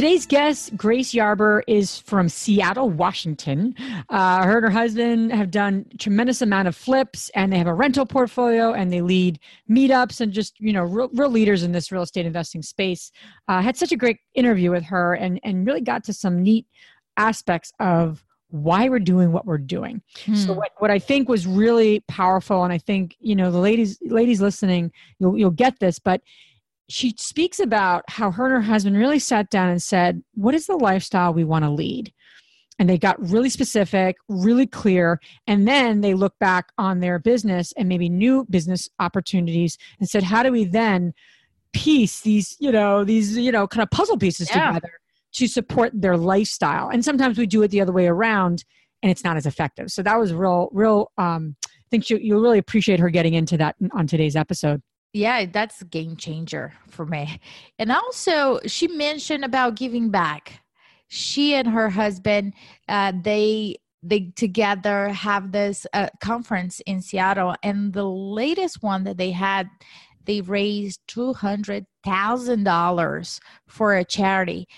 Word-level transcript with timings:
Today's 0.00 0.24
guest, 0.24 0.74
Grace 0.78 1.12
Yarber, 1.12 1.60
is 1.66 1.98
from 1.98 2.30
Seattle, 2.30 2.88
Washington. 2.88 3.74
Uh, 4.08 4.44
her 4.44 4.56
and 4.56 4.64
her 4.64 4.70
husband 4.70 5.30
have 5.30 5.50
done 5.50 5.84
tremendous 5.98 6.40
amount 6.40 6.68
of 6.68 6.74
flips, 6.74 7.28
and 7.34 7.52
they 7.52 7.58
have 7.58 7.66
a 7.66 7.74
rental 7.74 8.06
portfolio, 8.06 8.72
and 8.72 8.90
they 8.90 9.02
lead 9.02 9.38
meetups 9.70 10.22
and 10.22 10.32
just 10.32 10.58
you 10.58 10.72
know 10.72 10.84
real, 10.84 11.10
real 11.12 11.28
leaders 11.28 11.64
in 11.64 11.72
this 11.72 11.92
real 11.92 12.00
estate 12.00 12.24
investing 12.24 12.62
space. 12.62 13.12
Uh, 13.46 13.60
had 13.60 13.76
such 13.76 13.92
a 13.92 13.96
great 13.96 14.16
interview 14.34 14.70
with 14.70 14.84
her, 14.84 15.12
and 15.12 15.38
and 15.44 15.66
really 15.66 15.82
got 15.82 16.02
to 16.04 16.14
some 16.14 16.42
neat 16.42 16.66
aspects 17.18 17.70
of 17.78 18.24
why 18.48 18.88
we're 18.88 19.00
doing 19.00 19.32
what 19.32 19.44
we're 19.44 19.58
doing. 19.58 20.00
Hmm. 20.24 20.34
So 20.34 20.54
what, 20.54 20.70
what 20.78 20.90
I 20.90 20.98
think 20.98 21.28
was 21.28 21.46
really 21.46 22.00
powerful, 22.08 22.64
and 22.64 22.72
I 22.72 22.78
think 22.78 23.16
you 23.20 23.36
know 23.36 23.50
the 23.50 23.58
ladies 23.58 23.98
ladies 24.00 24.40
listening, 24.40 24.92
you'll 25.18 25.36
you'll 25.36 25.50
get 25.50 25.78
this, 25.78 25.98
but 25.98 26.22
she 26.90 27.14
speaks 27.16 27.60
about 27.60 28.02
how 28.08 28.32
her 28.32 28.46
and 28.46 28.54
her 28.54 28.60
husband 28.60 28.96
really 28.96 29.20
sat 29.20 29.48
down 29.48 29.68
and 29.68 29.80
said, 29.80 30.22
What 30.34 30.54
is 30.54 30.66
the 30.66 30.76
lifestyle 30.76 31.32
we 31.32 31.44
want 31.44 31.64
to 31.64 31.70
lead? 31.70 32.12
And 32.78 32.88
they 32.88 32.98
got 32.98 33.20
really 33.20 33.50
specific, 33.50 34.16
really 34.28 34.66
clear. 34.66 35.20
And 35.46 35.68
then 35.68 36.00
they 36.00 36.14
look 36.14 36.38
back 36.40 36.72
on 36.78 37.00
their 37.00 37.18
business 37.18 37.72
and 37.76 37.88
maybe 37.88 38.08
new 38.08 38.46
business 38.50 38.88
opportunities 38.98 39.78
and 40.00 40.08
said, 40.08 40.24
How 40.24 40.42
do 40.42 40.50
we 40.50 40.64
then 40.64 41.14
piece 41.72 42.22
these, 42.22 42.56
you 42.58 42.72
know, 42.72 43.04
these, 43.04 43.38
you 43.38 43.52
know, 43.52 43.68
kind 43.68 43.82
of 43.82 43.90
puzzle 43.90 44.18
pieces 44.18 44.48
yeah. 44.50 44.68
together 44.68 44.92
to 45.34 45.46
support 45.46 45.92
their 45.94 46.16
lifestyle? 46.16 46.88
And 46.88 47.04
sometimes 47.04 47.38
we 47.38 47.46
do 47.46 47.62
it 47.62 47.68
the 47.68 47.80
other 47.80 47.92
way 47.92 48.08
around 48.08 48.64
and 49.02 49.12
it's 49.12 49.22
not 49.22 49.36
as 49.36 49.46
effective. 49.46 49.92
So 49.92 50.02
that 50.02 50.18
was 50.18 50.34
real, 50.34 50.68
real, 50.72 51.12
um, 51.16 51.56
I 51.64 51.88
think 51.90 52.10
you, 52.10 52.18
you'll 52.18 52.42
really 52.42 52.58
appreciate 52.58 52.98
her 52.98 53.10
getting 53.10 53.34
into 53.34 53.56
that 53.58 53.76
on 53.92 54.06
today's 54.06 54.34
episode 54.36 54.82
yeah 55.12 55.44
that's 55.46 55.82
game 55.84 56.16
changer 56.16 56.72
for 56.88 57.06
me. 57.06 57.40
And 57.78 57.92
also 57.92 58.58
she 58.66 58.88
mentioned 58.88 59.44
about 59.44 59.76
giving 59.76 60.10
back. 60.10 60.60
She 61.08 61.54
and 61.54 61.68
her 61.68 61.90
husband 61.90 62.54
uh, 62.88 63.12
they 63.22 63.76
they 64.02 64.32
together 64.36 65.08
have 65.08 65.52
this 65.52 65.86
uh, 65.92 66.08
conference 66.22 66.80
in 66.86 67.02
seattle 67.02 67.54
and 67.62 67.92
the 67.92 68.04
latest 68.04 68.82
one 68.82 69.04
that 69.04 69.18
they 69.18 69.30
had 69.30 69.68
they 70.24 70.40
raised 70.42 71.00
$200000 71.08 73.40
for 73.66 73.94
a 73.94 74.04
charity. 74.04 74.68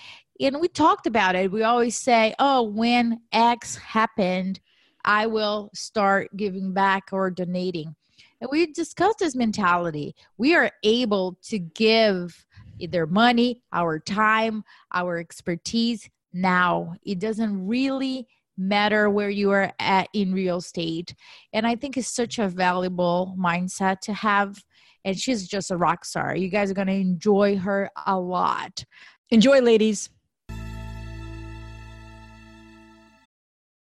And 0.40 0.60
we 0.60 0.68
talked 0.68 1.06
about 1.06 1.34
it. 1.34 1.52
We 1.52 1.62
always 1.62 1.98
say 1.98 2.34
oh 2.38 2.62
when 2.62 3.20
x 3.32 3.76
happened 3.76 4.60
i 5.04 5.26
will 5.26 5.70
start 5.74 6.28
giving 6.36 6.72
back 6.72 7.08
or 7.12 7.30
donating 7.30 7.94
and 8.42 8.50
we 8.50 8.66
discussed 8.66 9.20
this 9.20 9.36
mentality. 9.36 10.16
We 10.36 10.56
are 10.56 10.72
able 10.82 11.38
to 11.44 11.60
give 11.60 12.44
their 12.90 13.06
money, 13.06 13.62
our 13.72 14.00
time, 14.00 14.64
our 14.92 15.18
expertise 15.18 16.10
now. 16.32 16.96
It 17.04 17.20
doesn't 17.20 17.64
really 17.64 18.26
matter 18.58 19.08
where 19.08 19.30
you 19.30 19.52
are 19.52 19.72
at 19.78 20.08
in 20.12 20.34
real 20.34 20.56
estate. 20.56 21.14
And 21.52 21.64
I 21.68 21.76
think 21.76 21.96
it's 21.96 22.08
such 22.08 22.40
a 22.40 22.48
valuable 22.48 23.36
mindset 23.38 24.00
to 24.00 24.12
have. 24.12 24.60
And 25.04 25.16
she's 25.16 25.46
just 25.46 25.70
a 25.70 25.76
rock 25.76 26.04
star. 26.04 26.34
You 26.34 26.48
guys 26.48 26.68
are 26.72 26.74
going 26.74 26.88
to 26.88 26.94
enjoy 26.94 27.58
her 27.58 27.90
a 28.06 28.18
lot. 28.18 28.84
Enjoy, 29.30 29.60
ladies. 29.60 30.10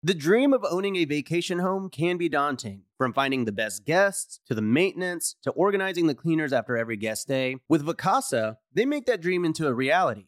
The 0.01 0.13
dream 0.13 0.53
of 0.53 0.63
owning 0.63 0.95
a 0.95 1.03
vacation 1.03 1.59
home 1.59 1.89
can 1.89 2.15
be 2.15 2.29
daunting. 2.29 2.83
From 2.97 3.11
finding 3.11 3.43
the 3.43 3.51
best 3.51 3.83
guests, 3.83 4.39
to 4.47 4.55
the 4.55 4.61
maintenance, 4.61 5.35
to 5.41 5.51
organizing 5.51 6.07
the 6.07 6.15
cleaners 6.15 6.53
after 6.53 6.77
every 6.77 6.95
guest 6.95 7.27
day. 7.27 7.57
with 7.67 7.85
Vacasa, 7.85 8.55
they 8.73 8.85
make 8.85 9.05
that 9.07 9.19
dream 9.19 9.43
into 9.43 9.67
a 9.67 9.73
reality. 9.73 10.27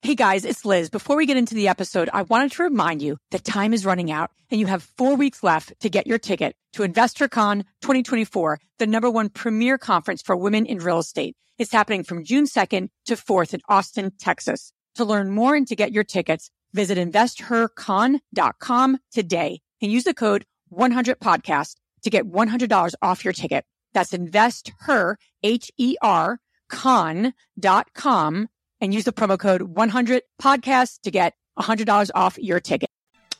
Hey 0.00 0.14
guys, 0.14 0.44
it's 0.44 0.64
Liz. 0.64 0.90
Before 0.90 1.16
we 1.16 1.26
get 1.26 1.36
into 1.36 1.56
the 1.56 1.66
episode, 1.66 2.08
I 2.12 2.22
wanted 2.22 2.52
to 2.52 2.62
remind 2.62 3.02
you 3.02 3.18
that 3.32 3.42
time 3.42 3.74
is 3.74 3.84
running 3.84 4.12
out 4.12 4.30
and 4.48 4.60
you 4.60 4.66
have 4.66 4.84
four 4.96 5.16
weeks 5.16 5.42
left 5.42 5.72
to 5.80 5.90
get 5.90 6.06
your 6.06 6.18
ticket 6.18 6.54
to 6.74 6.84
InvestHerCon 6.84 7.64
2024, 7.82 8.60
the 8.78 8.86
number 8.86 9.10
one 9.10 9.28
premier 9.28 9.76
conference 9.76 10.22
for 10.22 10.36
women 10.36 10.66
in 10.66 10.78
real 10.78 11.00
estate. 11.00 11.34
It's 11.58 11.72
happening 11.72 12.04
from 12.04 12.24
June 12.24 12.44
2nd 12.44 12.90
to 13.06 13.16
4th 13.16 13.54
in 13.54 13.60
Austin, 13.68 14.12
Texas. 14.20 14.72
To 14.94 15.04
learn 15.04 15.32
more 15.32 15.56
and 15.56 15.66
to 15.66 15.74
get 15.74 15.90
your 15.90 16.04
tickets, 16.04 16.48
visit 16.72 16.96
investhercon.com 16.96 18.98
today 19.10 19.60
and 19.82 19.90
use 19.90 20.04
the 20.04 20.14
code 20.14 20.46
100podcast 20.72 21.74
to 22.02 22.10
get 22.10 22.24
$100 22.24 22.94
off 23.02 23.24
your 23.24 23.34
ticket. 23.34 23.64
That's 23.94 24.14
investher, 24.14 25.18
H-E-R, 25.42 26.38
con.com 26.68 28.48
and 28.80 28.94
use 28.94 29.04
the 29.04 29.12
promo 29.12 29.38
code 29.38 29.74
100podcast 29.74 31.00
to 31.02 31.10
get 31.10 31.34
$100 31.58 32.10
off 32.14 32.38
your 32.38 32.60
ticket. 32.60 32.90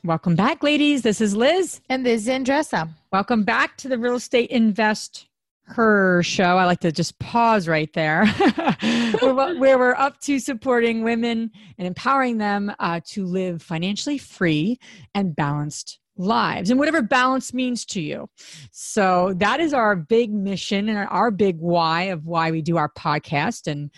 Welcome 0.05 0.37
back, 0.37 0.63
ladies. 0.63 1.03
This 1.03 1.21
is 1.21 1.35
Liz. 1.35 1.81
And 1.89 2.07
this 2.07 2.23
is 2.23 2.29
Andressa. 2.29 2.89
Welcome 3.13 3.45
back 3.45 3.77
to 3.79 3.89
the 3.89 3.99
Real 3.99 4.15
Estate 4.15 4.51
Invest 4.51 5.29
her 5.69 6.23
show. 6.23 6.57
I 6.57 6.65
like 6.65 6.81
to 6.81 6.93
just 6.93 7.19
pause 7.19 7.69
right 7.69 7.93
there, 7.93 8.27
where 9.21 9.79
we're 9.79 9.95
up 9.95 10.21
to 10.23 10.39
supporting 10.39 11.03
women 11.03 11.51
and 11.77 11.87
empowering 11.87 12.39
them 12.39 12.73
uh, 12.79 13.01
to 13.09 13.27
live 13.27 13.63
financially 13.63 14.19
free 14.19 14.79
and 15.15 15.37
balanced 15.37 15.99
lives 16.17 16.71
and 16.71 16.79
whatever 16.79 17.03
balance 17.03 17.55
means 17.55 17.85
to 17.85 18.01
you. 18.01 18.29
So 18.73 19.35
that 19.37 19.61
is 19.61 19.73
our 19.73 19.95
big 19.95 20.33
mission 20.33 20.89
and 20.89 21.07
our 21.11 21.31
big 21.31 21.59
why 21.59 22.05
of 22.05 22.27
why 22.27 22.51
we 22.51 22.63
do 22.63 22.77
our 22.77 22.91
podcast. 22.91 23.67
And 23.67 23.91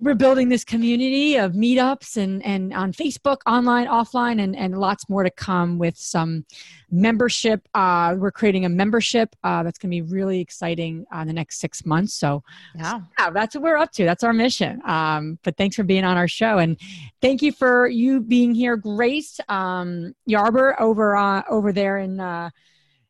we're 0.00 0.14
building 0.14 0.48
this 0.48 0.64
community 0.64 1.36
of 1.36 1.52
meetups 1.52 2.16
and, 2.16 2.44
and 2.44 2.72
on 2.72 2.92
Facebook, 2.92 3.38
online, 3.46 3.86
offline, 3.86 4.42
and, 4.42 4.56
and 4.56 4.78
lots 4.78 5.08
more 5.10 5.22
to 5.22 5.30
come 5.30 5.78
with 5.78 5.96
some 5.96 6.46
membership. 6.90 7.68
Uh, 7.74 8.14
we're 8.16 8.30
creating 8.30 8.64
a 8.64 8.68
membership 8.68 9.36
uh, 9.44 9.62
that's 9.62 9.78
going 9.78 9.90
to 9.90 10.02
be 10.02 10.12
really 10.12 10.40
exciting 10.40 11.04
uh, 11.14 11.18
in 11.18 11.26
the 11.26 11.34
next 11.34 11.60
six 11.60 11.84
months. 11.84 12.14
So, 12.14 12.42
yeah. 12.74 13.00
yeah, 13.18 13.30
that's 13.30 13.54
what 13.54 13.62
we're 13.62 13.76
up 13.76 13.92
to. 13.92 14.04
That's 14.04 14.24
our 14.24 14.32
mission. 14.32 14.80
Um, 14.86 15.38
but 15.42 15.58
thanks 15.58 15.76
for 15.76 15.82
being 15.82 16.04
on 16.04 16.16
our 16.16 16.28
show. 16.28 16.56
And 16.58 16.80
thank 17.20 17.42
you 17.42 17.52
for 17.52 17.86
you 17.86 18.20
being 18.20 18.54
here, 18.54 18.76
Grace 18.76 19.38
um, 19.48 20.14
Yarber, 20.28 20.80
over, 20.80 21.14
uh, 21.14 21.42
over 21.50 21.72
there 21.72 21.98
in 21.98 22.20
uh, 22.20 22.48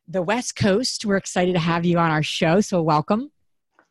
the 0.09 0.21
West 0.21 0.57
Coast. 0.57 1.05
We're 1.05 1.17
excited 1.17 1.53
to 1.53 1.59
have 1.59 1.85
you 1.85 1.97
on 1.99 2.11
our 2.11 2.23
show. 2.23 2.59
So, 2.59 2.81
welcome. 2.81 3.31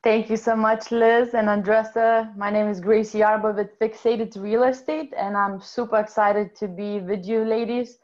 Thank 0.03 0.31
you 0.31 0.39
so 0.39 0.57
much, 0.57 0.91
Liz 0.91 1.35
and 1.35 1.49
Andressa. 1.49 2.35
My 2.35 2.49
name 2.49 2.69
is 2.69 2.81
Grace 2.81 3.13
Yarber 3.13 3.55
with 3.55 3.79
Fixated 3.79 4.35
Real 4.41 4.63
Estate, 4.63 5.13
and 5.15 5.37
I'm 5.37 5.61
super 5.61 5.99
excited 5.99 6.57
to 6.57 6.69
be 6.69 7.01
with 7.01 7.27
you, 7.27 7.45
ladies, 7.45 7.99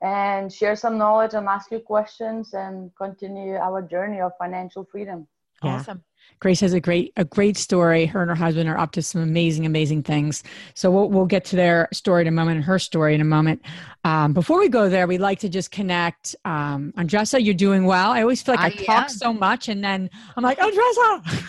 and 0.00 0.50
share 0.50 0.74
some 0.74 0.96
knowledge 0.96 1.34
and 1.34 1.46
ask 1.46 1.70
you 1.70 1.80
questions 1.80 2.54
and 2.54 2.90
continue 2.96 3.56
our 3.56 3.82
journey 3.82 4.22
of 4.22 4.32
financial 4.38 4.86
freedom. 4.90 5.28
Yeah. 5.62 5.76
Awesome. 5.76 6.04
Grace 6.42 6.58
has 6.58 6.72
a 6.72 6.80
great 6.80 7.12
a 7.16 7.24
great 7.24 7.56
story. 7.56 8.04
Her 8.04 8.20
and 8.20 8.28
her 8.28 8.34
husband 8.34 8.68
are 8.68 8.76
up 8.76 8.90
to 8.92 9.02
some 9.02 9.22
amazing, 9.22 9.64
amazing 9.64 10.02
things. 10.02 10.42
So 10.74 10.90
we'll 10.90 11.08
we'll 11.08 11.26
get 11.26 11.44
to 11.46 11.56
their 11.56 11.88
story 11.92 12.22
in 12.22 12.26
a 12.26 12.32
moment 12.32 12.56
and 12.56 12.64
her 12.64 12.80
story 12.80 13.14
in 13.14 13.20
a 13.20 13.24
moment. 13.24 13.62
Um, 14.02 14.32
before 14.32 14.58
we 14.58 14.68
go 14.68 14.88
there, 14.88 15.06
we'd 15.06 15.20
like 15.20 15.38
to 15.40 15.48
just 15.48 15.70
connect. 15.70 16.34
Um, 16.44 16.92
Andressa, 16.96 17.40
you're 17.42 17.54
doing 17.54 17.84
well. 17.84 18.10
I 18.10 18.22
always 18.22 18.42
feel 18.42 18.56
like 18.56 18.76
I, 18.76 18.82
I 18.82 18.84
talk 18.84 19.10
so 19.10 19.32
much, 19.32 19.68
and 19.68 19.84
then 19.84 20.10
I'm 20.36 20.42
like, 20.42 20.58
Andressa. 20.58 21.48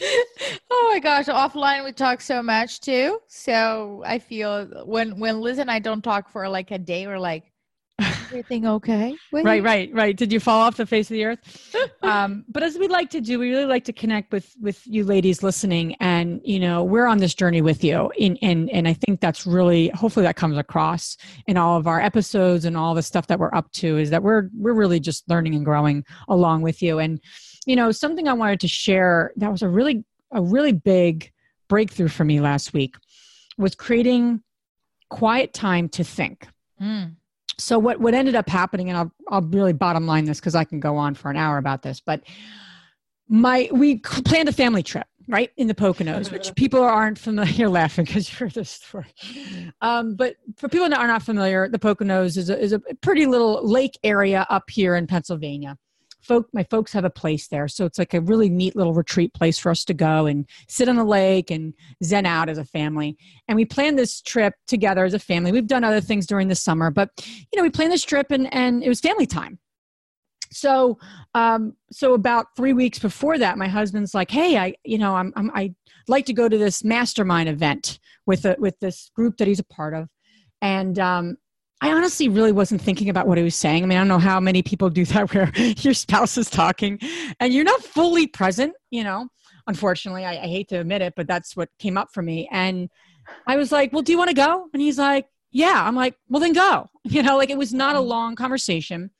oh 0.70 0.90
my 0.92 0.98
gosh 0.98 1.26
offline 1.26 1.84
we 1.84 1.92
talk 1.92 2.20
so 2.20 2.42
much 2.42 2.80
too 2.80 3.20
so 3.28 4.02
i 4.04 4.18
feel 4.18 4.64
when 4.84 5.18
when 5.20 5.40
liz 5.40 5.58
and 5.58 5.70
i 5.70 5.78
don't 5.78 6.02
talk 6.02 6.28
for 6.28 6.48
like 6.48 6.70
a 6.70 6.78
day 6.78 7.06
we're 7.06 7.18
like 7.18 7.51
everything 8.32 8.66
okay 8.66 9.14
right 9.32 9.62
right 9.62 9.90
right. 9.92 10.16
Did 10.16 10.32
you 10.32 10.40
fall 10.40 10.60
off 10.60 10.76
the 10.76 10.86
face 10.86 11.10
of 11.10 11.14
the 11.14 11.24
earth? 11.24 11.68
Um, 12.02 12.44
but 12.48 12.64
as 12.64 12.76
we 12.76 12.88
like 12.88 13.10
to 13.10 13.20
do 13.20 13.38
we 13.38 13.50
really 13.50 13.64
like 13.64 13.84
to 13.84 13.92
connect 13.92 14.32
with 14.32 14.52
with 14.60 14.84
you 14.86 15.04
ladies 15.04 15.42
listening 15.42 15.94
and 16.00 16.40
you 16.44 16.58
know 16.58 16.82
we're 16.82 17.06
on 17.06 17.18
this 17.18 17.32
journey 17.32 17.62
with 17.62 17.84
you 17.84 18.10
in 18.16 18.36
and 18.42 18.68
and 18.70 18.88
i 18.88 18.92
think 18.92 19.20
that's 19.20 19.46
really 19.46 19.88
hopefully 19.90 20.24
that 20.24 20.34
comes 20.34 20.58
across 20.58 21.16
in 21.46 21.56
all 21.56 21.78
of 21.78 21.86
our 21.86 22.00
episodes 22.00 22.64
and 22.64 22.76
all 22.76 22.94
the 22.94 23.02
stuff 23.02 23.28
that 23.28 23.38
we're 23.38 23.54
up 23.54 23.70
to 23.72 23.98
is 23.98 24.10
that 24.10 24.24
we're 24.24 24.48
we're 24.56 24.72
really 24.72 24.98
just 24.98 25.28
learning 25.28 25.54
and 25.54 25.64
growing 25.64 26.04
along 26.28 26.62
with 26.62 26.82
you. 26.82 26.98
And 26.98 27.20
you 27.66 27.76
know 27.76 27.92
something 27.92 28.26
i 28.26 28.32
wanted 28.32 28.58
to 28.60 28.68
share 28.68 29.32
that 29.36 29.50
was 29.50 29.62
a 29.62 29.68
really 29.68 30.04
a 30.32 30.42
really 30.42 30.72
big 30.72 31.30
breakthrough 31.68 32.08
for 32.08 32.24
me 32.24 32.40
last 32.40 32.72
week 32.72 32.96
was 33.58 33.76
creating 33.76 34.42
quiet 35.08 35.54
time 35.54 35.88
to 35.90 36.02
think. 36.02 36.48
Mm 36.80 37.14
so 37.58 37.78
what 37.78 38.00
what 38.00 38.14
ended 38.14 38.34
up 38.34 38.48
happening 38.48 38.88
and 38.88 38.96
I'll 38.96 39.12
I'll 39.28 39.42
really 39.42 39.72
bottom 39.72 40.06
line 40.06 40.24
this 40.24 40.40
cuz 40.40 40.54
I 40.54 40.64
can 40.64 40.80
go 40.80 40.96
on 40.96 41.14
for 41.14 41.30
an 41.30 41.36
hour 41.36 41.58
about 41.58 41.82
this 41.82 42.00
but 42.00 42.22
my 43.28 43.68
we 43.72 43.98
planned 43.98 44.48
a 44.48 44.52
family 44.52 44.82
trip 44.82 45.06
right 45.28 45.50
in 45.56 45.66
the 45.66 45.74
Poconos, 45.74 46.30
which 46.30 46.54
people 46.56 46.82
aren't 46.82 47.18
familiar. 47.18 47.52
You're 47.56 47.68
laughing 47.68 48.04
because 48.04 48.30
you 48.30 48.38
heard 48.38 48.52
this 48.52 48.70
story. 48.70 49.06
Um, 49.80 50.14
but 50.14 50.36
for 50.56 50.68
people 50.68 50.88
that 50.88 50.98
are 50.98 51.06
not 51.06 51.22
familiar, 51.22 51.68
the 51.68 51.78
Poconos 51.78 52.36
is 52.36 52.50
a, 52.50 52.58
is 52.58 52.72
a 52.72 52.80
pretty 53.00 53.26
little 53.26 53.66
lake 53.66 53.98
area 54.02 54.46
up 54.50 54.68
here 54.68 54.96
in 54.96 55.06
Pennsylvania 55.06 55.78
folk 56.22 56.48
my 56.52 56.64
folks 56.64 56.92
have 56.92 57.04
a 57.04 57.10
place 57.10 57.48
there. 57.48 57.68
So 57.68 57.84
it's 57.84 57.98
like 57.98 58.14
a 58.14 58.20
really 58.20 58.48
neat 58.48 58.76
little 58.76 58.94
retreat 58.94 59.34
place 59.34 59.58
for 59.58 59.70
us 59.70 59.84
to 59.86 59.94
go 59.94 60.26
and 60.26 60.46
sit 60.68 60.88
on 60.88 60.96
the 60.96 61.04
lake 61.04 61.50
and 61.50 61.74
zen 62.04 62.26
out 62.26 62.48
as 62.48 62.58
a 62.58 62.64
family. 62.64 63.16
And 63.48 63.56
we 63.56 63.64
planned 63.64 63.98
this 63.98 64.20
trip 64.20 64.54
together 64.66 65.04
as 65.04 65.14
a 65.14 65.18
family. 65.18 65.52
We've 65.52 65.66
done 65.66 65.84
other 65.84 66.00
things 66.00 66.26
during 66.26 66.48
the 66.48 66.54
summer 66.54 66.90
but 66.90 67.10
you 67.18 67.56
know 67.56 67.62
we 67.62 67.70
planned 67.70 67.92
this 67.92 68.04
trip 68.04 68.30
and 68.30 68.52
and 68.52 68.82
it 68.82 68.88
was 68.88 69.00
family 69.00 69.26
time. 69.26 69.58
So 70.50 70.98
um 71.34 71.74
so 71.90 72.14
about 72.14 72.46
three 72.56 72.72
weeks 72.72 72.98
before 72.98 73.38
that 73.38 73.58
my 73.58 73.68
husband's 73.68 74.14
like 74.14 74.30
hey 74.30 74.58
i 74.58 74.74
you 74.84 74.98
know 74.98 75.16
i'm, 75.16 75.32
I'm 75.34 75.50
i 75.54 75.74
like 76.08 76.26
to 76.26 76.32
go 76.32 76.48
to 76.48 76.58
this 76.58 76.84
mastermind 76.84 77.48
event 77.48 77.98
with 78.26 78.44
a 78.44 78.56
with 78.58 78.78
this 78.80 79.10
group 79.14 79.36
that 79.38 79.48
he's 79.48 79.60
a 79.60 79.64
part 79.64 79.94
of. 79.94 80.08
And 80.60 80.98
um 80.98 81.36
I 81.82 81.90
honestly 81.92 82.28
really 82.28 82.52
wasn't 82.52 82.80
thinking 82.80 83.08
about 83.08 83.26
what 83.26 83.38
he 83.38 83.44
was 83.44 83.56
saying. 83.56 83.82
I 83.82 83.86
mean, 83.86 83.98
I 83.98 84.02
don't 84.02 84.08
know 84.08 84.20
how 84.20 84.38
many 84.38 84.62
people 84.62 84.88
do 84.88 85.04
that 85.06 85.34
where 85.34 85.50
your 85.56 85.94
spouse 85.94 86.38
is 86.38 86.48
talking 86.48 87.00
and 87.40 87.52
you're 87.52 87.64
not 87.64 87.82
fully 87.82 88.28
present, 88.28 88.74
you 88.90 89.02
know. 89.02 89.28
Unfortunately, 89.66 90.24
I, 90.24 90.44
I 90.44 90.46
hate 90.46 90.68
to 90.68 90.78
admit 90.78 91.02
it, 91.02 91.14
but 91.16 91.26
that's 91.26 91.56
what 91.56 91.68
came 91.80 91.98
up 91.98 92.12
for 92.12 92.22
me. 92.22 92.48
And 92.52 92.88
I 93.48 93.56
was 93.56 93.72
like, 93.72 93.92
Well, 93.92 94.02
do 94.02 94.12
you 94.12 94.18
want 94.18 94.30
to 94.30 94.34
go? 94.34 94.68
And 94.72 94.80
he's 94.80 94.96
like, 94.96 95.26
Yeah. 95.50 95.82
I'm 95.84 95.96
like, 95.96 96.14
Well, 96.28 96.40
then 96.40 96.52
go. 96.52 96.88
You 97.04 97.24
know, 97.24 97.36
like 97.36 97.50
it 97.50 97.58
was 97.58 97.74
not 97.74 97.96
a 97.96 97.98
mm-hmm. 97.98 98.08
long 98.08 98.36
conversation. 98.36 99.10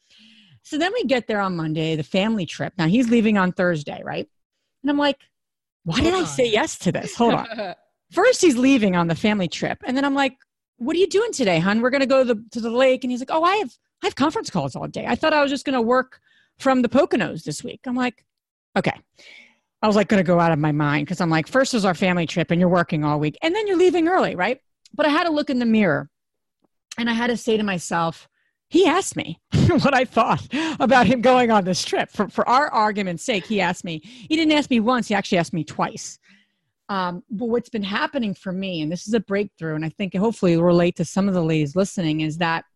So 0.62 0.78
then 0.78 0.92
we 0.94 1.02
get 1.02 1.26
there 1.26 1.40
on 1.40 1.56
Monday, 1.56 1.96
the 1.96 2.04
family 2.04 2.46
trip. 2.46 2.74
Now 2.78 2.86
he's 2.86 3.10
leaving 3.10 3.36
on 3.38 3.50
Thursday, 3.50 4.00
right? 4.04 4.28
And 4.82 4.90
I'm 4.90 4.98
like, 4.98 5.18
Why 5.82 5.96
Hold 5.96 6.04
did 6.04 6.14
on. 6.14 6.22
I 6.22 6.26
say 6.26 6.48
yes 6.48 6.78
to 6.78 6.92
this? 6.92 7.16
Hold 7.16 7.34
on. 7.34 7.74
First, 8.12 8.40
he's 8.40 8.56
leaving 8.56 8.94
on 8.94 9.08
the 9.08 9.16
family 9.16 9.48
trip. 9.48 9.78
And 9.84 9.96
then 9.96 10.04
I'm 10.04 10.14
like, 10.14 10.36
what 10.82 10.96
are 10.96 10.98
you 10.98 11.08
doing 11.08 11.32
today, 11.32 11.58
hon? 11.58 11.80
We're 11.80 11.90
going 11.90 12.00
to 12.00 12.06
go 12.06 12.24
to 12.24 12.34
the, 12.34 12.44
to 12.52 12.60
the 12.60 12.70
lake. 12.70 13.04
And 13.04 13.10
he's 13.10 13.20
like, 13.20 13.30
oh, 13.30 13.44
I 13.44 13.56
have, 13.56 13.72
I 14.02 14.06
have 14.06 14.16
conference 14.16 14.50
calls 14.50 14.74
all 14.74 14.88
day. 14.88 15.06
I 15.06 15.14
thought 15.14 15.32
I 15.32 15.42
was 15.42 15.50
just 15.50 15.64
going 15.64 15.74
to 15.74 15.82
work 15.82 16.20
from 16.58 16.82
the 16.82 16.88
Poconos 16.88 17.44
this 17.44 17.62
week. 17.62 17.80
I'm 17.86 17.94
like, 17.94 18.24
okay. 18.76 18.98
I 19.80 19.86
was 19.86 19.96
like 19.96 20.08
going 20.08 20.22
to 20.22 20.26
go 20.26 20.38
out 20.38 20.52
of 20.52 20.58
my 20.58 20.72
mind 20.72 21.06
because 21.06 21.20
I'm 21.20 21.30
like, 21.30 21.46
first 21.46 21.74
is 21.74 21.84
our 21.84 21.94
family 21.94 22.26
trip 22.26 22.50
and 22.50 22.60
you're 22.60 22.68
working 22.68 23.04
all 23.04 23.18
week 23.18 23.36
and 23.42 23.54
then 23.54 23.66
you're 23.66 23.76
leaving 23.76 24.08
early, 24.08 24.36
right? 24.36 24.60
But 24.94 25.06
I 25.06 25.08
had 25.08 25.24
to 25.24 25.30
look 25.30 25.50
in 25.50 25.58
the 25.58 25.66
mirror 25.66 26.08
and 26.98 27.08
I 27.08 27.14
had 27.14 27.28
to 27.28 27.36
say 27.36 27.56
to 27.56 27.62
myself, 27.62 28.28
he 28.68 28.86
asked 28.86 29.16
me 29.16 29.38
what 29.66 29.94
I 29.94 30.04
thought 30.04 30.46
about 30.80 31.06
him 31.06 31.20
going 31.20 31.50
on 31.50 31.64
this 31.64 31.84
trip. 31.84 32.10
For, 32.10 32.28
for 32.28 32.48
our 32.48 32.68
argument's 32.68 33.24
sake, 33.24 33.44
he 33.44 33.60
asked 33.60 33.84
me. 33.84 34.00
He 34.02 34.34
didn't 34.34 34.52
ask 34.52 34.70
me 34.70 34.80
once, 34.80 35.08
he 35.08 35.14
actually 35.14 35.38
asked 35.38 35.52
me 35.52 35.64
twice. 35.64 36.18
Um, 36.92 37.22
but 37.30 37.46
what's 37.46 37.70
been 37.70 37.82
happening 37.82 38.34
for 38.34 38.52
me, 38.52 38.82
and 38.82 38.92
this 38.92 39.08
is 39.08 39.14
a 39.14 39.20
breakthrough, 39.20 39.76
and 39.76 39.82
I 39.82 39.88
think 39.88 40.14
hopefully 40.14 40.52
it'll 40.52 40.64
relate 40.64 40.94
to 40.96 41.06
some 41.06 41.26
of 41.26 41.32
the 41.32 41.42
ladies 41.42 41.74
listening, 41.74 42.20
is 42.20 42.36
that 42.36 42.66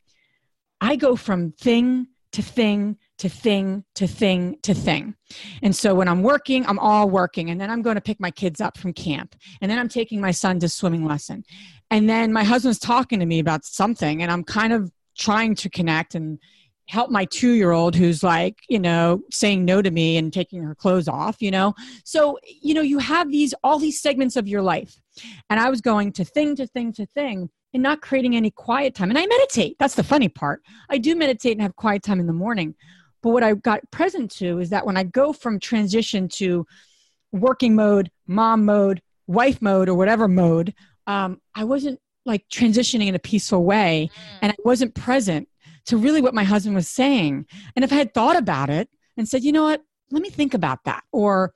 I 0.80 0.96
go 0.96 1.16
from 1.16 1.52
thing 1.52 2.06
to 2.32 2.40
thing 2.40 2.96
to 3.18 3.28
thing 3.28 3.84
to 3.94 4.06
thing 4.06 4.56
to 4.62 4.72
thing. 4.72 5.16
And 5.62 5.76
so 5.76 5.94
when 5.94 6.08
I'm 6.08 6.22
working, 6.22 6.64
I'm 6.64 6.78
all 6.78 7.10
working. 7.10 7.50
And 7.50 7.60
then 7.60 7.70
I'm 7.70 7.82
going 7.82 7.96
to 7.96 8.00
pick 8.00 8.18
my 8.18 8.30
kids 8.30 8.58
up 8.58 8.78
from 8.78 8.94
camp. 8.94 9.36
And 9.60 9.70
then 9.70 9.78
I'm 9.78 9.88
taking 9.88 10.18
my 10.18 10.30
son 10.30 10.60
to 10.60 10.68
swimming 10.70 11.04
lesson. 11.04 11.44
And 11.90 12.08
then 12.08 12.32
my 12.32 12.42
husband's 12.42 12.78
talking 12.78 13.20
to 13.20 13.26
me 13.26 13.38
about 13.38 13.66
something, 13.66 14.22
and 14.22 14.32
I'm 14.32 14.44
kind 14.44 14.72
of 14.72 14.90
trying 15.18 15.56
to 15.56 15.68
connect 15.68 16.14
and 16.14 16.38
help 16.88 17.10
my 17.10 17.24
two 17.24 17.52
year 17.52 17.72
old 17.72 17.94
who's 17.94 18.22
like, 18.22 18.58
you 18.68 18.78
know, 18.78 19.20
saying 19.30 19.64
no 19.64 19.82
to 19.82 19.90
me 19.90 20.16
and 20.16 20.32
taking 20.32 20.62
her 20.62 20.74
clothes 20.74 21.08
off, 21.08 21.42
you 21.42 21.50
know? 21.50 21.74
So, 22.04 22.38
you 22.60 22.74
know, 22.74 22.80
you 22.80 22.98
have 22.98 23.30
these, 23.30 23.54
all 23.64 23.78
these 23.78 24.00
segments 24.00 24.36
of 24.36 24.46
your 24.46 24.62
life. 24.62 25.00
And 25.50 25.58
I 25.58 25.68
was 25.70 25.80
going 25.80 26.12
to 26.12 26.24
thing 26.24 26.56
to 26.56 26.66
thing 26.66 26.92
to 26.94 27.06
thing 27.06 27.50
and 27.74 27.82
not 27.82 28.02
creating 28.02 28.36
any 28.36 28.50
quiet 28.50 28.94
time. 28.94 29.10
And 29.10 29.18
I 29.18 29.26
meditate. 29.26 29.76
That's 29.78 29.94
the 29.94 30.04
funny 30.04 30.28
part. 30.28 30.62
I 30.88 30.98
do 30.98 31.16
meditate 31.16 31.52
and 31.52 31.62
have 31.62 31.76
quiet 31.76 32.02
time 32.02 32.20
in 32.20 32.26
the 32.26 32.32
morning. 32.32 32.74
But 33.22 33.30
what 33.30 33.42
I 33.42 33.54
got 33.54 33.90
present 33.90 34.30
to 34.32 34.60
is 34.60 34.70
that 34.70 34.86
when 34.86 34.96
I 34.96 35.02
go 35.02 35.32
from 35.32 35.58
transition 35.58 36.28
to 36.34 36.66
working 37.32 37.74
mode, 37.74 38.10
mom 38.26 38.64
mode, 38.64 39.02
wife 39.26 39.60
mode, 39.60 39.88
or 39.88 39.94
whatever 39.94 40.28
mode, 40.28 40.74
um, 41.08 41.40
I 41.54 41.64
wasn't 41.64 41.98
like 42.24 42.46
transitioning 42.48 43.06
in 43.06 43.14
a 43.14 43.20
peaceful 43.20 43.64
way 43.64 44.10
mm. 44.12 44.38
and 44.42 44.52
I 44.52 44.56
wasn't 44.64 44.94
present 44.94 45.48
to 45.86 45.96
really 45.96 46.20
what 46.20 46.34
my 46.34 46.44
husband 46.44 46.74
was 46.74 46.88
saying. 46.88 47.46
And 47.74 47.84
if 47.84 47.92
I 47.92 47.96
had 47.96 48.14
thought 48.14 48.36
about 48.36 48.70
it 48.70 48.88
and 49.16 49.28
said, 49.28 49.44
you 49.44 49.52
know 49.52 49.64
what, 49.64 49.82
let 50.10 50.22
me 50.22 50.30
think 50.30 50.54
about 50.54 50.84
that, 50.84 51.02
or 51.12 51.52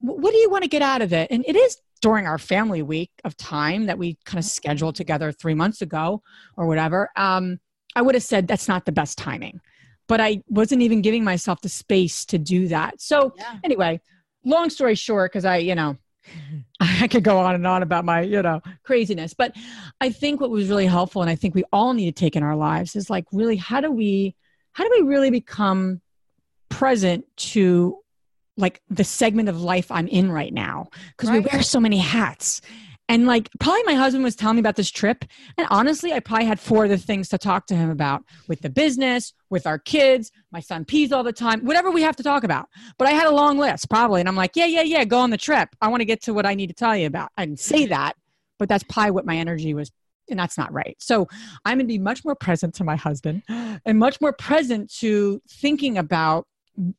what 0.00 0.32
do 0.32 0.38
you 0.38 0.50
want 0.50 0.64
to 0.64 0.68
get 0.68 0.82
out 0.82 1.00
of 1.00 1.12
it? 1.12 1.30
And 1.30 1.44
it 1.46 1.56
is 1.56 1.78
during 2.02 2.26
our 2.26 2.38
family 2.38 2.82
week 2.82 3.10
of 3.24 3.34
time 3.36 3.86
that 3.86 3.96
we 3.96 4.18
kind 4.26 4.38
of 4.38 4.44
scheduled 4.44 4.94
together 4.94 5.32
three 5.32 5.54
months 5.54 5.80
ago 5.80 6.22
or 6.56 6.66
whatever. 6.66 7.10
Um, 7.16 7.60
I 7.96 8.02
would 8.02 8.14
have 8.14 8.22
said 8.22 8.46
that's 8.46 8.68
not 8.68 8.84
the 8.84 8.92
best 8.92 9.16
timing, 9.16 9.60
but 10.06 10.20
I 10.20 10.42
wasn't 10.48 10.82
even 10.82 11.00
giving 11.00 11.24
myself 11.24 11.62
the 11.62 11.70
space 11.70 12.26
to 12.26 12.36
do 12.36 12.68
that. 12.68 13.00
So, 13.00 13.32
yeah. 13.38 13.56
anyway, 13.64 14.00
long 14.44 14.68
story 14.68 14.96
short, 14.96 15.32
because 15.32 15.46
I, 15.46 15.56
you 15.58 15.74
know, 15.74 15.96
I 16.80 17.08
could 17.08 17.24
go 17.24 17.38
on 17.38 17.54
and 17.54 17.66
on 17.66 17.82
about 17.82 18.04
my, 18.04 18.22
you 18.22 18.42
know, 18.42 18.60
craziness. 18.82 19.34
But 19.34 19.54
I 20.00 20.10
think 20.10 20.40
what 20.40 20.50
was 20.50 20.68
really 20.68 20.86
helpful, 20.86 21.22
and 21.22 21.30
I 21.30 21.34
think 21.34 21.54
we 21.54 21.64
all 21.72 21.92
need 21.92 22.14
to 22.14 22.20
take 22.20 22.36
in 22.36 22.42
our 22.42 22.56
lives, 22.56 22.96
is 22.96 23.10
like 23.10 23.26
really 23.32 23.56
how 23.56 23.80
do 23.80 23.90
we 23.90 24.34
how 24.72 24.84
do 24.84 24.90
we 24.98 25.06
really 25.06 25.30
become 25.30 26.00
present 26.68 27.24
to 27.36 27.98
like 28.56 28.80
the 28.90 29.04
segment 29.04 29.48
of 29.48 29.60
life 29.60 29.90
I'm 29.90 30.08
in 30.08 30.30
right 30.30 30.52
now? 30.52 30.88
Because 31.16 31.30
right. 31.30 31.42
we 31.42 31.48
wear 31.52 31.62
so 31.62 31.80
many 31.80 31.98
hats. 31.98 32.60
And 33.08 33.26
like, 33.26 33.50
probably 33.60 33.82
my 33.82 33.94
husband 33.94 34.24
was 34.24 34.34
telling 34.34 34.56
me 34.56 34.60
about 34.60 34.76
this 34.76 34.90
trip. 34.90 35.24
And 35.58 35.66
honestly, 35.70 36.12
I 36.12 36.20
probably 36.20 36.46
had 36.46 36.58
four 36.58 36.84
of 36.84 36.90
the 36.90 36.96
things 36.96 37.28
to 37.28 37.38
talk 37.38 37.66
to 37.66 37.76
him 37.76 37.90
about 37.90 38.24
with 38.48 38.62
the 38.62 38.70
business, 38.70 39.34
with 39.50 39.66
our 39.66 39.78
kids. 39.78 40.32
My 40.50 40.60
son 40.60 40.84
pees 40.84 41.12
all 41.12 41.22
the 41.22 41.32
time, 41.32 41.64
whatever 41.66 41.90
we 41.90 42.02
have 42.02 42.16
to 42.16 42.22
talk 42.22 42.44
about. 42.44 42.68
But 42.98 43.08
I 43.08 43.10
had 43.10 43.26
a 43.26 43.34
long 43.34 43.58
list 43.58 43.90
probably. 43.90 44.20
And 44.20 44.28
I'm 44.28 44.36
like, 44.36 44.52
yeah, 44.56 44.66
yeah, 44.66 44.82
yeah, 44.82 45.04
go 45.04 45.18
on 45.18 45.30
the 45.30 45.36
trip. 45.36 45.68
I 45.82 45.88
want 45.88 46.00
to 46.00 46.06
get 46.06 46.22
to 46.22 46.34
what 46.34 46.46
I 46.46 46.54
need 46.54 46.68
to 46.68 46.74
tell 46.74 46.96
you 46.96 47.06
about. 47.06 47.30
I 47.36 47.44
didn't 47.44 47.60
say 47.60 47.86
that, 47.86 48.14
but 48.58 48.68
that's 48.68 48.84
probably 48.84 49.10
what 49.10 49.26
my 49.26 49.36
energy 49.36 49.74
was. 49.74 49.90
And 50.30 50.38
that's 50.38 50.56
not 50.56 50.72
right. 50.72 50.96
So 50.98 51.28
I'm 51.66 51.76
going 51.76 51.86
to 51.86 51.92
be 51.92 51.98
much 51.98 52.24
more 52.24 52.34
present 52.34 52.74
to 52.76 52.84
my 52.84 52.96
husband 52.96 53.42
and 53.48 53.98
much 53.98 54.18
more 54.22 54.32
present 54.32 54.90
to 55.00 55.42
thinking 55.46 55.98
about 55.98 56.46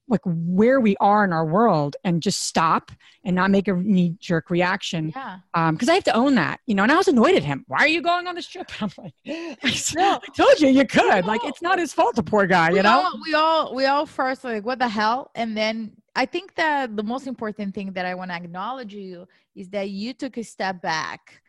like 0.08 0.22
where 0.26 0.80
we 0.80 0.96
are 1.00 1.26
in 1.26 1.34
our 1.34 1.46
world 1.46 1.96
and 2.04 2.22
just 2.22 2.46
stop 2.46 2.92
and 3.24 3.36
not 3.36 3.52
make 3.52 3.68
a 3.68 3.74
knee 3.74 4.16
jerk 4.20 4.50
reaction. 4.50 5.12
Yeah. 5.16 5.40
Um, 5.54 5.78
cause 5.78 5.90
I 5.90 5.96
have 5.96 6.04
to 6.06 6.16
own 6.16 6.36
that, 6.36 6.60
you 6.66 6.76
know, 6.76 6.84
and 6.84 6.92
I 6.92 6.96
was 6.96 7.08
annoyed 7.08 7.36
at 7.36 7.44
him. 7.44 7.66
Why 7.68 7.80
are 7.80 7.88
you 7.88 8.02
going 8.02 8.28
on 8.28 8.36
this 8.36 8.48
trip? 8.48 8.70
I'm 8.82 8.90
like, 8.98 9.14
I, 9.28 10.20
told 10.36 10.60
you 10.60 10.70
you 10.70 10.86
could, 10.86 11.26
like, 11.26 11.42
it's 11.44 11.62
not 11.62 11.80
his 11.80 11.94
fault, 11.94 12.16
the 12.16 12.24
poor 12.24 12.46
guy, 12.48 12.72
we 12.72 12.78
you 12.78 12.84
know? 12.84 13.04
All, 13.04 13.22
we 13.24 13.34
all, 13.34 13.76
we 13.76 13.86
all 13.86 14.06
first 14.06 14.44
like, 14.44 14.66
what 14.66 14.80
the 14.80 14.88
hell? 14.88 15.32
And 15.36 15.58
then 15.58 15.92
I 16.16 16.26
think 16.26 16.56
that 16.56 16.96
the 16.96 17.04
most 17.04 17.28
important 17.28 17.76
thing 17.76 17.92
that 17.94 18.06
I 18.06 18.16
want 18.16 18.32
to 18.32 18.36
acknowledge 18.36 18.94
you 18.94 19.28
is 19.56 19.70
that 19.70 19.90
you 19.90 20.14
took 20.14 20.38
a 20.38 20.44
step 20.44 20.82
back 20.82 21.42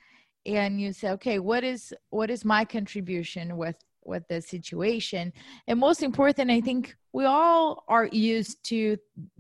and 0.45 0.80
you 0.80 0.92
say, 0.92 1.11
okay, 1.11 1.38
what 1.38 1.62
is, 1.62 1.95
what 2.11 2.30
is 2.30 2.45
my 2.45 2.64
contribution 2.64 3.56
with 3.56 3.76
with 4.06 4.26
the 4.28 4.40
situation. 4.40 5.32
And 5.66 5.80
most 5.80 6.02
important 6.02 6.50
i 6.50 6.60
think 6.60 6.96
we 7.12 7.25
all 7.25 7.84
are 7.88 8.06
used 8.06 8.62
to 8.64 8.96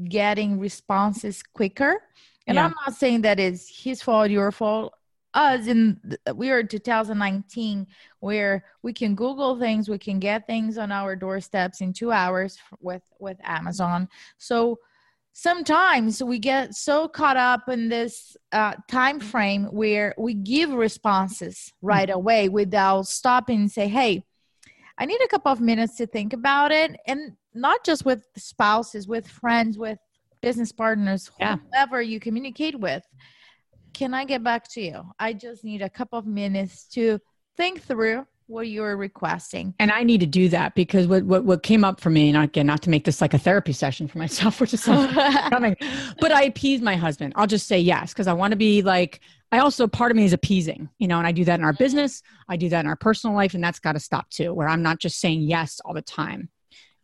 getting 0.08 0.58
responses 0.58 1.42
quicker. 1.42 2.02
And 2.46 2.56
yeah. 2.56 2.66
i'm 2.66 2.74
not 2.84 2.96
saying 2.96 3.22
that 3.22 3.40
is 3.40 3.68
his 3.68 4.02
fault 4.02 4.30
your 4.30 4.52
fault. 4.52 4.92
Us 5.34 5.66
in 5.66 6.00
we 6.34 6.50
are 6.50 6.62
2019 6.62 7.86
where 8.20 8.64
we 8.82 8.94
can 8.94 9.14
google 9.14 9.58
things 9.58 9.86
we 9.86 9.98
can 9.98 10.18
get 10.18 10.46
things 10.46 10.78
on 10.78 10.90
our 10.90 11.14
doorsteps 11.14 11.82
in 11.82 11.92
two 11.92 12.10
hours 12.10 12.58
with 12.80 13.02
with 13.18 13.36
amazon. 13.44 14.08
So 14.38 14.78
sometimes 15.38 16.22
we 16.22 16.38
get 16.38 16.74
so 16.74 17.06
caught 17.06 17.36
up 17.36 17.68
in 17.68 17.90
this 17.90 18.38
uh, 18.52 18.72
time 18.88 19.20
frame 19.20 19.64
where 19.64 20.14
we 20.16 20.32
give 20.32 20.72
responses 20.72 21.74
right 21.82 22.08
away 22.08 22.48
without 22.48 23.06
stopping 23.06 23.60
and 23.60 23.70
say 23.70 23.86
hey 23.86 24.24
i 24.98 25.04
need 25.06 25.20
a 25.22 25.28
couple 25.28 25.50
of 25.52 25.60
minutes 25.60 25.96
to 25.96 26.06
think 26.06 26.32
about 26.32 26.70
it 26.72 26.96
and 27.06 27.32
not 27.54 27.84
just 27.84 28.04
with 28.04 28.24
spouses 28.36 29.06
with 29.08 29.26
friends 29.26 29.78
with 29.78 29.98
business 30.42 30.72
partners 30.72 31.30
Yeah. 31.40 31.56
whoever 31.72 32.02
you 32.02 32.20
communicate 32.20 32.78
with 32.78 33.02
can 33.92 34.14
i 34.14 34.24
get 34.24 34.42
back 34.42 34.68
to 34.72 34.80
you 34.80 35.02
i 35.18 35.32
just 35.32 35.64
need 35.64 35.82
a 35.82 35.90
couple 35.90 36.18
of 36.18 36.26
minutes 36.26 36.84
to 36.94 37.18
think 37.56 37.82
through 37.82 38.26
what 38.48 38.68
you're 38.68 38.96
requesting 38.96 39.74
and 39.80 39.90
I 39.90 40.04
need 40.04 40.20
to 40.20 40.26
do 40.26 40.48
that 40.50 40.76
because 40.76 41.08
what, 41.08 41.24
what 41.24 41.44
what 41.44 41.64
came 41.64 41.82
up 41.84 42.00
for 42.00 42.10
me, 42.10 42.28
and 42.28 42.38
again, 42.38 42.64
not 42.66 42.80
to 42.82 42.90
make 42.90 43.04
this 43.04 43.20
like 43.20 43.34
a 43.34 43.38
therapy 43.38 43.72
session 43.72 44.06
for 44.06 44.18
myself, 44.18 44.60
which 44.60 44.72
is 44.72 44.84
coming, 45.50 45.74
but 46.20 46.30
I 46.30 46.42
appease 46.44 46.80
my 46.80 46.94
husband. 46.94 47.32
I'll 47.34 47.48
just 47.48 47.66
say 47.66 47.80
yes 47.80 48.12
because 48.12 48.28
I 48.28 48.34
want 48.34 48.52
to 48.52 48.56
be 48.56 48.82
like. 48.82 49.18
I 49.52 49.58
also 49.58 49.86
part 49.86 50.10
of 50.10 50.16
me 50.16 50.24
is 50.24 50.32
appeasing, 50.32 50.88
you 50.98 51.08
know, 51.08 51.18
and 51.18 51.26
I 51.26 51.32
do 51.32 51.44
that 51.44 51.58
in 51.60 51.64
our 51.64 51.72
business. 51.72 52.22
I 52.48 52.56
do 52.56 52.68
that 52.70 52.80
in 52.80 52.86
our 52.86 52.96
personal 52.96 53.36
life, 53.36 53.54
and 53.54 53.62
that's 53.62 53.78
got 53.78 53.92
to 53.92 54.00
stop 54.00 54.28
too. 54.30 54.52
Where 54.52 54.68
I'm 54.68 54.82
not 54.82 54.98
just 54.98 55.20
saying 55.20 55.42
yes 55.42 55.80
all 55.84 55.94
the 55.94 56.02
time. 56.02 56.48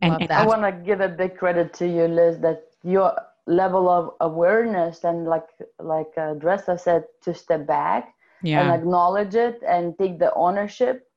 And, 0.01 0.21
and. 0.21 0.33
I 0.33 0.45
want 0.45 0.63
to 0.63 0.73
give 0.73 1.01
a 1.01 1.09
big 1.09 1.37
credit 1.37 1.73
to 1.75 1.87
you, 1.87 2.09
Liz, 2.09 2.41
that 2.41 2.65
your 2.83 3.15
level 3.47 3.89
of 3.89 4.15
awareness 4.21 5.05
and 5.05 5.27
like 5.27 5.47
like 5.79 6.13
uh, 6.17 6.35
Dressa 6.35 6.79
said, 6.79 7.05
to 7.23 7.33
step 7.35 7.67
back 7.67 8.15
yeah. 8.43 8.61
and 8.61 8.71
acknowledge 8.73 9.35
it 9.35 9.63
and 9.67 9.97
take 9.99 10.19
the 10.19 10.33
ownership 10.35 11.09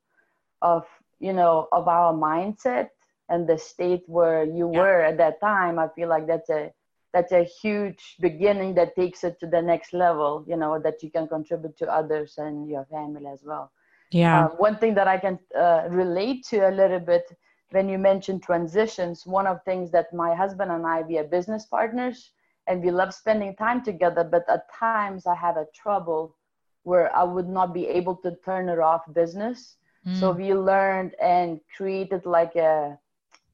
of 0.62 0.86
you 1.18 1.32
know 1.32 1.68
of 1.72 1.88
our 1.88 2.12
mindset 2.12 2.90
and 3.28 3.48
the 3.48 3.58
state 3.58 4.02
where 4.06 4.44
you 4.44 4.70
Yeah. 4.72 4.78
were 4.78 5.00
at 5.02 5.16
that 5.18 5.40
time. 5.40 5.78
I 5.78 5.88
feel 5.88 6.08
like 6.08 6.26
that's 6.28 6.50
a 6.50 6.72
that's 7.16 7.32
a 7.32 7.44
huge 7.44 8.18
beginning 8.20 8.74
that 8.76 8.96
takes 8.96 9.24
it 9.24 9.40
to 9.40 9.46
the 9.48 9.62
next 9.62 9.94
level. 9.94 10.44
You 10.48 10.56
know 10.56 10.80
that 10.80 11.02
you 11.02 11.10
can 11.10 11.28
contribute 11.28 11.78
to 11.78 11.92
others 11.92 12.38
and 12.38 12.68
your 12.68 12.86
family 12.86 13.26
as 13.26 13.44
well. 13.46 13.72
yeah, 14.10 14.46
Um, 14.46 14.50
one 14.58 14.76
thing 14.78 14.94
that 14.96 15.08
I 15.08 15.18
can 15.18 15.38
uh, 15.58 15.86
relate 15.90 16.44
to 16.50 16.68
a 16.68 16.72
little 16.72 17.00
bit 17.00 17.24
when 17.72 17.88
you 17.88 17.98
mentioned 17.98 18.42
transitions, 18.42 19.26
one 19.26 19.46
of 19.46 19.58
the 19.58 19.70
things 19.72 19.92
that 19.92 20.12
my 20.14 20.34
husband 20.34 20.72
and 20.72 20.86
I, 20.86 21.02
we 21.02 21.18
are 21.18 21.24
business 21.24 21.66
partners 21.66 22.32
and 22.66 22.82
we 22.84 22.90
love 22.90 23.14
spending 23.14 23.56
time 23.56 23.82
together, 23.82 24.24
but 24.24 24.48
at 24.48 24.72
times 24.72 25.26
I 25.26 25.34
have 25.34 25.56
a 25.56 25.66
trouble 25.74 26.36
where 26.84 27.14
I 27.14 27.24
would 27.24 27.48
not 27.48 27.72
be 27.74 27.86
able 27.88 28.16
to 28.16 28.36
turn 28.44 28.68
it 28.68 28.78
off 28.78 29.02
business. 29.12 29.76
So 30.10 30.32
Mm. 30.32 30.32
we 30.32 30.54
learned 30.54 31.14
and 31.20 31.60
created 31.76 32.26
like 32.26 32.56
a, 32.56 32.98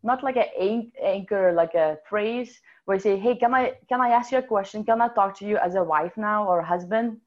not 0.02 0.22
like 0.22 0.36
an- 0.36 0.92
anchor, 1.02 1.52
like 1.52 1.74
a 1.74 1.98
phrase 2.08 2.60
where 2.84 2.96
you 2.96 3.00
say, 3.00 3.18
hey, 3.18 3.36
can 3.36 3.54
I, 3.54 3.74
can 3.88 4.00
I 4.00 4.08
ask 4.08 4.32
you 4.32 4.38
a 4.38 4.42
question? 4.42 4.84
Can 4.84 5.00
I 5.00 5.08
talk 5.08 5.38
to 5.38 5.46
you 5.46 5.56
as 5.58 5.74
a 5.74 5.84
wife 5.84 6.16
now 6.16 6.46
or 6.46 6.62
husband? 6.62 7.18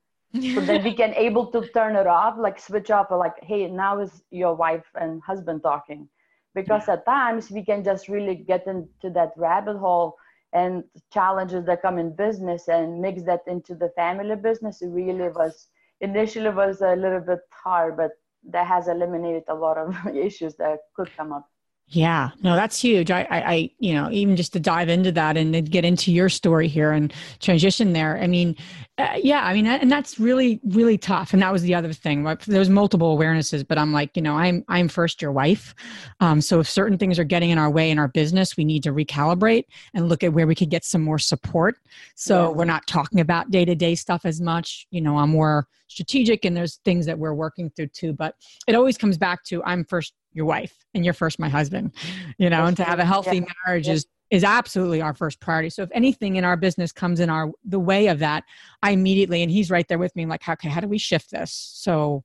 so 0.48 0.62
that 0.62 0.84
we 0.84 0.94
can 1.02 1.14
able 1.16 1.48
to 1.48 1.68
turn 1.70 1.96
it 1.96 2.08
off 2.08 2.38
like 2.38 2.60
switch 2.60 2.92
off 2.92 3.08
like 3.12 3.36
hey 3.44 3.68
now 3.68 4.00
is 4.00 4.24
your 4.32 4.54
wife 4.54 4.86
and 4.96 5.22
husband 5.22 5.62
talking? 5.64 6.08
Because 6.54 6.88
at 6.88 7.06
times 7.06 7.52
we 7.52 7.64
can 7.64 7.84
just 7.84 8.08
really 8.08 8.36
get 8.36 8.66
into 8.68 9.10
that 9.12 9.32
rabbit 9.36 9.78
hole 9.78 10.16
and 10.54 10.84
challenges 11.12 11.66
that 11.66 11.82
come 11.82 11.98
in 11.98 12.16
business 12.16 12.70
and 12.70 13.02
mix 13.02 13.24
that 13.24 13.42
into 13.48 13.76
the 13.76 13.90
family 13.96 14.36
business. 14.36 14.82
It 14.82 14.88
really 14.88 15.30
was 15.30 15.68
initially 16.02 16.50
was 16.50 16.82
a 16.82 16.96
little 16.96 17.22
bit 17.22 17.40
hard 17.52 17.98
but 17.98 18.12
that 18.50 18.68
has 18.68 18.88
eliminated 18.88 19.44
a 19.48 19.56
lot 19.56 19.78
of 19.78 19.96
issues 20.16 20.56
that 20.56 20.80
could 20.96 21.10
come 21.18 21.32
up 21.34 21.50
yeah. 21.88 22.32
No, 22.42 22.56
that's 22.56 22.82
huge. 22.82 23.12
I, 23.12 23.22
I, 23.30 23.42
I, 23.54 23.70
you 23.80 23.94
know, 23.94 24.10
even 24.12 24.36
just 24.36 24.54
to 24.54 24.60
dive 24.60 24.90
into 24.90 25.12
that 25.12 25.38
and 25.38 25.54
then 25.54 25.66
get 25.66 25.86
into 25.86 26.12
your 26.12 26.30
story 26.30 26.68
here 26.68 26.92
and 26.92 27.14
transition 27.40 27.94
there. 27.94 28.18
I 28.18 28.26
mean, 28.28 28.56
uh, 28.98 29.18
yeah, 29.22 29.46
I 29.46 29.54
mean, 29.54 29.68
and 29.68 29.92
that's 29.92 30.20
really, 30.20 30.60
really 30.66 30.98
tough. 30.98 31.32
And 31.32 31.42
that 31.44 31.52
was 31.52 31.62
the 31.62 31.76
other 31.76 31.94
thing. 31.94 32.24
Like, 32.24 32.44
There 32.46 32.60
was 32.60 32.70
multiple 32.70 33.16
awarenesses, 33.18 33.66
but 33.68 33.78
I'm 33.78 33.94
like, 33.94 34.16
you 34.16 34.22
know, 34.24 34.36
I'm, 34.36 34.66
I'm 34.68 34.88
first 34.88 35.22
your 35.22 35.32
wife. 35.32 35.76
Um, 36.22 36.42
so 36.42 36.60
if 36.60 36.68
certain 36.70 36.98
things 36.98 37.20
are 37.20 37.24
getting 37.24 37.52
in 37.52 37.58
our 37.58 37.70
way 37.70 37.92
in 37.92 38.00
our 38.00 38.08
business, 38.08 38.58
we 38.58 38.66
need 38.66 38.82
to 38.84 38.92
recalibrate 38.92 39.66
and 39.94 40.10
look 40.10 40.24
at 40.24 40.34
where 40.34 40.48
we 40.48 40.56
could 40.56 40.72
get 40.72 40.84
some 40.86 41.02
more 41.04 41.20
support. 41.20 41.78
So 42.16 42.50
Yeah. 42.50 42.58
we're 42.58 42.66
not 42.66 42.88
talking 42.88 43.20
about 43.20 43.52
day 43.52 43.64
to 43.64 43.76
day 43.76 43.96
stuff 43.96 44.22
as 44.26 44.42
much. 44.42 44.88
You 44.90 45.02
know, 45.02 45.18
I'm 45.18 45.30
more 45.30 45.68
strategic, 45.88 46.46
and 46.46 46.58
there's 46.58 46.78
things 46.84 47.06
that 47.06 47.20
we're 47.20 47.36
working 47.36 47.70
through 47.70 47.88
too. 47.88 48.12
But 48.12 48.36
it 48.68 48.74
always 48.76 48.98
comes 48.98 49.18
back 49.18 49.44
to 49.46 49.64
I'm 49.64 49.86
first 49.86 50.14
your 50.36 50.46
wife 50.46 50.86
and 50.94 51.04
you're 51.06 51.14
first 51.14 51.40
my 51.40 51.50
husband 51.50 51.92
you 52.38 52.50
know 52.50 52.66
and 52.66 52.78
to 52.78 52.84
have 52.84 53.00
a 53.00 53.06
healthy 53.06 53.38
Yeah. 53.38 53.46
marriage 53.66 53.88
Yeah. 53.88 53.94
is 53.94 54.06
is 54.32 54.44
absolutely 54.44 55.02
our 55.02 55.14
first 55.14 55.40
priority 55.40 55.70
so 55.70 55.82
if 55.84 55.90
anything 55.94 56.36
in 56.36 56.44
our 56.44 56.58
business 56.58 56.92
comes 56.92 57.20
in 57.20 57.30
our 57.30 57.52
the 57.64 57.80
way 57.80 58.08
of 58.08 58.20
that 58.20 58.44
i 58.84 58.92
immediately 58.92 59.42
and 59.44 59.52
he's 59.52 59.72
right 59.72 59.88
there 59.88 59.98
with 59.98 60.16
me 60.16 60.26
like 60.26 60.48
okay 60.48 60.68
how 60.68 60.82
do 60.82 60.88
we 60.88 60.98
shift 60.98 61.32
this 61.32 61.52
so 61.54 62.24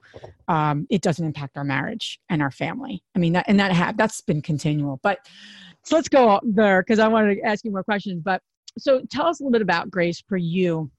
um, 0.48 0.86
it 0.90 1.02
doesn't 1.02 1.24
impact 1.24 1.56
our 1.56 1.64
marriage 1.64 2.18
and 2.28 2.42
our 2.42 2.50
family 2.50 3.02
i 3.14 3.18
mean 3.18 3.32
that 3.34 3.44
and 3.48 3.60
that 3.60 3.72
ha- 3.72 3.92
that's 3.96 4.20
been 4.22 4.42
continual 4.42 4.98
but 5.02 5.18
so 5.84 5.94
let's 5.94 6.08
go 6.08 6.40
there 6.42 6.82
because 6.82 6.98
i 6.98 7.06
wanted 7.06 7.34
to 7.36 7.42
ask 7.42 7.64
you 7.64 7.70
more 7.70 7.84
questions 7.84 8.20
but 8.24 8.42
so 8.78 9.02
tell 9.10 9.26
us 9.26 9.40
a 9.40 9.42
little 9.42 9.52
bit 9.52 9.62
about 9.62 9.90
grace 9.90 10.22
for 10.26 10.36
you 10.36 10.90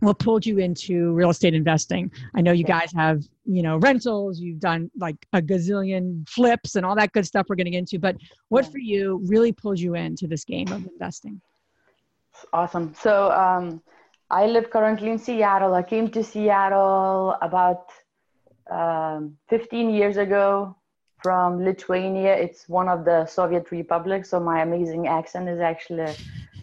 what 0.00 0.18
pulled 0.18 0.44
you 0.44 0.58
into 0.58 1.12
real 1.12 1.30
estate 1.30 1.54
investing 1.54 2.10
i 2.34 2.40
know 2.40 2.52
you 2.52 2.64
guys 2.64 2.92
have 2.92 3.22
you 3.44 3.62
know 3.62 3.76
rentals 3.78 4.40
you've 4.40 4.60
done 4.60 4.90
like 4.98 5.16
a 5.32 5.42
gazillion 5.42 6.28
flips 6.28 6.76
and 6.76 6.86
all 6.86 6.94
that 6.94 7.12
good 7.12 7.26
stuff 7.26 7.46
we're 7.48 7.56
getting 7.56 7.74
into 7.74 7.98
but 7.98 8.16
what 8.48 8.70
for 8.70 8.78
you 8.78 9.20
really 9.26 9.52
pulled 9.52 9.78
you 9.78 9.94
into 9.94 10.26
this 10.26 10.44
game 10.44 10.68
of 10.68 10.86
investing 10.86 11.40
Awesome. 12.52 12.94
So 12.94 13.30
um, 13.32 13.82
I 14.30 14.46
live 14.46 14.70
currently 14.70 15.10
in 15.10 15.18
Seattle. 15.18 15.74
I 15.74 15.82
came 15.82 16.10
to 16.10 16.22
Seattle 16.22 17.36
about 17.42 17.90
um, 18.70 19.36
15 19.48 19.90
years 19.90 20.16
ago 20.16 20.76
from 21.22 21.64
Lithuania. 21.64 22.34
It's 22.34 22.68
one 22.68 22.88
of 22.88 23.04
the 23.04 23.26
Soviet 23.26 23.70
republics, 23.70 24.30
so 24.30 24.38
my 24.38 24.62
amazing 24.62 25.08
accent 25.08 25.48
is 25.48 25.60
actually 25.60 26.14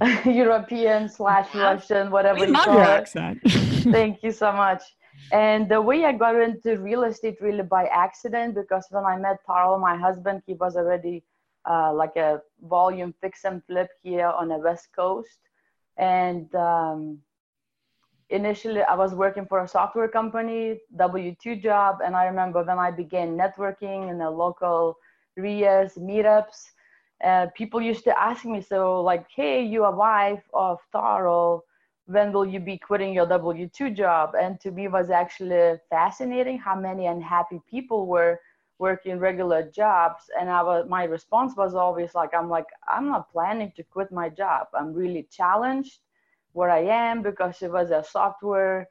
European 0.25 1.07
slash 1.09 1.53
Russian, 1.55 2.11
whatever 2.11 2.39
we 2.41 2.47
you 2.47 2.53
love 2.53 2.65
call 2.65 2.75
your 2.75 2.83
it. 2.83 2.89
accent 2.89 3.39
Thank 3.91 4.23
you 4.23 4.31
so 4.31 4.51
much. 4.51 4.81
And 5.31 5.69
the 5.69 5.81
way 5.81 6.05
I 6.05 6.11
got 6.11 6.35
into 6.35 6.77
real 6.79 7.03
estate 7.03 7.37
really 7.41 7.63
by 7.63 7.85
accident 7.85 8.55
because 8.55 8.85
when 8.91 9.05
I 9.05 9.17
met 9.17 9.37
Tarl, 9.45 9.79
my 9.79 9.95
husband, 9.95 10.41
he 10.45 10.53
was 10.53 10.75
already 10.75 11.23
uh, 11.69 11.93
like 11.93 12.15
a 12.15 12.41
volume 12.63 13.13
fix 13.21 13.43
and 13.45 13.63
flip 13.65 13.89
here 14.03 14.27
on 14.27 14.49
the 14.49 14.57
West 14.57 14.89
Coast. 14.95 15.39
And 15.97 16.53
um, 16.55 17.19
initially, 18.29 18.81
I 18.83 18.95
was 18.95 19.13
working 19.13 19.45
for 19.45 19.61
a 19.61 19.67
software 19.67 20.07
company, 20.07 20.79
W 20.95 21.35
2 21.41 21.55
job. 21.55 21.99
And 22.03 22.15
I 22.15 22.25
remember 22.25 22.63
when 22.63 22.77
I 22.77 22.91
began 22.91 23.37
networking 23.37 24.09
in 24.11 24.17
the 24.17 24.29
local 24.29 24.97
REIAs, 25.37 25.95
meetups, 25.97 26.71
uh, 27.23 27.47
people 27.55 27.81
used 27.81 28.03
to 28.03 28.19
ask 28.19 28.45
me, 28.45 28.61
so 28.61 29.01
like, 29.01 29.25
hey, 29.35 29.63
you 29.63 29.85
a 29.85 29.95
wife 29.95 30.43
of 30.53 30.79
Tarl 30.91 31.63
when 32.07 32.31
will 32.31 32.45
you 32.45 32.59
be 32.59 32.77
quitting 32.77 33.13
your 33.13 33.25
W 33.25 33.67
2 33.67 33.89
job? 33.89 34.35
And 34.39 34.59
to 34.61 34.71
me, 34.71 34.87
was 34.87 35.09
actually 35.09 35.79
fascinating 35.89 36.59
how 36.59 36.75
many 36.75 37.07
unhappy 37.07 37.61
people 37.69 38.05
were 38.05 38.39
working 38.77 39.17
regular 39.17 39.63
jobs. 39.63 40.25
And 40.39 40.49
I 40.49 40.61
was, 40.61 40.85
my 40.87 41.05
response 41.05 41.55
was 41.55 41.73
always 41.73 42.13
like, 42.13 42.31
I'm 42.33 42.49
like, 42.49 42.67
I'm 42.87 43.07
not 43.07 43.31
planning 43.31 43.71
to 43.75 43.83
quit 43.83 44.11
my 44.11 44.29
job. 44.29 44.67
I'm 44.73 44.93
really 44.93 45.27
challenged 45.31 45.99
where 46.53 46.69
I 46.69 46.81
am 46.81 47.21
because 47.21 47.61
it 47.61 47.71
was 47.71 47.91
a 47.91 48.03
software 48.03 48.87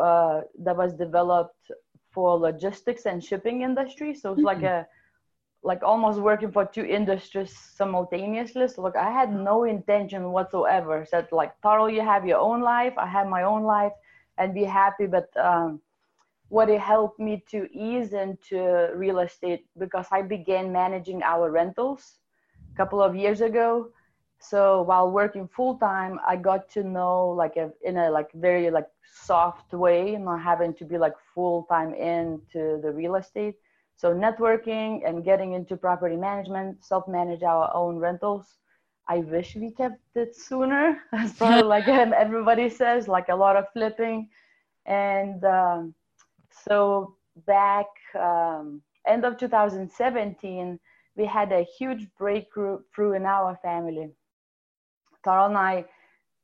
uh, 0.00 0.42
that 0.60 0.76
was 0.76 0.92
developed 0.92 1.70
for 2.12 2.38
logistics 2.38 3.06
and 3.06 3.22
shipping 3.22 3.62
industry. 3.62 4.14
So 4.14 4.34
it's 4.34 4.42
like 4.42 4.62
a 4.62 4.86
like 5.66 5.82
almost 5.82 6.20
working 6.20 6.52
for 6.52 6.64
two 6.64 6.84
industries 6.84 7.52
simultaneously. 7.76 8.68
So 8.68 8.82
look, 8.82 8.96
I 8.96 9.10
had 9.10 9.34
no 9.34 9.64
intention 9.64 10.30
whatsoever. 10.30 11.04
Said 11.10 11.26
like, 11.32 11.52
Tarl, 11.60 11.90
you 11.92 12.02
have 12.02 12.24
your 12.24 12.38
own 12.38 12.60
life. 12.62 12.94
I 12.96 13.06
have 13.06 13.26
my 13.26 13.42
own 13.42 13.64
life, 13.64 13.92
and 14.38 14.54
be 14.54 14.64
happy. 14.64 15.06
But 15.06 15.28
um, 15.36 15.80
what 16.48 16.70
it 16.70 16.80
helped 16.80 17.18
me 17.18 17.42
to 17.50 17.68
ease 17.72 18.12
into 18.12 18.90
real 18.94 19.18
estate 19.18 19.66
because 19.78 20.06
I 20.12 20.22
began 20.22 20.72
managing 20.72 21.22
our 21.22 21.50
rentals 21.50 22.20
a 22.72 22.76
couple 22.76 23.02
of 23.02 23.16
years 23.16 23.40
ago. 23.40 23.90
So 24.38 24.82
while 24.82 25.10
working 25.10 25.48
full 25.48 25.78
time, 25.78 26.20
I 26.26 26.36
got 26.36 26.68
to 26.70 26.84
know 26.84 27.28
like 27.30 27.56
a, 27.56 27.72
in 27.82 27.96
a 27.96 28.10
like 28.10 28.30
very 28.34 28.70
like 28.70 28.88
soft 29.04 29.72
way, 29.72 30.16
not 30.16 30.40
having 30.42 30.74
to 30.74 30.84
be 30.84 30.98
like 30.98 31.14
full 31.34 31.64
time 31.64 31.94
into 31.94 32.78
the 32.82 32.92
real 32.92 33.16
estate. 33.16 33.56
So 33.96 34.14
networking 34.14 35.08
and 35.08 35.24
getting 35.24 35.54
into 35.54 35.76
property 35.76 36.16
management, 36.16 36.84
self-manage 36.84 37.42
our 37.42 37.74
own 37.74 37.96
rentals. 37.96 38.56
I 39.08 39.18
wish 39.18 39.56
we 39.56 39.70
kept 39.70 40.00
it 40.14 40.36
sooner. 40.36 40.98
As 41.12 41.32
probably 41.34 41.62
like 41.62 41.88
everybody 41.88 42.68
says, 42.68 43.08
like 43.08 43.28
a 43.28 43.36
lot 43.36 43.56
of 43.56 43.64
flipping. 43.72 44.28
And 44.84 45.42
um, 45.44 45.94
so 46.64 47.16
back 47.46 47.86
um, 48.18 48.82
end 49.06 49.24
of 49.24 49.38
2017, 49.38 50.78
we 51.16 51.24
had 51.24 51.52
a 51.52 51.66
huge 51.78 52.06
breakthrough 52.18 53.12
in 53.14 53.24
our 53.24 53.58
family. 53.62 54.10
Tarl 55.24 55.46
and 55.46 55.56
I 55.58 55.86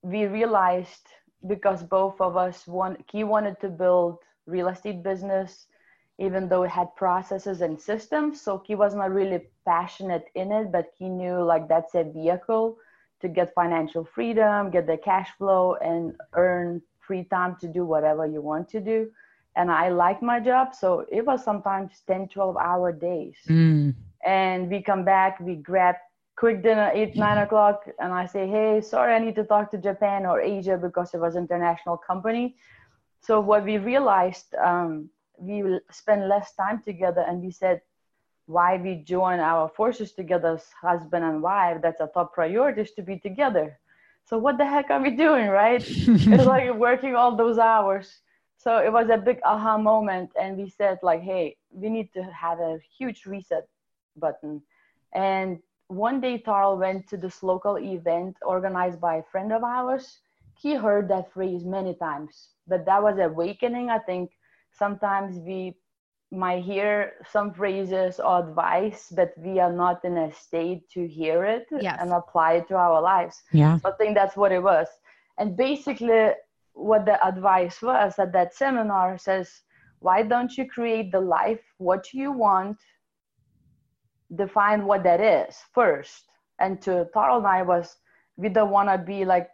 we 0.03 0.25
realized 0.25 1.07
because 1.47 1.83
both 1.83 2.21
of 2.21 2.37
us 2.37 2.67
want 2.67 2.99
he 3.11 3.25
wanted 3.25 3.61
to 3.61 3.69
build 3.69 4.19
real 4.47 4.69
estate 4.69 5.03
business 5.03 5.67
even 6.23 6.49
though 6.49 6.63
it 6.63 6.71
had 6.71 6.95
processes 6.97 7.61
and 7.61 7.81
systems. 7.81 8.41
So 8.41 8.63
he 8.65 8.75
was 8.75 8.95
not 8.95 9.11
really 9.13 9.41
passionate 9.65 10.27
in 10.35 10.53
it 10.53 10.73
but 10.73 10.87
he 10.99 11.09
knew 11.09 11.43
like 11.43 11.69
that's 11.69 11.95
a 11.95 12.05
vehicle 12.05 12.77
to 13.21 13.29
get 13.29 13.55
financial 13.55 14.05
freedom 14.05 14.71
get 14.71 14.87
the 14.87 14.97
cash 14.97 15.31
flow 15.39 15.75
and 15.75 16.15
earn 16.35 16.83
free 16.99 17.25
time 17.25 17.57
to 17.61 17.69
do 17.69 17.85
whatever 17.85 18.27
you 18.27 18.41
want 18.41 18.69
to 18.71 18.81
do. 18.81 19.11
And 19.55 19.71
i 19.71 19.89
like 19.89 20.23
my 20.23 20.41
job 20.41 20.75
so 20.75 21.05
it 21.11 21.25
was 21.25 21.45
sometimes 21.45 21.91
10 22.07 22.29
12 22.29 22.57
hour 22.57 22.93
days. 22.93 23.37
Mm. 23.49 23.95
and 24.25 24.71
we 24.71 24.83
come 24.83 25.05
back 25.05 25.39
we 25.41 25.55
grab 25.57 25.97
quick 26.37 26.63
dinner 26.63 26.91
eight 26.95 27.15
nine 27.17 27.39
o'clock 27.39 27.79
and 28.01 28.13
i 28.13 28.25
say 28.35 28.45
hey 28.49 28.81
sorry 28.81 29.15
i 29.15 29.19
need 29.19 29.37
to 29.43 29.45
talk 29.45 29.71
to 29.71 29.79
japan 29.79 30.25
or 30.27 30.41
asia 30.41 30.77
because 30.87 31.15
it 31.15 31.21
was 31.21 31.37
international 31.37 31.97
company. 31.97 32.57
So 33.21 33.39
what 33.39 33.63
we 33.65 33.79
realized 33.79 34.49
um, 34.57 35.09
we 35.43 35.63
will 35.63 35.81
spend 35.91 36.29
less 36.29 36.55
time 36.55 36.83
together 36.85 37.25
and 37.27 37.43
we 37.43 37.51
said 37.51 37.81
why 38.47 38.77
we 38.77 38.97
join 38.97 39.41
our 39.41 39.69
forces 39.69 40.13
together 40.13 40.55
as 40.55 40.65
husband 40.81 41.25
and 41.25 41.43
wife 41.43 41.79
that's 41.83 42.01
a 42.01 42.11
top 42.15 42.33
priority 42.33 42.81
is 42.83 42.93
to 42.93 43.03
be 43.03 43.19
together. 43.19 43.79
So 44.25 44.39
what 44.39 44.57
the 44.57 44.65
heck 44.65 44.91
are 44.91 45.03
we 45.03 45.11
doing 45.11 45.49
right? 45.49 45.83
It's 46.33 46.47
like 46.47 46.73
working 46.75 47.15
all 47.17 47.37
those 47.37 47.59
hours. 47.59 48.07
So 48.57 48.79
it 48.79 48.93
was 48.93 49.09
a 49.11 49.19
big 49.19 49.41
aha 49.45 49.77
moment 49.79 50.31
and 50.41 50.57
we 50.57 50.69
said 50.71 50.99
like 51.03 51.23
hey 51.23 51.57
we 51.71 51.89
need 51.89 52.13
to 52.15 52.23
have 52.23 52.59
a 52.61 52.79
huge 52.99 53.27
reset 53.27 53.67
button. 54.17 54.63
And 55.13 55.59
one 55.89 56.21
day 56.21 56.39
Tarl 56.39 56.79
went 56.79 57.09
to 57.09 57.17
this 57.17 57.43
local 57.43 57.79
event 57.79 58.37
organized 58.43 59.01
by 59.01 59.17
a 59.17 59.29
friend 59.31 59.53
of 59.53 59.63
ours. 59.65 60.21
He 60.55 60.75
heard 60.75 61.09
that 61.09 61.33
phrase 61.33 61.65
many 61.65 61.95
times 61.95 62.53
but 62.67 62.85
that 62.87 63.03
was 63.03 63.19
awakening 63.19 63.91
i 63.91 63.99
think 63.99 64.31
sometimes 64.73 65.39
we 65.39 65.77
might 66.31 66.63
hear 66.65 67.13
some 67.31 67.53
phrases 67.53 68.19
or 68.21 68.41
advice 68.41 69.13
but 69.15 69.33
we 69.37 69.59
are 69.61 69.73
not 69.73 70.05
in 70.05 70.17
a 70.19 70.33
state 70.33 70.89
to 70.91 71.07
hear 71.07 71.45
it 71.45 71.67
Yes. 71.81 71.99
and 72.01 72.13
apply 72.13 72.55
it 72.55 72.69
to 72.69 72.77
our 72.77 73.01
lives 73.01 73.43
yeah. 73.53 73.79
so 73.79 73.91
I 73.91 73.93
think 73.97 74.15
that's 74.15 74.37
what 74.37 74.53
it 74.53 74.63
was. 74.63 74.89
And 75.39 75.57
basically, 75.57 76.31
what 76.75 77.05
the 77.07 77.17
advice 77.27 77.83
was 77.83 78.19
at 78.19 78.33
that 78.33 78.55
seminar 78.55 79.19
says, 79.19 79.63
why 80.01 80.23
don't 80.23 80.57
you 80.57 80.67
create 80.69 81.11
the 81.13 81.21
life 81.21 81.61
what 81.79 82.13
you 82.13 82.33
want? 82.33 82.77
Define 84.35 84.87
what 84.87 85.03
that 85.05 85.21
is 85.21 85.57
first. 85.75 86.25
And 86.59 86.81
to 86.83 87.07
Tarl 87.15 87.39
and 87.39 87.47
I 87.47 87.63
was, 87.63 87.97
we 88.37 88.49
don't 88.49 88.71
want 88.71 88.89
to 88.89 88.99
be 88.99 89.25
like 89.25 89.49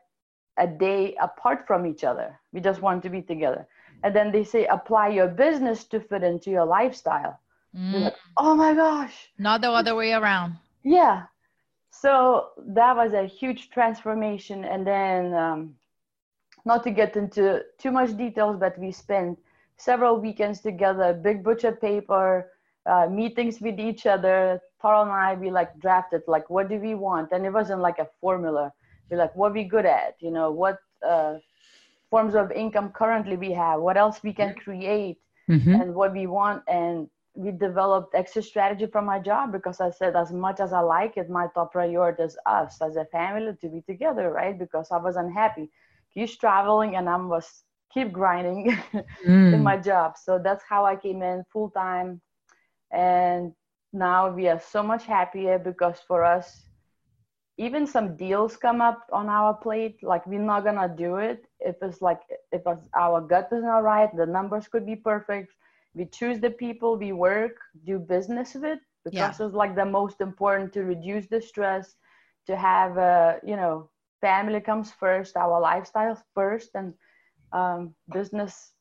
a 0.58 0.66
day 0.66 1.14
apart 1.20 1.66
from 1.66 1.86
each 1.86 2.04
other. 2.04 2.38
We 2.52 2.60
just 2.60 2.80
want 2.82 3.02
to 3.04 3.10
be 3.10 3.22
together. 3.22 3.66
And 4.02 4.14
then 4.14 4.30
they 4.32 4.44
say, 4.44 4.66
apply 4.66 5.08
your 5.08 5.28
business 5.28 5.84
to 5.86 6.00
fit 6.00 6.22
into 6.22 6.50
your 6.50 6.64
lifestyle. 6.64 7.40
Mm. 7.76 8.04
like, 8.04 8.14
oh 8.36 8.54
my 8.54 8.74
gosh, 8.74 9.28
Not 9.38 9.60
the 9.60 9.70
other 9.70 9.94
way 9.94 10.12
around. 10.12 10.54
yeah. 10.84 11.24
So 11.90 12.50
that 12.58 12.94
was 12.96 13.12
a 13.12 13.24
huge 13.26 13.70
transformation. 13.70 14.64
And 14.64 14.86
then 14.86 15.34
um, 15.34 15.74
not 16.64 16.84
to 16.84 16.90
get 16.90 17.16
into 17.16 17.62
too 17.78 17.90
much 17.90 18.16
details 18.16 18.56
but 18.58 18.78
we 18.78 18.92
spent 18.92 19.38
several 19.76 20.20
weekends 20.20 20.60
together 20.60 21.12
big 21.12 21.42
butcher 21.42 21.72
paper 21.72 22.50
uh, 22.86 23.06
meetings 23.10 23.60
with 23.60 23.78
each 23.80 24.06
other. 24.06 24.60
Tarl 24.80 25.02
and 25.02 25.10
i 25.10 25.34
we 25.34 25.50
like 25.50 25.76
drafted 25.80 26.22
like 26.28 26.48
what 26.50 26.68
do 26.68 26.76
we 26.78 26.94
want? 26.94 27.32
And 27.32 27.44
it 27.44 27.52
wasn't 27.52 27.80
like 27.80 27.98
a 27.98 28.08
formula. 28.20 28.72
We're 29.10 29.18
like 29.18 29.34
what 29.34 29.52
we 29.52 29.64
good 29.64 29.86
at? 29.86 30.14
You 30.20 30.30
know 30.30 30.50
what 30.52 30.78
uh, 31.06 31.34
forms 32.10 32.34
of 32.34 32.50
income 32.52 32.90
currently 32.90 33.36
we 33.36 33.52
have 33.52 33.80
what 33.80 33.96
else 33.96 34.22
we 34.22 34.32
can 34.32 34.54
create 34.54 35.18
Mhm. 35.48 35.80
and 35.80 35.94
what 35.94 36.12
we 36.12 36.26
want. 36.26 36.62
And 36.68 37.08
we 37.34 37.50
developed 37.52 38.14
extra 38.14 38.42
strategy 38.42 38.86
from 38.86 39.06
my 39.06 39.18
job 39.18 39.52
because 39.52 39.80
i 39.80 39.90
said 39.90 40.16
as 40.16 40.32
much 40.32 40.60
as 40.60 40.72
i 40.72 40.80
like 40.80 41.16
it 41.16 41.28
my 41.30 41.46
top 41.54 41.72
priority 41.72 42.22
is 42.22 42.36
us 42.46 42.80
as 42.82 42.96
a 42.96 43.04
family 43.06 43.52
to 43.60 43.68
be 43.68 43.80
together 43.82 44.30
right? 44.30 44.58
Because 44.58 44.90
i 44.92 44.96
was 44.98 45.16
unhappy. 45.16 45.70
He's 46.08 46.36
traveling 46.36 46.96
and 46.96 47.08
i 47.08 47.16
was 47.16 47.64
keep 47.92 48.12
grinding 48.12 48.76
in 49.50 49.62
Mm. 49.62 49.64
my 49.64 49.76
job. 49.78 50.16
So 50.16 50.38
that's 50.38 50.64
how 50.68 50.84
i 50.84 50.96
came 50.96 51.22
in 51.22 51.44
full 51.52 51.70
time. 51.70 52.20
And 52.92 53.52
now 53.92 54.30
we 54.30 54.48
are 54.48 54.60
so 54.60 54.82
much 54.82 55.06
happier 55.06 55.58
because 55.58 56.00
for 56.00 56.24
us 56.24 56.67
even 57.58 57.86
some 57.86 58.16
deals 58.16 58.56
come 58.56 58.80
up 58.80 59.06
on 59.12 59.28
our 59.28 59.54
plate 59.54 59.98
like 60.02 60.26
we're 60.26 60.40
not 60.40 60.64
gonna 60.64 60.88
do 60.96 61.16
it. 61.16 61.46
If 61.60 61.76
it's 61.82 62.02
like 62.02 62.20
if 62.52 62.62
it's, 62.66 62.88
our 62.94 63.20
gut 63.20 63.48
is 63.52 63.62
not 63.64 63.84
right 63.84 64.10
the 64.16 64.26
numbers 64.26 64.68
could 64.68 64.86
be 64.86 64.96
perfect. 64.96 65.52
We 65.94 66.06
choose 66.06 66.40
the 66.40 66.50
people 66.50 66.96
we 66.96 67.12
work 67.12 67.56
do 67.84 67.98
business 67.98 68.54
with 68.54 68.80
because 69.04 69.40
it's 69.40 69.54
like 69.54 69.76
the 69.76 69.86
most 69.86 70.20
important 70.20 70.72
to 70.74 70.82
reduce 70.84 71.26
the 71.28 71.40
stress 71.40 71.96
to 72.46 72.56
have 72.56 72.96
a 72.98 73.38
you 73.44 73.56
know 73.56 73.90
family 74.20 74.60
comes 74.60 74.92
first 74.92 75.36
our 75.36 75.60
lifestyle 75.60 76.16
first 76.34 76.70
and 76.74 76.94
um, 77.52 77.94
business 78.12 78.72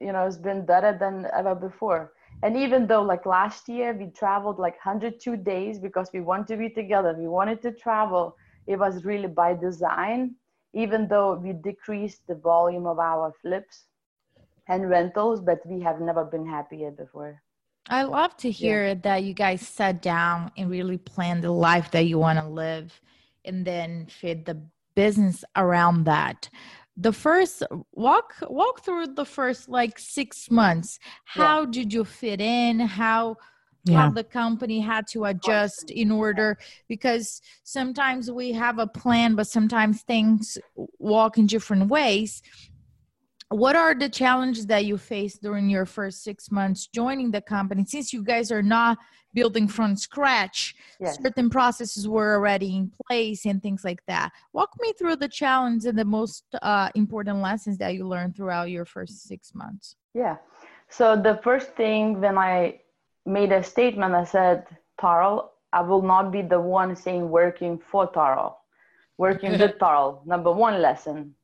you 0.00 0.12
know 0.12 0.24
has 0.24 0.38
been 0.38 0.64
better 0.66 0.96
than 0.98 1.26
ever 1.36 1.54
before 1.54 2.12
and 2.42 2.56
even 2.56 2.86
though 2.86 3.02
like 3.02 3.26
last 3.26 3.68
year 3.68 3.92
we 3.92 4.06
traveled 4.06 4.58
like 4.58 4.74
102 4.84 5.36
days 5.36 5.78
because 5.78 6.08
we 6.12 6.20
want 6.20 6.46
to 6.48 6.56
be 6.56 6.68
together 6.70 7.14
we 7.18 7.28
wanted 7.28 7.60
to 7.62 7.72
travel 7.72 8.36
it 8.66 8.78
was 8.78 9.04
really 9.04 9.28
by 9.28 9.54
design 9.54 10.34
even 10.74 11.08
though 11.08 11.34
we 11.34 11.52
decreased 11.52 12.26
the 12.28 12.34
volume 12.34 12.86
of 12.86 12.98
our 12.98 13.32
flips 13.42 13.86
and 14.68 14.88
rentals 14.88 15.40
but 15.40 15.58
we 15.66 15.80
have 15.80 16.00
never 16.00 16.24
been 16.24 16.46
happier 16.46 16.90
before 16.90 17.42
I 17.90 18.02
love 18.02 18.36
to 18.38 18.50
hear 18.50 18.94
that 18.96 19.22
you 19.22 19.32
guys 19.32 19.66
sat 19.66 20.02
down 20.02 20.52
and 20.58 20.70
really 20.70 20.98
planned 20.98 21.42
the 21.42 21.50
life 21.50 21.90
that 21.92 22.04
you 22.04 22.18
want 22.18 22.38
to 22.38 22.46
live 22.46 23.00
and 23.46 23.64
then 23.64 24.06
fit 24.10 24.44
the 24.44 24.60
business 24.94 25.42
around 25.56 26.04
that. 26.04 26.50
The 27.00 27.12
first 27.12 27.62
walk 27.92 28.34
walk 28.48 28.80
through 28.84 29.14
the 29.14 29.24
first 29.24 29.68
like 29.68 29.98
6 29.98 30.50
months. 30.50 30.98
How 31.24 31.64
did 31.64 31.92
you 31.92 32.04
fit 32.04 32.40
in? 32.40 32.80
How 32.80 33.36
Yeah. 33.84 34.00
how 34.00 34.10
the 34.10 34.24
company 34.24 34.80
had 34.80 35.06
to 35.12 35.24
adjust 35.24 35.90
in 35.90 36.10
order 36.10 36.58
because 36.88 37.40
sometimes 37.62 38.28
we 38.30 38.52
have 38.52 38.78
a 38.80 38.86
plan 38.86 39.36
but 39.36 39.46
sometimes 39.46 40.02
things 40.02 40.58
walk 40.98 41.38
in 41.38 41.46
different 41.46 41.88
ways 41.88 42.42
what 43.50 43.76
are 43.76 43.94
the 43.94 44.08
challenges 44.08 44.66
that 44.66 44.84
you 44.84 44.98
faced 44.98 45.42
during 45.42 45.70
your 45.70 45.86
first 45.86 46.22
six 46.22 46.50
months 46.50 46.86
joining 46.86 47.30
the 47.30 47.40
company 47.40 47.84
since 47.86 48.12
you 48.12 48.22
guys 48.22 48.52
are 48.52 48.62
not 48.62 48.98
building 49.34 49.68
from 49.68 49.96
scratch 49.96 50.74
yes 51.00 51.18
certain 51.22 51.48
processes 51.48 52.06
were 52.06 52.34
already 52.34 52.76
in 52.76 52.90
place 53.06 53.46
and 53.46 53.62
things 53.62 53.84
like 53.84 54.04
that 54.06 54.30
walk 54.52 54.70
me 54.80 54.92
through 54.98 55.16
the 55.16 55.28
challenge 55.28 55.84
and 55.84 55.98
the 55.98 56.04
most 56.04 56.44
uh, 56.62 56.88
important 56.94 57.38
lessons 57.40 57.78
that 57.78 57.94
you 57.94 58.06
learned 58.06 58.34
throughout 58.36 58.70
your 58.70 58.84
first 58.84 59.26
six 59.26 59.54
months 59.54 59.96
Yeah. 60.18 60.36
So 60.88 61.16
the 61.16 61.38
first 61.44 61.74
thing 61.76 62.20
when 62.20 62.38
I 62.38 62.80
made 63.26 63.52
a 63.52 63.62
statement, 63.62 64.14
I 64.14 64.24
said, 64.24 64.66
Tarl, 65.00 65.50
I 65.72 65.82
will 65.82 66.02
not 66.02 66.32
be 66.32 66.42
the 66.42 66.60
one 66.60 66.96
saying 66.96 67.28
working 67.28 67.78
for 67.78 68.10
Tarl, 68.10 68.56
working 69.16 69.52
with 69.60 69.78
Tarl. 69.78 70.22
Number 70.26 70.50
one 70.50 70.80
lesson. 70.80 71.34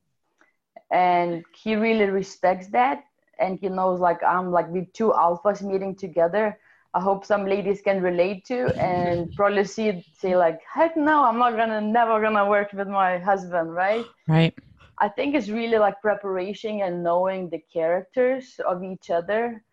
And 0.90 1.44
he 1.54 1.76
really 1.76 2.06
respects 2.06 2.68
that. 2.68 3.04
And 3.38 3.58
he 3.58 3.68
knows 3.68 4.00
like 4.00 4.22
I'm 4.22 4.50
like 4.52 4.68
with 4.70 4.92
two 4.92 5.10
alphas 5.10 5.62
meeting 5.62 5.94
together. 5.96 6.58
I 6.94 7.00
hope 7.00 7.24
some 7.24 7.44
ladies 7.46 7.80
can 7.82 8.00
relate 8.02 8.44
to 8.46 8.72
and 8.78 9.32
probably 9.36 9.64
see 9.64 10.04
say 10.16 10.36
like, 10.36 10.60
heck 10.72 10.96
no, 10.96 11.24
I'm 11.24 11.38
not 11.38 11.56
gonna 11.56 11.80
never 11.80 12.20
gonna 12.20 12.48
work 12.48 12.72
with 12.72 12.88
my 12.88 13.18
husband, 13.18 13.74
right? 13.74 14.06
Right. 14.28 14.54
I 14.98 15.08
think 15.08 15.34
it's 15.34 15.48
really 15.48 15.78
like 15.78 16.00
preparation 16.00 16.80
and 16.80 17.02
knowing 17.02 17.50
the 17.50 17.60
characters 17.72 18.60
of 18.66 18.84
each 18.84 19.10
other 19.10 19.64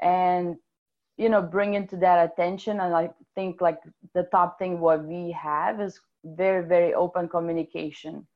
and 0.00 0.56
you 1.16 1.28
know 1.28 1.42
bringing 1.42 1.86
to 1.88 1.96
that 1.98 2.30
attention 2.32 2.80
and 2.80 2.94
I 2.94 3.10
think 3.34 3.60
like 3.60 3.80
the 4.14 4.24
top 4.32 4.58
thing 4.58 4.80
what 4.80 5.04
we 5.04 5.32
have 5.32 5.80
is 5.80 6.00
very 6.24 6.66
very 6.66 6.94
open 6.94 7.28
communication. 7.28 8.26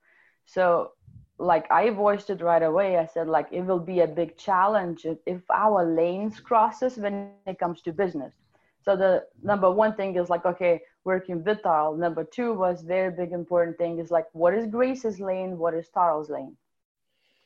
So 0.45 0.91
like 1.37 1.69
I 1.69 1.89
voiced 1.89 2.29
it 2.29 2.41
right 2.41 2.63
away. 2.63 2.97
I 2.97 3.05
said 3.05 3.27
like 3.27 3.47
it 3.51 3.61
will 3.61 3.79
be 3.79 4.01
a 4.01 4.07
big 4.07 4.37
challenge 4.37 5.05
if, 5.25 5.41
our 5.49 5.85
lanes 5.85 6.39
crosses 6.39 6.97
when 6.97 7.31
it 7.45 7.59
comes 7.59 7.81
to 7.81 7.91
business. 7.91 8.33
So 8.81 8.95
the 8.95 9.25
number 9.43 9.69
one 9.69 9.95
thing 9.95 10.15
is 10.15 10.29
like 10.29 10.45
okay, 10.45 10.81
working 11.03 11.43
with 11.43 11.61
Tarl. 11.61 11.97
Number 11.97 12.23
two 12.23 12.53
was 12.53 12.81
very 12.81 13.11
big 13.11 13.31
important 13.31 13.77
thing 13.77 13.99
is 13.99 14.11
like 14.11 14.27
what 14.33 14.53
is 14.53 14.65
Grace's 14.65 15.19
lane, 15.19 15.57
what 15.57 15.73
is 15.73 15.89
Tarl's 15.89 16.29
lane. 16.29 16.55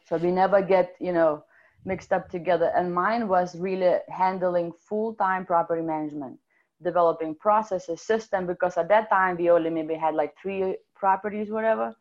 So 0.08 0.18
we 0.18 0.32
never 0.32 0.62
get 0.62 0.96
you 1.00 1.14
know 1.14 1.44
mixed 1.86 2.14
up 2.14 2.30
together. 2.30 2.72
And 2.76 2.94
mine 2.94 3.28
was 3.28 3.58
really 3.58 3.98
handling 4.10 4.72
full 4.88 5.16
time 5.16 5.46
property 5.46 5.82
management, 5.82 6.38
developing 6.84 7.36
processes, 7.36 8.02
system 8.02 8.46
because 8.46 8.78
at 8.78 8.90
that 8.90 9.10
time 9.10 9.38
we 9.38 9.50
only 9.50 9.70
maybe 9.70 9.96
had 9.96 10.14
like 10.14 10.36
three 10.40 10.78
properties, 10.96 11.50
whatever. 11.50 11.96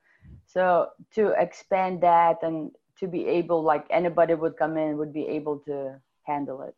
So 0.48 0.88
to 1.14 1.28
expand 1.40 2.00
that 2.02 2.42
and 2.42 2.72
to 2.98 3.06
be 3.06 3.26
able, 3.26 3.62
like 3.62 3.87
anybody 3.90 4.34
would 4.34 4.56
come 4.56 4.76
in, 4.76 4.96
would 4.98 5.12
be 5.12 5.26
able 5.28 5.58
to 5.61 6.00
handle 6.22 6.62
it. 6.62 6.74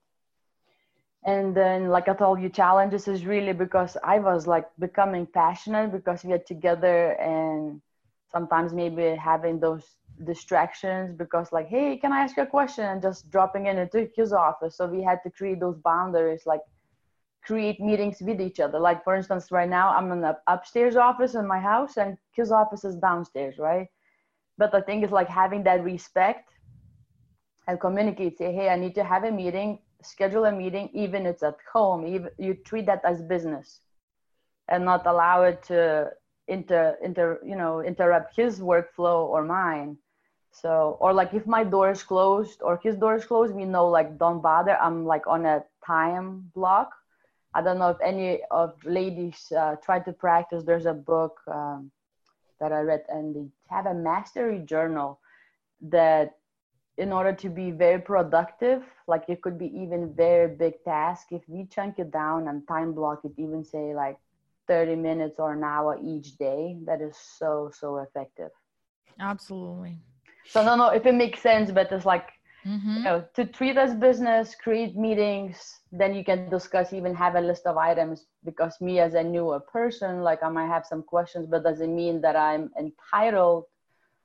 And 1.25 1.55
then, 1.55 1.89
like 1.89 2.09
I 2.09 2.15
told 2.15 2.41
you, 2.41 2.49
challenges 2.49 3.07
is 3.07 3.27
really 3.27 3.53
because 3.53 3.97
I 4.03 4.19
was 4.19 4.47
like 4.47 4.67
becoming 4.79 5.27
passionate 5.27 5.93
because 5.93 6.25
we 6.25 6.33
are 6.33 6.39
together 6.39 7.13
and 7.21 7.81
sometimes 8.33 8.73
maybe 8.73 9.15
having 9.17 9.61
those 9.61 9.85
distractions 10.25 11.15
because 11.15 11.51
like 11.51 11.67
hey 11.69 11.97
can 11.97 12.13
i 12.13 12.21
ask 12.21 12.37
you 12.37 12.43
a 12.43 12.47
question 12.47 12.85
and 12.85 13.01
just 13.01 13.31
dropping 13.31 13.67
in 13.67 13.79
into 13.79 14.09
his 14.15 14.33
office 14.33 14.77
so 14.77 14.87
we 14.87 15.03
had 15.03 15.19
to 15.23 15.31
create 15.31 15.59
those 15.61 15.79
boundaries 15.79 16.43
like 16.45 16.61
create 17.43 17.81
meetings 17.81 18.21
with 18.21 18.41
each 18.41 18.61
other. 18.61 18.79
Like 18.79 19.05
for 19.05 19.15
instance 19.17 19.51
right 19.51 19.69
now 19.69 19.91
i'm 19.97 20.13
in 20.13 20.21
the 20.21 20.37
upstairs 20.47 20.97
office 20.97 21.35
in 21.35 21.47
my 21.47 21.59
house 21.59 21.97
and 21.97 22.17
his 22.33 22.53
office 22.53 22.85
is 22.85 22.97
downstairs 22.97 23.59
right? 23.59 23.89
But 24.59 24.73
the 24.73 24.83
thing 24.83 25.03
is 25.03 25.11
like 25.11 25.29
having 25.29 25.63
that 25.65 25.85
respect 25.85 26.51
and 27.67 27.81
communicate 27.81 28.39
say 28.39 28.53
hey 28.53 28.69
i 28.69 28.77
need 28.77 28.95
to 28.95 29.05
have 29.05 29.25
a 29.25 29.31
meeting 29.31 29.79
schedule 30.03 30.45
a 30.47 30.53
meeting 30.53 30.91
even 30.95 31.27
it's 31.27 31.43
at 31.43 31.57
home 31.73 32.07
even 32.07 32.31
you 32.39 32.55
treat 32.55 32.87
that 32.87 33.03
as 33.05 33.23
business 33.23 33.81
and 34.69 34.85
not 34.85 35.07
allow 35.07 35.43
it 35.43 35.63
to 35.63 36.11
inter 36.49 36.97
inter 37.03 37.39
you 37.45 37.57
know 37.57 37.81
interrupt 37.81 38.37
his 38.37 38.61
workflow 38.61 39.27
or 39.27 39.45
mine. 39.45 39.97
So 40.53 40.97
or 41.01 41.13
like 41.13 41.33
if 41.35 41.47
my 41.47 41.65
door 41.65 41.91
is 41.91 42.03
closed 42.03 42.61
or 42.63 42.81
his 42.83 42.97
door 42.97 43.15
is 43.15 43.25
closed 43.25 43.55
we 43.55 43.65
know 43.65 43.89
like 43.89 44.19
don't 44.19 44.41
bother. 44.41 44.77
I'm 44.79 45.05
like 45.05 45.27
on 45.27 45.47
a 45.47 45.65
time 45.87 46.51
block 46.55 46.91
i 47.55 47.63
don't 47.63 47.79
know 47.79 47.91
if 47.91 48.01
any 48.05 48.41
of 48.51 48.75
ladies 48.85 49.53
uh, 49.57 49.77
try 49.83 49.99
to 49.99 50.13
practice. 50.13 50.65
There's 50.65 50.87
a 50.87 50.95
book 50.95 51.41
um, 51.49 51.91
that 52.61 52.73
i 52.73 52.81
read 52.81 53.05
and 53.09 53.35
they 53.35 53.47
have 53.75 53.87
a 53.87 53.95
mastery 53.95 54.61
journal 54.61 55.21
that 55.81 56.37
in 56.99 57.13
order 57.13 57.33
to 57.33 57.49
be 57.49 57.71
very 57.71 58.01
productive 58.01 58.83
like 59.07 59.25
it 59.29 59.41
could 59.41 59.59
be 59.59 59.67
even 59.67 60.13
very 60.15 60.55
big 60.55 60.75
task 60.85 61.29
if 61.31 61.43
we 61.49 61.65
chunk 61.67 61.99
it 61.99 62.11
down 62.11 62.49
and 62.49 62.67
time 62.69 62.93
block 62.93 63.21
it 63.25 63.33
even 63.39 63.65
say 63.65 63.95
like 63.95 64.19
30 64.71 64.95
minutes 64.95 65.41
or 65.41 65.53
an 65.53 65.65
hour 65.65 65.99
each 66.01 66.37
day 66.39 66.77
that 66.87 67.01
is 67.01 67.17
so 67.17 67.71
so 67.75 67.99
effective. 67.99 68.51
Absolutely. 69.19 69.99
So 70.47 70.61
I 70.61 70.65
don't 70.65 70.79
know 70.79 70.91
if 70.91 71.05
it 71.07 71.15
makes 71.15 71.41
sense, 71.41 71.73
but 71.73 71.91
it's 71.91 72.07
like 72.07 72.29
mm-hmm. 72.67 72.97
you 72.97 73.03
know 73.03 73.25
to 73.35 73.45
treat 73.45 73.77
as 73.77 73.95
business, 73.95 74.55
create 74.55 74.97
meetings, 74.97 75.81
then 75.93 76.15
you 76.15 76.25
can 76.25 76.49
discuss, 76.51 76.93
even 76.93 77.15
have 77.15 77.35
a 77.35 77.41
list 77.41 77.67
of 77.67 77.77
items. 77.77 78.27
Because 78.45 78.81
me 78.81 79.01
as 79.01 79.15
a 79.15 79.23
newer 79.23 79.61
person, 79.61 80.23
like 80.23 80.43
I 80.43 80.49
might 80.49 80.69
have 80.69 80.87
some 80.87 81.03
questions, 81.03 81.47
but 81.47 81.63
doesn't 81.63 81.95
mean 81.95 82.21
that 82.23 82.37
I'm 82.37 82.71
entitled 82.79 83.65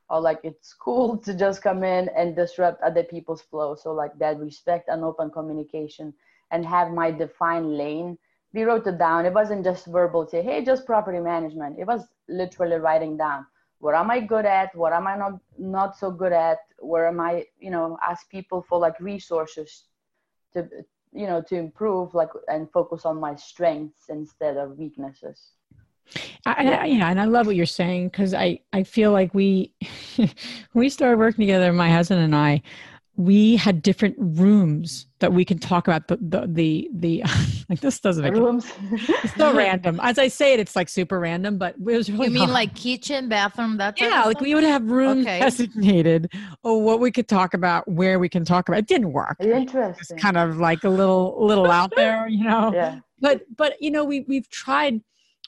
or 0.10 0.22
like 0.22 0.40
it's 0.44 0.74
cool 0.74 1.18
to 1.26 1.34
just 1.34 1.62
come 1.62 1.84
in 1.84 2.10
and 2.10 2.36
disrupt 2.36 2.82
other 2.82 3.04
people's 3.04 3.42
flow. 3.42 3.76
So 3.76 3.94
like 3.94 4.18
that 4.20 4.40
respect 4.40 4.90
and 4.90 5.04
open 5.04 5.30
communication 5.30 6.14
and 6.52 6.66
have 6.66 6.92
my 6.92 7.12
defined 7.12 7.78
lane. 7.78 8.18
We 8.54 8.64
wrote 8.64 8.88
it 8.88 8.98
down. 8.98 9.26
It 9.26 9.34
wasn't 9.34 9.66
just 9.66 9.86
verbal, 9.88 10.28
say, 10.28 10.42
hey, 10.42 10.64
just 10.64 10.86
property 10.86 11.20
management. 11.20 11.78
It 11.78 11.86
was 11.86 12.04
literally 12.30 12.78
writing 12.78 13.18
down 13.18 13.46
what 13.86 13.94
am 13.94 14.10
i 14.10 14.20
good 14.20 14.48
at? 14.48 14.76
What 14.76 14.94
am 14.94 15.06
i 15.06 15.16
not 15.16 15.34
not 15.60 15.96
so 15.96 16.10
good 16.10 16.34
at? 16.34 16.58
Where 16.80 17.08
am 17.08 17.20
i 17.20 17.46
you 17.60 17.70
know 17.70 18.00
ask 18.02 18.28
people 18.32 18.66
for 18.68 18.80
like 18.80 19.00
resources 19.00 19.84
to 20.54 20.68
you 21.14 21.28
know 21.28 21.40
to 21.50 21.56
improve 21.56 22.16
like 22.16 22.32
and 22.48 22.72
focus 22.72 23.06
on 23.06 23.20
my 23.20 23.36
strengths 23.36 24.10
instead 24.10 24.58
of 24.58 24.80
weaknesses. 24.80 25.52
I, 26.48 26.86
yeah, 26.86 27.10
and 27.12 27.20
I 27.20 27.26
love 27.26 27.46
what 27.48 27.56
you're 27.56 27.66
saying 27.82 28.10
because 28.10 28.34
I, 28.34 28.60
I 28.74 28.84
feel 28.84 29.12
like 29.12 29.34
we 29.36 29.74
we 30.74 30.90
started 30.90 31.20
working 31.20 31.44
together, 31.46 31.72
my 31.72 31.92
husband 31.92 32.22
and 32.22 32.36
I, 32.36 32.64
we 33.18 33.56
had 33.56 33.82
different 33.82 34.16
rooms 34.20 35.08
that 35.20 35.32
we 35.32 35.46
can 35.46 35.58
talk 35.58 35.88
about 35.88 36.08
the 36.08 36.18
the 36.18 36.48
the, 36.48 36.90
the 36.94 37.24
like 37.70 37.80
this 37.80 38.00
doesn't 38.00 38.24
make 38.24 38.34
rooms. 38.34 38.72
it's 38.92 39.36
so 39.36 39.54
random. 39.56 40.00
As 40.04 40.20
I 40.20 40.28
say 40.28 40.54
it, 40.54 40.60
it's 40.60 40.76
like 40.76 40.90
super 40.90 41.20
random, 41.20 41.58
but 41.58 41.76
it 41.76 41.82
was 41.82 42.12
really. 42.12 42.28
You 42.28 42.34
mean 42.34 42.52
like 42.52 42.76
kitchen, 42.76 43.30
bathroom, 43.30 43.78
that? 43.78 44.00
Yeah, 44.00 44.24
like 44.24 44.42
we 44.42 44.54
would 44.54 44.64
have 44.64 44.90
rooms 44.90 45.26
okay. 45.26 45.40
designated 45.40 46.32
or 46.64 46.82
what 46.82 47.00
we 47.00 47.12
could 47.12 47.28
talk 47.28 47.54
about, 47.54 47.88
where 47.88 48.20
we 48.20 48.28
can 48.28 48.44
talk 48.44 48.68
about. 48.68 48.80
It 48.80 48.88
didn't 48.88 49.14
work. 49.14 49.38
Interesting. 49.40 50.18
It's 50.18 50.22
kind 50.22 50.38
of 50.38 50.58
like 50.58 50.84
a 50.84 50.90
little 50.90 51.36
little 51.46 51.72
out 51.72 51.94
there, 51.96 52.28
you 52.28 52.44
know. 52.44 52.74
Yeah. 52.76 53.00
But 53.22 53.44
but 53.56 53.82
you 53.82 53.92
know 53.92 54.04
we 54.04 54.26
we've 54.28 54.50
tried 54.50 55.00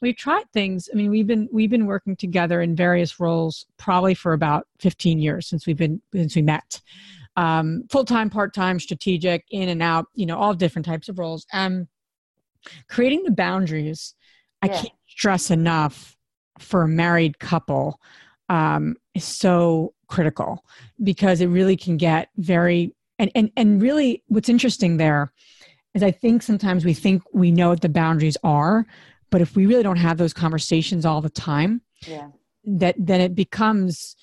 we've 0.01 0.15
tried 0.15 0.45
things. 0.53 0.87
I 0.91 0.95
mean 0.95 1.09
we've 1.09 1.27
been 1.27 1.49
we've 1.51 1.69
been 1.69 1.85
working 1.85 2.15
together 2.15 2.61
in 2.61 2.75
various 2.75 3.19
roles 3.19 3.65
probably 3.77 4.13
for 4.13 4.31
about 4.31 4.67
15 4.79 5.19
years 5.19 5.47
since 5.47 5.67
we've 5.67 5.77
been 5.77 6.01
since 6.13 6.35
we 6.35 6.41
met 6.41 6.81
um, 7.37 7.83
full 7.89 8.03
time, 8.03 8.29
part 8.29 8.53
time, 8.53 8.79
strategic, 8.79 9.45
in 9.51 9.69
and 9.69 9.81
out, 9.81 10.07
you 10.15 10.25
know, 10.25 10.37
all 10.37 10.53
different 10.53 10.85
types 10.85 11.07
of 11.07 11.19
roles. 11.19 11.45
Um, 11.53 11.87
creating 12.89 13.23
the 13.23 13.31
boundaries, 13.31 14.15
I 14.61 14.67
can't 14.67 14.89
stress 15.07 15.51
enough 15.51 16.17
for 16.59 16.81
a 16.81 16.87
married 16.87 17.39
couple 17.39 18.01
um, 18.49 18.95
is 19.13 19.23
so 19.23 19.93
critical 20.07 20.65
because 21.03 21.39
it 21.39 21.47
really 21.47 21.77
can 21.77 21.97
get 21.97 22.29
very 22.37 22.93
and 23.19 23.31
and 23.35 23.51
and 23.55 23.81
really 23.81 24.23
what's 24.27 24.49
interesting 24.49 24.97
there 24.97 25.31
is 25.93 26.01
I 26.01 26.11
think 26.11 26.41
sometimes 26.41 26.85
we 26.85 26.93
think 26.93 27.21
we 27.33 27.51
know 27.51 27.69
what 27.69 27.81
the 27.81 27.89
boundaries 27.89 28.37
are, 28.43 28.85
but 29.29 29.41
if 29.41 29.55
we 29.55 29.65
really 29.65 29.83
don't 29.83 29.97
have 29.97 30.17
those 30.17 30.33
conversations 30.33 31.05
all 31.05 31.21
the 31.21 31.29
time, 31.29 31.81
yeah. 32.05 32.29
that 32.65 32.95
then 32.97 33.21
it 33.21 33.35
becomes 33.35 34.15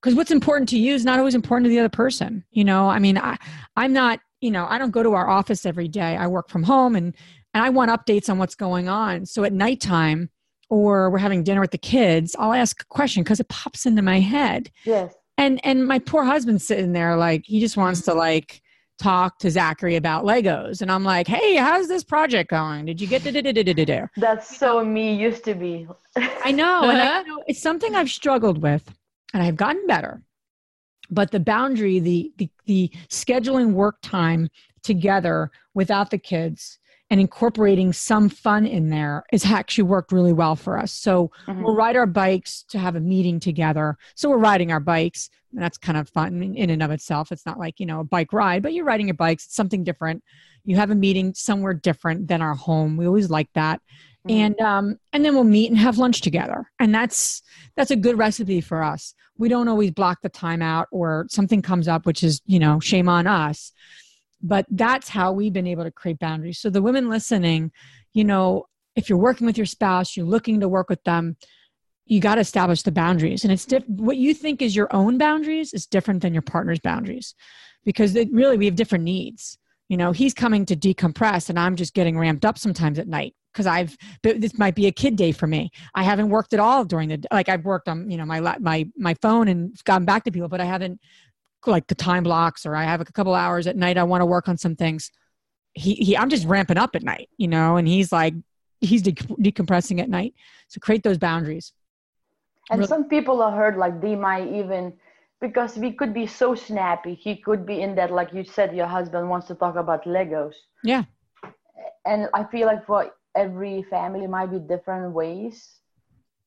because 0.00 0.14
what's 0.14 0.30
important 0.30 0.68
to 0.68 0.78
you 0.78 0.94
is 0.94 1.04
not 1.04 1.18
always 1.18 1.34
important 1.34 1.64
to 1.66 1.70
the 1.70 1.78
other 1.78 1.88
person 1.88 2.44
you 2.50 2.64
know 2.64 2.88
i 2.88 2.98
mean 2.98 3.18
i 3.18 3.36
i'm 3.76 3.92
not 3.92 4.20
you 4.40 4.50
know 4.50 4.66
i 4.68 4.78
don't 4.78 4.90
go 4.90 5.02
to 5.02 5.12
our 5.12 5.28
office 5.28 5.66
every 5.66 5.88
day 5.88 6.16
i 6.16 6.26
work 6.26 6.48
from 6.48 6.62
home 6.62 6.96
and 6.96 7.14
and 7.54 7.64
i 7.64 7.68
want 7.68 7.90
updates 7.90 8.28
on 8.28 8.38
what's 8.38 8.54
going 8.54 8.88
on 8.88 9.26
so 9.26 9.44
at 9.44 9.52
nighttime 9.52 10.28
or 10.70 11.10
we're 11.10 11.18
having 11.18 11.42
dinner 11.42 11.60
with 11.60 11.70
the 11.70 11.78
kids 11.78 12.34
i'll 12.38 12.52
ask 12.52 12.82
a 12.82 12.86
question 12.86 13.22
because 13.22 13.40
it 13.40 13.48
pops 13.48 13.86
into 13.86 14.02
my 14.02 14.20
head 14.20 14.70
yes 14.84 15.14
and 15.36 15.60
and 15.64 15.86
my 15.86 15.98
poor 15.98 16.24
husband's 16.24 16.66
sitting 16.66 16.92
there 16.92 17.16
like 17.16 17.42
he 17.46 17.60
just 17.60 17.76
wants 17.76 18.02
to 18.02 18.14
like 18.14 18.62
talk 18.98 19.38
to 19.38 19.50
Zachary 19.50 19.96
about 19.96 20.24
Legos. 20.24 20.82
And 20.82 20.90
I'm 20.90 21.04
like, 21.04 21.28
hey, 21.28 21.54
how's 21.54 21.88
this 21.88 22.02
project 22.04 22.50
going? 22.50 22.84
Did 22.84 23.00
you 23.00 23.06
get 23.06 23.22
to 23.22 23.32
That's 24.16 24.56
so 24.56 24.84
me 24.84 25.14
used 25.14 25.44
to 25.44 25.54
be. 25.54 25.86
I 26.16 26.50
know. 26.52 26.90
And 26.90 27.00
I 27.00 27.22
know 27.26 27.42
it's 27.46 27.62
something 27.62 27.94
I've 27.94 28.10
struggled 28.10 28.60
with 28.60 28.92
and 29.34 29.42
I've 29.42 29.56
gotten 29.56 29.86
better. 29.86 30.22
But 31.10 31.30
the 31.30 31.40
boundary, 31.40 32.00
the, 32.00 32.32
the, 32.36 32.50
the 32.66 32.90
scheduling 33.08 33.72
work 33.72 33.96
time 34.02 34.48
together 34.82 35.50
without 35.74 36.10
the 36.10 36.18
kids 36.18 36.78
and 37.10 37.20
incorporating 37.20 37.92
some 37.92 38.28
fun 38.28 38.66
in 38.66 38.90
there 38.90 39.24
has 39.32 39.46
actually 39.46 39.84
worked 39.84 40.12
really 40.12 40.32
well 40.32 40.54
for 40.54 40.78
us. 40.78 40.92
So 40.92 41.30
mm-hmm. 41.46 41.62
we'll 41.62 41.74
ride 41.74 41.96
our 41.96 42.06
bikes 42.06 42.64
to 42.68 42.78
have 42.78 42.96
a 42.96 43.00
meeting 43.00 43.40
together. 43.40 43.96
So 44.14 44.28
we're 44.28 44.36
riding 44.36 44.70
our 44.70 44.80
bikes. 44.80 45.30
And 45.52 45.62
that's 45.62 45.78
kind 45.78 45.96
of 45.96 46.10
fun 46.10 46.42
in 46.42 46.68
and 46.68 46.82
of 46.82 46.90
itself. 46.90 47.32
It's 47.32 47.46
not 47.46 47.58
like, 47.58 47.80
you 47.80 47.86
know, 47.86 48.00
a 48.00 48.04
bike 48.04 48.34
ride, 48.34 48.62
but 48.62 48.74
you're 48.74 48.84
riding 48.84 49.06
your 49.08 49.14
bikes. 49.14 49.46
It's 49.46 49.56
something 49.56 49.84
different. 49.84 50.22
You 50.64 50.76
have 50.76 50.90
a 50.90 50.94
meeting 50.94 51.32
somewhere 51.32 51.72
different 51.72 52.28
than 52.28 52.42
our 52.42 52.54
home. 52.54 52.98
We 52.98 53.06
always 53.06 53.30
like 53.30 53.50
that. 53.54 53.80
Mm-hmm. 54.26 54.30
And 54.30 54.60
um, 54.60 54.98
and 55.12 55.24
then 55.24 55.34
we'll 55.34 55.44
meet 55.44 55.70
and 55.70 55.78
have 55.78 55.98
lunch 55.98 56.20
together. 56.20 56.70
And 56.78 56.94
that's 56.94 57.42
that's 57.76 57.90
a 57.90 57.96
good 57.96 58.18
recipe 58.18 58.60
for 58.60 58.82
us. 58.82 59.14
We 59.38 59.48
don't 59.48 59.68
always 59.68 59.92
block 59.92 60.18
the 60.22 60.28
time 60.28 60.62
out 60.62 60.88
or 60.90 61.26
something 61.30 61.62
comes 61.62 61.86
up, 61.86 62.06
which 62.06 62.24
is, 62.24 62.42
you 62.44 62.58
know, 62.58 62.80
shame 62.80 63.08
on 63.08 63.26
us. 63.26 63.72
But 64.42 64.66
that's 64.70 65.08
how 65.08 65.32
we've 65.32 65.52
been 65.52 65.66
able 65.66 65.84
to 65.84 65.90
create 65.90 66.18
boundaries. 66.18 66.58
So 66.58 66.70
the 66.70 66.82
women 66.82 67.08
listening, 67.08 67.72
you 68.12 68.24
know, 68.24 68.66
if 68.96 69.08
you're 69.08 69.18
working 69.18 69.46
with 69.46 69.56
your 69.56 69.66
spouse, 69.66 70.16
you're 70.16 70.26
looking 70.26 70.60
to 70.60 70.68
work 70.68 70.88
with 70.88 71.02
them, 71.04 71.36
you 72.06 72.20
got 72.20 72.36
to 72.36 72.40
establish 72.40 72.82
the 72.82 72.90
boundaries. 72.90 73.44
And 73.44 73.52
it's 73.52 73.64
diff- 73.64 73.88
what 73.88 74.16
you 74.16 74.34
think 74.34 74.60
is 74.60 74.74
your 74.74 74.94
own 74.94 75.18
boundaries 75.18 75.72
is 75.72 75.86
different 75.86 76.22
than 76.22 76.32
your 76.32 76.42
partner's 76.42 76.80
boundaries 76.80 77.34
because 77.84 78.16
it, 78.16 78.28
really 78.32 78.58
we 78.58 78.66
have 78.66 78.76
different 78.76 79.04
needs. 79.04 79.58
You 79.88 79.96
know, 79.96 80.12
he's 80.12 80.34
coming 80.34 80.66
to 80.66 80.76
decompress 80.76 81.48
and 81.48 81.58
I'm 81.58 81.76
just 81.76 81.94
getting 81.94 82.18
ramped 82.18 82.44
up 82.44 82.58
sometimes 82.58 82.98
at 82.98 83.08
night 83.08 83.34
because 83.58 83.66
I've 83.66 83.96
this 84.22 84.56
might 84.56 84.76
be 84.76 84.86
a 84.86 84.92
kid 84.92 85.16
day 85.16 85.32
for 85.32 85.48
me. 85.48 85.72
I 85.92 86.04
haven't 86.04 86.28
worked 86.28 86.52
at 86.54 86.60
all 86.60 86.84
during 86.84 87.08
the 87.08 87.24
like 87.32 87.48
I've 87.48 87.64
worked 87.64 87.88
on 87.88 88.08
you 88.08 88.16
know 88.16 88.24
my 88.24 88.40
my 88.60 88.88
my 88.96 89.14
phone 89.14 89.48
and 89.48 89.76
gotten 89.82 90.04
back 90.04 90.22
to 90.24 90.30
people, 90.30 90.48
but 90.48 90.60
I 90.60 90.64
haven't 90.64 91.00
like 91.66 91.88
the 91.88 91.96
time 91.96 92.22
blocks 92.22 92.64
or 92.64 92.76
I 92.76 92.84
have 92.84 93.00
a 93.00 93.04
couple 93.04 93.34
hours 93.34 93.66
at 93.66 93.76
night 93.76 93.98
I 93.98 94.04
want 94.04 94.20
to 94.22 94.26
work 94.26 94.48
on 94.48 94.56
some 94.56 94.76
things. 94.76 95.10
He 95.74 95.94
he 95.94 96.16
I'm 96.16 96.30
just 96.30 96.46
ramping 96.46 96.78
up 96.78 96.94
at 96.94 97.02
night, 97.02 97.28
you 97.36 97.48
know, 97.48 97.76
and 97.76 97.88
he's 97.88 98.12
like 98.12 98.34
he's 98.80 99.02
de- 99.02 99.12
decompressing 99.12 100.00
at 100.00 100.08
night. 100.08 100.34
So 100.68 100.78
create 100.78 101.02
those 101.02 101.18
boundaries. 101.18 101.72
And 102.70 102.78
really- 102.78 102.88
some 102.88 103.08
people 103.08 103.42
are 103.42 103.50
hurt 103.50 103.76
like 103.76 104.00
they 104.00 104.14
might 104.14 104.46
even 104.54 104.92
because 105.40 105.76
we 105.76 105.90
could 105.92 106.14
be 106.14 106.28
so 106.28 106.54
snappy. 106.54 107.14
He 107.14 107.34
could 107.36 107.66
be 107.66 107.82
in 107.82 107.96
that 107.96 108.12
like 108.12 108.32
you 108.32 108.44
said 108.44 108.76
your 108.76 108.86
husband 108.86 109.28
wants 109.28 109.48
to 109.48 109.56
talk 109.56 109.74
about 109.74 110.04
Legos. 110.04 110.54
Yeah. 110.84 111.04
And 112.06 112.28
I 112.32 112.44
feel 112.44 112.66
like 112.68 112.86
for 112.86 113.10
every 113.38 113.82
family 113.82 114.26
might 114.26 114.50
be 114.50 114.58
different 114.58 115.12
ways 115.12 115.80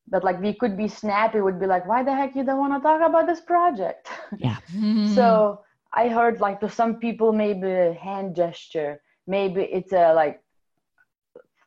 but 0.08 0.24
like 0.24 0.40
we 0.40 0.52
could 0.54 0.76
be 0.76 0.88
snappy 0.88 1.40
would 1.40 1.60
be 1.60 1.66
like 1.66 1.86
why 1.86 2.02
the 2.02 2.14
heck 2.14 2.34
you 2.36 2.44
don't 2.44 2.58
want 2.58 2.74
to 2.74 2.80
talk 2.80 3.00
about 3.08 3.26
this 3.26 3.40
project 3.40 4.08
Yeah. 4.38 4.56
so 5.02 5.60
i 5.94 6.08
heard 6.08 6.40
like 6.40 6.60
to 6.60 6.68
some 6.68 6.96
people 7.06 7.32
maybe 7.32 7.70
a 7.70 7.92
hand 7.94 8.34
gesture 8.36 9.00
maybe 9.26 9.62
it's 9.62 9.92
a 9.92 10.12
like 10.14 10.40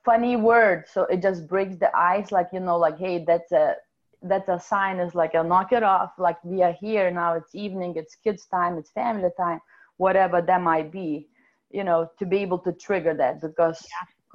funny 0.05 0.35
word 0.35 0.85
so 0.91 1.03
it 1.05 1.21
just 1.21 1.47
breaks 1.47 1.77
the 1.77 1.91
ice 1.97 2.31
like 2.31 2.47
you 2.53 2.59
know 2.59 2.77
like 2.77 2.97
hey 2.97 3.23
that's 3.25 3.51
a 3.51 3.75
that's 4.23 4.49
a 4.49 4.59
sign 4.59 4.99
is 4.99 5.15
like 5.15 5.33
a 5.33 5.43
knock 5.43 5.71
it 5.71 5.83
off 5.83 6.11
like 6.17 6.37
we 6.43 6.61
are 6.61 6.73
here 6.79 7.11
now 7.11 7.33
it's 7.33 7.55
evening 7.55 7.93
it's 7.95 8.15
kids 8.15 8.45
time 8.47 8.77
it's 8.77 8.91
family 8.91 9.29
time 9.37 9.59
whatever 9.97 10.41
that 10.41 10.61
might 10.61 10.91
be 10.91 11.27
you 11.71 11.83
know 11.83 12.09
to 12.19 12.25
be 12.25 12.37
able 12.37 12.59
to 12.59 12.71
trigger 12.73 13.13
that 13.13 13.41
because 13.41 13.85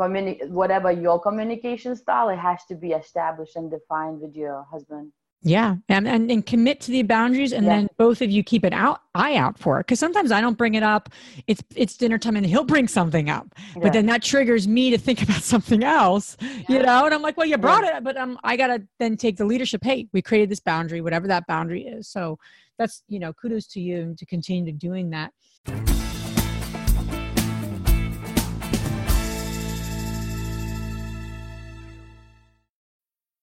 communi- 0.00 0.48
whatever 0.60 0.90
your 1.06 1.18
communication 1.20 1.92
style 2.04 2.28
it 2.34 2.38
has 2.48 2.60
to 2.70 2.74
be 2.74 2.90
established 3.02 3.56
and 3.56 3.70
defined 3.78 4.18
with 4.24 4.34
your 4.44 4.56
husband 4.72 5.06
Yeah, 5.42 5.76
and, 5.88 6.04
and 6.14 6.30
and 6.34 6.42
commit 6.52 6.76
to 6.84 6.90
the 6.96 7.02
boundaries, 7.14 7.52
and 7.56 7.64
Yeah. 7.64 7.72
then 7.74 7.82
both 8.04 8.18
of 8.24 8.28
you 8.34 8.42
keep 8.52 8.62
an 8.70 8.74
out 8.84 8.98
eye 9.24 9.36
out 9.44 9.54
for 9.64 9.72
it. 9.78 9.82
Because 9.86 9.98
sometimes 10.06 10.30
I 10.36 10.40
don't 10.44 10.58
bring 10.62 10.74
it 10.80 10.82
up. 10.94 11.04
It's 11.50 11.62
it's 11.82 11.94
dinner 12.02 12.18
time, 12.24 12.36
and 12.40 12.44
he'll 12.52 12.70
bring 12.74 12.88
something 12.98 13.26
up, 13.38 13.46
Yeah. 13.56 13.84
but 13.84 13.90
then 13.96 14.06
that 14.12 14.22
triggers 14.32 14.64
me 14.76 14.84
to 14.94 14.98
think 15.06 15.18
about 15.26 15.42
something 15.54 15.82
else. 16.02 16.26
You 16.72 16.80
know, 16.86 16.98
and 17.06 17.14
I'm 17.16 17.22
like, 17.28 17.36
well, 17.38 17.48
you 17.52 17.58
brought 17.68 17.84
it, 17.84 18.04
but 18.08 18.16
um, 18.22 18.32
I 18.50 18.52
gotta 18.62 18.78
then 19.02 19.16
take 19.24 19.36
the 19.42 19.46
leadership. 19.52 19.80
Hey, 19.90 19.98
we 20.12 20.20
created 20.28 20.48
this 20.54 20.60
boundary, 20.72 21.00
whatever 21.00 21.26
that 21.28 21.44
boundary 21.46 21.82
is. 21.96 22.02
So 22.16 22.38
that's 22.78 23.02
you 23.08 23.18
know, 23.22 23.32
kudos 23.40 23.66
to 23.74 23.80
you 23.88 24.14
to 24.20 24.24
continue 24.34 24.66
to 24.70 24.76
doing 24.88 25.06
that. 25.16 25.99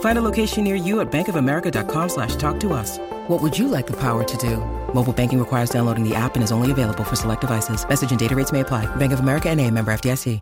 Find 0.00 0.18
a 0.18 0.22
location 0.22 0.64
near 0.64 0.74
you 0.74 0.98
at 0.98 1.12
bankofamerica.com 1.12 2.08
slash 2.08 2.34
talk 2.34 2.58
to 2.60 2.72
us. 2.72 2.98
What 3.28 3.40
would 3.40 3.56
you 3.56 3.68
like 3.68 3.86
the 3.86 4.00
power 4.00 4.24
to 4.24 4.36
do? 4.36 4.56
Mobile 4.92 5.12
banking 5.12 5.38
requires 5.38 5.70
downloading 5.70 6.02
the 6.02 6.16
app 6.16 6.34
and 6.34 6.42
is 6.42 6.50
only 6.50 6.72
available 6.72 7.04
for 7.04 7.14
select 7.14 7.42
devices. 7.42 7.88
Message 7.88 8.10
and 8.10 8.18
data 8.18 8.34
rates 8.34 8.50
may 8.50 8.60
apply. 8.60 8.86
Bank 8.96 9.12
of 9.12 9.20
America 9.20 9.48
and 9.48 9.60
a 9.60 9.70
member 9.70 9.92
FDIC. 9.92 10.40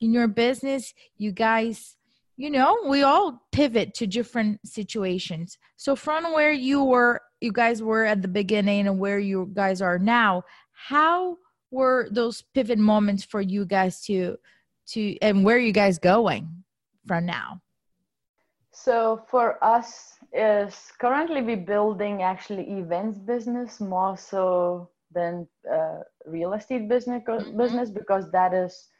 in 0.00 0.12
your 0.12 0.28
business 0.28 0.92
you 1.16 1.32
guys 1.32 1.96
you 2.36 2.50
know 2.50 2.76
we 2.86 3.02
all 3.02 3.40
pivot 3.50 3.94
to 3.94 4.06
different 4.06 4.60
situations 4.62 5.56
so 5.76 5.96
from 5.96 6.34
where 6.34 6.52
you 6.52 6.84
were 6.84 7.18
you 7.40 7.50
guys 7.50 7.82
were 7.82 8.04
at 8.04 8.20
the 8.20 8.28
beginning 8.28 8.86
and 8.86 8.98
where 8.98 9.18
you 9.18 9.50
guys 9.54 9.80
are 9.80 9.98
now 9.98 10.42
how 10.72 11.38
were 11.70 12.08
those 12.10 12.42
pivot 12.52 12.78
moments 12.78 13.24
for 13.24 13.40
you 13.40 13.64
guys 13.64 14.02
to 14.02 14.36
to 14.86 15.16
and 15.22 15.44
where 15.46 15.56
are 15.56 15.66
you 15.70 15.72
guys 15.72 15.98
going 15.98 16.62
from 17.06 17.24
now 17.24 17.62
So 18.86 19.24
for 19.26 19.58
us 19.64 20.14
is 20.32 20.92
currently 21.00 21.42
we 21.42 21.56
building 21.56 22.22
actually 22.22 22.78
events 22.78 23.18
business 23.18 23.80
more 23.80 24.16
so 24.16 24.90
than 25.10 25.48
uh, 25.68 26.02
real 26.24 26.52
estate 26.52 26.88
business 26.88 27.24
business 27.56 27.90
because 27.90 28.30
that 28.30 28.54
is 28.54 28.90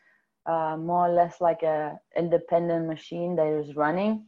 uh, 0.46 0.76
more 0.76 1.06
or 1.06 1.12
less 1.12 1.40
like 1.40 1.62
a 1.62 2.00
independent 2.16 2.88
machine 2.88 3.36
that 3.36 3.46
is 3.46 3.76
running. 3.76 4.26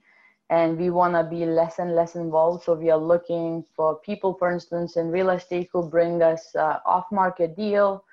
And 0.49 0.79
we 0.79 0.91
want 0.91 1.15
to 1.15 1.25
be 1.25 1.45
less 1.45 1.81
and 1.81 1.93
less 1.93 2.15
involved. 2.15 2.63
So 2.63 2.75
we 2.75 2.91
are 2.91 3.05
looking 3.13 3.65
for 3.75 3.99
people 3.99 4.35
for 4.39 4.53
instance 4.53 4.97
in 4.97 5.11
real 5.11 5.31
estate 5.31 5.71
who 5.73 5.91
bring 5.91 6.23
us 6.23 6.55
uh, 6.55 6.79
off 6.87 7.07
market 7.11 7.57
deal. 7.57 8.05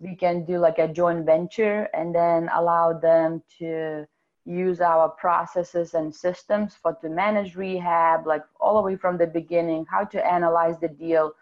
We 0.00 0.16
can 0.16 0.44
do 0.44 0.58
like 0.58 0.78
a 0.78 0.88
joint 0.88 1.24
venture 1.24 1.88
and 1.94 2.14
then 2.14 2.50
allow 2.52 2.92
them 2.92 3.42
to 3.58 4.06
use 4.44 4.80
our 4.80 5.08
processes 5.08 5.94
and 5.94 6.14
systems 6.14 6.74
for 6.74 6.94
to 6.94 7.08
manage 7.08 7.56
rehab 7.56 8.26
like 8.26 8.42
all 8.60 8.76
the 8.76 8.82
way 8.82 8.96
from 8.96 9.18
the 9.18 9.26
beginning 9.26 9.86
how 9.90 10.04
to 10.04 10.24
analyze 10.26 10.78
the 10.80 10.88
deal. 10.88 11.32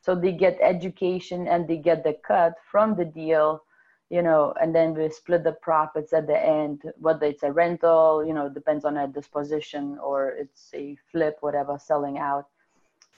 So 0.00 0.14
they 0.14 0.32
get 0.32 0.58
education 0.60 1.48
and 1.48 1.66
they 1.68 1.76
get 1.76 2.04
the 2.04 2.14
cut 2.26 2.54
from 2.70 2.96
the 2.96 3.04
deal 3.04 3.62
you 4.08 4.22
know 4.22 4.54
and 4.60 4.74
then 4.74 4.94
we 4.94 5.08
split 5.10 5.42
the 5.42 5.52
profits 5.52 6.12
at 6.12 6.26
the 6.26 6.38
end 6.38 6.82
whether 6.98 7.26
it's 7.26 7.42
a 7.42 7.50
rental 7.50 8.24
you 8.24 8.32
know 8.32 8.48
depends 8.48 8.84
on 8.84 8.96
a 8.96 9.08
disposition 9.08 9.98
or 10.00 10.30
it's 10.30 10.70
a 10.74 10.96
flip 11.10 11.38
whatever 11.40 11.78
selling 11.78 12.18
out. 12.18 12.46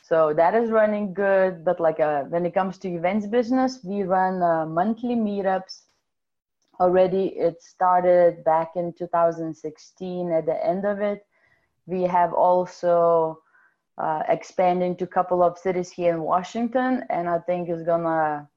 So 0.02 0.32
that 0.32 0.54
is 0.54 0.70
running 0.70 1.12
good 1.12 1.64
but 1.64 1.78
like 1.80 2.00
uh, 2.00 2.22
when 2.24 2.46
it 2.46 2.54
comes 2.54 2.78
to 2.78 2.88
events 2.88 3.26
business 3.26 3.80
we 3.84 4.02
run 4.02 4.42
uh, 4.42 4.64
monthly 4.64 5.14
meetups 5.14 5.82
already 6.80 7.28
it 7.28 7.62
started 7.62 8.44
back 8.44 8.72
in 8.76 8.92
2016 8.92 10.32
at 10.32 10.46
the 10.46 10.66
end 10.66 10.84
of 10.84 11.00
it. 11.00 11.26
We 11.86 12.02
have 12.02 12.32
also 12.32 13.42
uh, 13.98 14.22
expanding 14.28 14.96
to 14.96 15.04
a 15.04 15.08
couple 15.08 15.42
of 15.42 15.58
cities 15.58 15.90
here 15.90 16.14
in 16.14 16.22
washington 16.22 17.02
and 17.10 17.28
i 17.28 17.36
think 17.36 17.68
is 17.68 17.82
gonna 17.82 18.48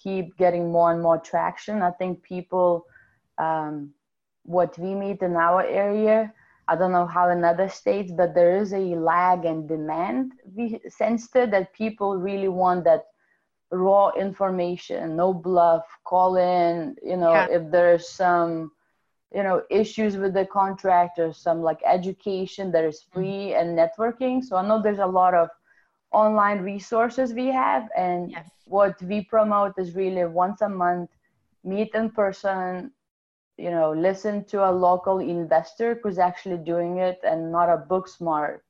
keep 0.00 0.36
getting 0.36 0.70
more 0.70 0.92
and 0.92 1.02
more 1.02 1.18
traction. 1.18 1.82
I 1.82 1.90
think 1.90 2.22
people 2.22 2.86
um, 3.38 3.90
what 4.44 4.78
we 4.78 4.94
meet 4.94 5.22
in 5.22 5.36
our 5.36 5.62
area 5.64 6.32
i 6.68 6.76
don't 6.76 6.92
know 6.92 7.06
how 7.06 7.30
in 7.30 7.42
other 7.42 7.68
states 7.68 8.12
but 8.12 8.34
there 8.34 8.56
is 8.56 8.72
a 8.72 8.94
lag 9.10 9.44
in 9.46 9.66
demand 9.66 10.32
we 10.54 10.78
sensed 10.88 11.32
that 11.32 11.72
people 11.72 12.16
really 12.16 12.48
want 12.48 12.84
that 12.84 13.06
raw 13.74 14.10
information 14.18 15.16
no 15.16 15.32
bluff 15.34 15.84
call 16.04 16.36
in 16.36 16.96
you 17.02 17.16
know 17.16 17.34
Yeah. 17.34 17.46
if 17.50 17.70
there's 17.70 18.08
some 18.08 18.72
you 19.34 19.42
know 19.42 19.62
issues 19.70 20.16
with 20.16 20.34
the 20.34 20.46
contractor 20.46 21.32
some 21.32 21.62
like 21.62 21.80
education 21.86 22.72
that 22.72 22.84
is 22.84 23.02
mm-hmm. 23.14 23.20
free 23.20 23.54
and 23.54 23.76
networking 23.78 24.42
so 24.42 24.56
i 24.56 24.66
know 24.66 24.80
there's 24.82 24.98
a 25.00 25.06
lot 25.20 25.34
of 25.34 25.48
online 26.12 26.60
resources 26.60 27.32
we 27.34 27.46
have 27.48 27.88
and 27.96 28.32
Yes. 28.32 28.48
what 28.66 29.00
we 29.02 29.22
promote 29.22 29.74
is 29.78 29.94
really 29.94 30.24
once 30.24 30.60
a 30.62 30.68
month 30.68 31.10
meet 31.64 31.94
in 31.94 32.10
person 32.10 32.92
you 33.56 33.70
know 33.70 33.92
listen 33.92 34.44
to 34.44 34.64
a 34.68 34.70
local 34.70 35.18
investor 35.18 35.98
who's 36.02 36.18
actually 36.18 36.58
doing 36.58 36.98
it 36.98 37.18
and 37.24 37.50
not 37.52 37.68
a 37.68 37.76
book 37.76 38.08
smart 38.08 38.64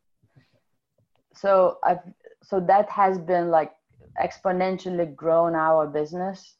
so 1.35 1.79
i've 1.85 2.01
so 2.43 2.61
that 2.61 2.88
has 2.88 3.19
been 3.19 3.51
like 3.51 3.73
exponentially 4.22 5.14
grown 5.14 5.55
our 5.55 5.87
business 5.87 6.57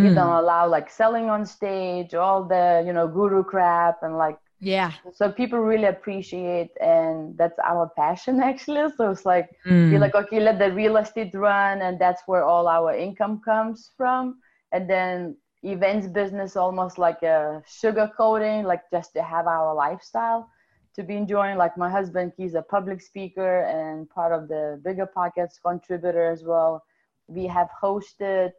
we 0.00 0.08
Hmm. 0.08 0.10
don't 0.10 0.34
allow 0.42 0.66
like 0.68 0.90
selling 0.90 1.28
on 1.30 1.44
stage 1.44 2.14
all 2.14 2.44
the 2.44 2.82
you 2.86 2.92
know 2.92 3.08
guru 3.08 3.42
crap 3.44 3.98
and 4.02 4.16
like 4.16 4.38
yeah 4.60 4.92
so 5.12 5.30
people 5.30 5.58
really 5.58 5.84
appreciate 5.84 6.70
and 6.80 7.36
that's 7.38 7.58
our 7.64 7.90
passion 7.96 8.40
actually 8.44 8.88
so 8.96 9.10
it's 9.10 9.24
like 9.24 9.48
Hmm. 9.64 9.90
you're 9.90 10.00
like 10.00 10.14
okay 10.14 10.40
let 10.40 10.58
the 10.58 10.72
real 10.72 10.96
estate 10.96 11.32
run 11.34 11.82
and 11.82 11.98
that's 11.98 12.22
where 12.26 12.44
all 12.44 12.68
our 12.68 12.94
income 12.94 13.40
comes 13.44 13.90
from 13.96 14.38
and 14.72 14.88
then 14.88 15.36
events 15.62 16.06
business 16.08 16.56
almost 16.56 16.98
like 16.98 17.22
a 17.22 17.62
sugar 17.66 18.10
coating, 18.16 18.64
like 18.64 18.82
just 18.92 19.12
to 19.14 19.22
have 19.22 19.46
our 19.46 19.74
lifestyle 19.74 20.48
to 20.94 21.02
be 21.02 21.16
enjoying. 21.16 21.56
Like 21.56 21.76
my 21.76 21.90
husband, 21.90 22.32
he's 22.36 22.54
a 22.54 22.62
public 22.62 23.00
speaker 23.00 23.62
and 23.62 24.08
part 24.10 24.32
of 24.32 24.48
the 24.48 24.80
Bigger 24.84 25.06
Pockets 25.06 25.58
contributor 25.64 26.30
as 26.30 26.44
well. 26.44 26.82
We 27.28 27.46
have 27.46 27.68
hosted 27.82 28.52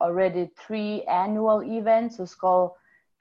already 0.00 0.50
three 0.58 1.02
annual 1.02 1.62
events. 1.62 2.18
It's 2.18 2.34
called 2.34 2.72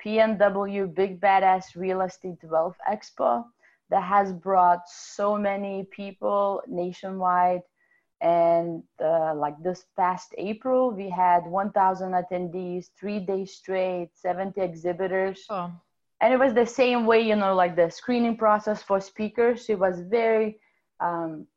PNW 0.03 0.93
Big 0.93 1.19
Badass 1.19 1.75
Real 1.75 2.01
Estate 2.01 2.43
Wealth 2.43 2.77
Expo 2.89 3.45
that 3.91 4.03
has 4.03 4.33
brought 4.33 4.87
so 4.87 5.37
many 5.37 5.85
people 5.91 6.63
nationwide 6.67 7.61
and 8.21 8.83
uh, 9.03 9.33
like 9.35 9.61
this 9.63 9.85
past 9.97 10.33
april 10.37 10.91
we 10.91 11.09
had 11.09 11.43
1000 11.45 12.11
attendees 12.11 12.89
three 12.99 13.19
days 13.19 13.53
straight 13.53 14.09
70 14.13 14.61
exhibitors 14.61 15.45
oh. 15.49 15.71
and 16.21 16.33
it 16.33 16.37
was 16.37 16.53
the 16.53 16.65
same 16.65 17.05
way 17.05 17.19
you 17.19 17.35
know 17.35 17.53
like 17.55 17.75
the 17.75 17.89
screening 17.89 18.37
process 18.37 18.81
for 18.81 19.01
speakers 19.01 19.69
it 19.69 19.77
was 19.77 20.01
very 20.01 20.59
um, 20.99 21.47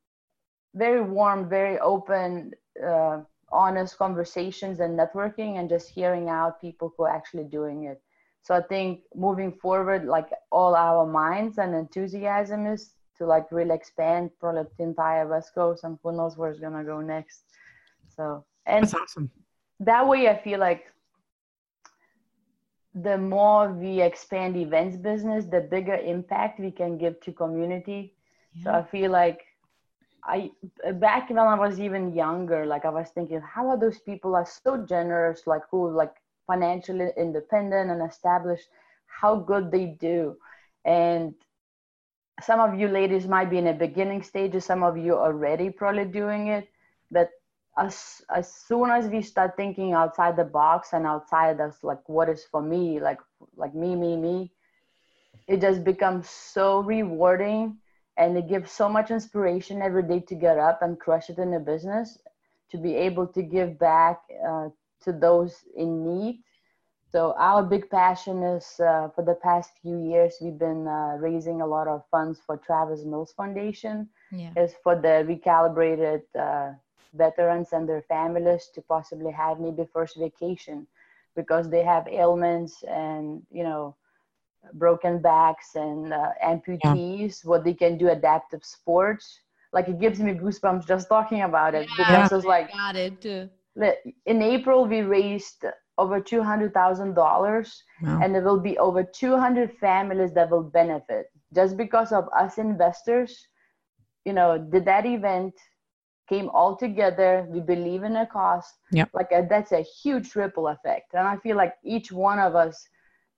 very 0.75 1.03
warm 1.03 1.49
very 1.49 1.79
open 1.81 2.51
uh, 2.85 3.21
honest 3.55 3.97
conversations 3.99 4.81
and 4.81 4.99
networking 4.99 5.59
and 5.59 5.69
just 5.69 5.89
hearing 5.89 6.29
out 6.29 6.61
people 6.61 6.93
who 6.97 7.05
are 7.05 7.15
actually 7.15 7.45
doing 7.45 7.85
it 7.85 8.03
so 8.43 8.55
i 8.55 8.61
think 8.61 9.01
moving 9.15 9.53
forward 9.53 10.05
like 10.05 10.29
all 10.51 10.75
our 10.75 11.07
minds 11.07 11.59
and 11.59 11.75
enthusiasm 11.75 12.67
is 12.67 12.95
to 13.17 13.27
like 13.27 13.51
really 13.51 13.75
expand 13.75 14.31
probably 14.41 14.65
the 14.77 14.85
entire 14.85 15.27
West 15.27 15.55
Coast 15.55 15.85
and 15.85 15.99
who 16.03 16.13
knows 16.17 16.37
where 16.37 16.51
it's 16.51 16.61
gonna 16.61 16.85
go 16.85 17.01
next. 17.01 17.45
So 18.09 18.45
and 18.67 18.85
that's 18.85 18.95
awesome. 18.95 19.31
That 19.81 20.07
way 20.07 20.29
I 20.29 20.37
feel 20.37 20.61
like 20.61 20.87
the 22.95 23.19
more 23.19 23.73
we 23.73 24.01
expand 24.01 24.57
events 24.57 24.97
business, 24.97 25.47
the 25.47 25.61
bigger 25.61 25.97
impact 25.97 26.61
we 26.61 26.71
can 26.71 26.97
give 26.97 27.21
to 27.23 27.33
community. 27.33 28.15
Yeah. 28.55 28.63
So 28.63 28.71
I 28.73 28.83
feel 28.85 29.11
like 29.11 29.44
I 30.27 30.51
back 30.95 31.29
when 31.29 31.39
I 31.39 31.55
was 31.55 31.81
even 31.81 32.15
younger, 32.15 32.65
like 32.67 32.85
I 32.85 32.91
was 32.91 33.11
thinking, 33.11 33.41
how 33.41 33.69
are 33.69 33.79
those 33.79 33.99
people 33.99 34.35
are 34.35 34.47
so 34.47 34.79
generous, 34.79 35.47
like 35.47 35.63
who 35.71 35.91
like 35.91 36.15
financially 36.47 37.11
independent 37.17 37.91
and 37.91 38.03
established, 38.09 38.69
how 39.07 39.37
good 39.37 39.71
they 39.71 39.87
do. 39.87 40.37
And 40.85 41.35
some 42.43 42.61
of 42.61 42.79
you 42.79 42.89
ladies 42.89 43.27
might 43.29 43.51
be 43.51 43.59
in 43.59 43.69
a 43.69 43.73
beginning 43.73 44.23
stages 44.23 44.65
some 44.65 44.83
of 44.83 44.97
you 44.97 45.15
already 45.15 45.71
probably 45.71 46.05
doing 46.05 46.49
it 46.49 46.69
but 47.11 47.31
as 47.79 48.23
as 48.35 48.53
soon 48.53 48.91
as 48.91 49.07
we 49.07 49.23
start 49.23 49.57
thinking 49.57 49.93
outside 49.93 50.37
the 50.37 50.45
box 50.45 50.93
and 50.93 51.07
outside 51.07 51.61
of 51.61 51.77
like 51.83 52.07
what 52.09 52.29
is 52.29 52.45
for 52.51 52.63
me 52.63 52.99
like 53.01 53.21
like 53.57 53.75
me 53.75 53.95
me 53.95 54.17
me 54.17 54.53
it 55.47 55.61
just 55.61 55.85
becomes 55.85 56.29
so 56.29 56.81
rewarding 56.81 57.77
and 58.17 58.37
it 58.37 58.49
gives 58.49 58.71
so 58.71 58.89
much 58.89 59.11
inspiration 59.11 59.83
every 59.83 60.03
day 60.03 60.21
to 60.21 60.35
get 60.35 60.59
up 60.59 60.83
and 60.83 61.01
crush 61.01 61.31
it 61.31 61.39
in 61.39 61.51
the 61.51 61.59
business 61.59 62.19
to 62.71 62.79
be 62.79 62.95
able 62.95 63.27
to 63.27 63.43
give 63.43 63.79
back 63.79 64.21
uh, 64.49 64.69
to 65.03 65.13
those 65.13 65.65
in 65.77 66.05
need 66.05 66.43
so 67.15 67.33
our 67.39 67.63
big 67.63 67.89
passion 67.91 68.43
is 68.43 68.81
uh, 68.81 69.09
for 69.15 69.23
the 69.25 69.37
past 69.37 69.71
few 69.81 70.03
years 70.03 70.35
we've 70.41 70.59
been 70.59 70.89
uh, 70.89 71.17
raising 71.21 71.61
a 71.61 71.67
lot 71.67 71.87
of 71.87 72.03
funds 72.11 72.41
for 72.45 72.57
Travis 72.57 73.05
Mills 73.05 73.33
Foundation. 73.37 74.09
Yeah. 74.33 74.51
Is 74.57 74.75
for 74.83 74.97
the 74.97 75.23
recalibrated 75.23 76.23
uh, 76.37 76.73
veterans 77.13 77.69
and 77.73 77.89
their 77.89 78.03
families 78.03 78.69
to 78.75 78.83
possibly 78.83 79.31
have 79.31 79.61
maybe 79.61 79.87
first 79.93 80.17
vacation 80.17 80.89
because 81.37 81.71
they 81.71 81.85
have 81.85 82.09
ailments 82.09 82.83
and 82.83 83.43
you 83.53 83.63
know 83.63 83.95
broken 84.73 85.21
backs 85.21 85.75
and 85.75 86.13
uh, 86.13 86.31
amputees. 86.45 87.45
Yeah. 87.45 87.51
What 87.51 87.65
they 87.65 87.75
can 87.75 87.99
do 87.99 88.09
adaptive 88.09 88.65
sports. 88.65 89.41
Like 89.73 89.89
it 89.89 90.01
gives 90.01 90.21
me 90.21 90.33
goosebumps 90.33 90.87
just 90.87 91.09
talking 91.09 91.43
about 91.43 91.75
it 91.75 91.89
yeah, 91.99 92.23
because 92.23 92.33
it's 92.33 92.47
like 92.47 92.73
got 92.73 92.97
it 92.97 93.21
too. 93.21 93.49
In 94.27 94.41
April 94.41 94.87
we 94.87 95.01
raised 95.01 95.65
over 95.99 96.21
$200,000 96.21 97.15
wow. 98.03 98.21
and 98.23 98.35
there 98.35 98.43
will 98.43 98.61
be 98.61 98.79
over 98.79 99.05
200 99.05 99.73
families 99.79 100.33
that 100.35 100.51
will 100.51 100.63
benefit 100.63 101.27
just 101.53 101.77
because 101.77 102.13
of 102.13 102.29
us 102.37 102.59
investors. 102.59 103.47
You 104.25 104.33
know, 104.33 104.59
did 104.59 104.85
that 104.87 105.07
event 105.07 105.55
came 106.29 106.49
all 106.51 106.77
together. 106.77 107.47
We 107.51 107.61
believe 107.61 108.03
in 108.03 108.17
a 108.17 108.27
cause. 108.27 108.67
Yep. 108.93 109.11
Like 109.13 109.29
a, 109.33 109.47
that's 109.49 109.73
a 109.73 109.83
huge 109.83 110.35
ripple 110.35 110.69
effect. 110.69 111.15
And 111.15 111.27
I 111.27 111.37
feel 111.39 111.57
like 111.57 111.75
each 111.85 112.11
one 112.11 112.39
of 112.39 112.55
us 112.55 112.89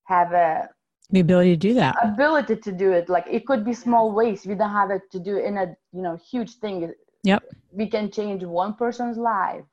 have 0.05 0.33
a 0.33 0.69
the 1.11 1.21
ability 1.21 1.51
to 1.51 1.57
do 1.57 1.75
that 1.75 1.97
ability 2.03 2.57
to 2.57 2.73
do 2.73 2.93
it 2.93 3.09
like 3.09 3.27
it 3.31 3.47
could 3.47 3.65
be 3.65 3.73
small 3.73 4.13
ways 4.13 4.45
we 4.47 4.55
don't 4.55 4.71
have 4.71 4.91
it 4.91 5.03
to 5.11 5.19
do 5.19 5.39
in 5.39 5.57
a 5.59 5.67
you 5.93 6.03
know 6.03 6.17
huge 6.17 6.55
thing 6.57 6.93
yep 7.23 7.43
we 7.73 7.87
can 7.87 8.11
change 8.11 8.43
one 8.43 8.75
person's 8.75 9.17
life 9.17 9.65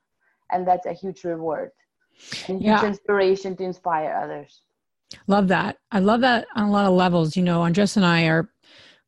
and 0.50 0.66
that's 0.66 0.86
a 0.86 0.92
huge 0.92 1.24
reward 1.24 1.70
and 2.48 2.60
huge 2.60 2.66
yeah. 2.66 2.86
inspiration 2.86 3.56
to 3.56 3.64
inspire 3.64 4.12
others. 4.12 4.62
Love 5.26 5.48
that. 5.48 5.78
I 5.92 6.00
love 6.00 6.20
that 6.22 6.46
on 6.56 6.68
a 6.68 6.70
lot 6.70 6.86
of 6.86 6.92
levels. 6.92 7.36
You 7.36 7.42
know, 7.42 7.60
Andresa 7.60 7.96
and 7.96 8.06
I 8.06 8.24
are, 8.24 8.50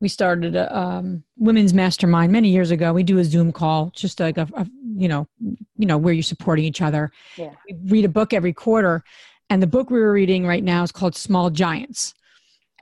we 0.00 0.08
started 0.08 0.54
a 0.54 0.76
um, 0.76 1.24
women's 1.38 1.72
mastermind 1.72 2.32
many 2.32 2.50
years 2.50 2.70
ago. 2.70 2.92
We 2.92 3.02
do 3.02 3.18
a 3.18 3.24
Zoom 3.24 3.50
call, 3.50 3.90
just 3.94 4.20
like 4.20 4.38
a, 4.38 4.46
a 4.54 4.66
you 4.96 5.08
know, 5.08 5.26
you 5.40 5.86
know, 5.86 5.98
where 5.98 6.12
you're 6.12 6.22
supporting 6.22 6.64
each 6.64 6.82
other. 6.82 7.10
Yeah. 7.36 7.52
We 7.68 7.76
read 7.90 8.04
a 8.04 8.10
book 8.10 8.32
every 8.32 8.52
quarter, 8.52 9.04
and 9.50 9.62
the 9.62 9.66
book 9.66 9.90
we 9.90 10.00
were 10.00 10.12
reading 10.12 10.46
right 10.46 10.62
now 10.62 10.82
is 10.82 10.92
called 10.92 11.14
Small 11.14 11.50
Giants. 11.50 12.14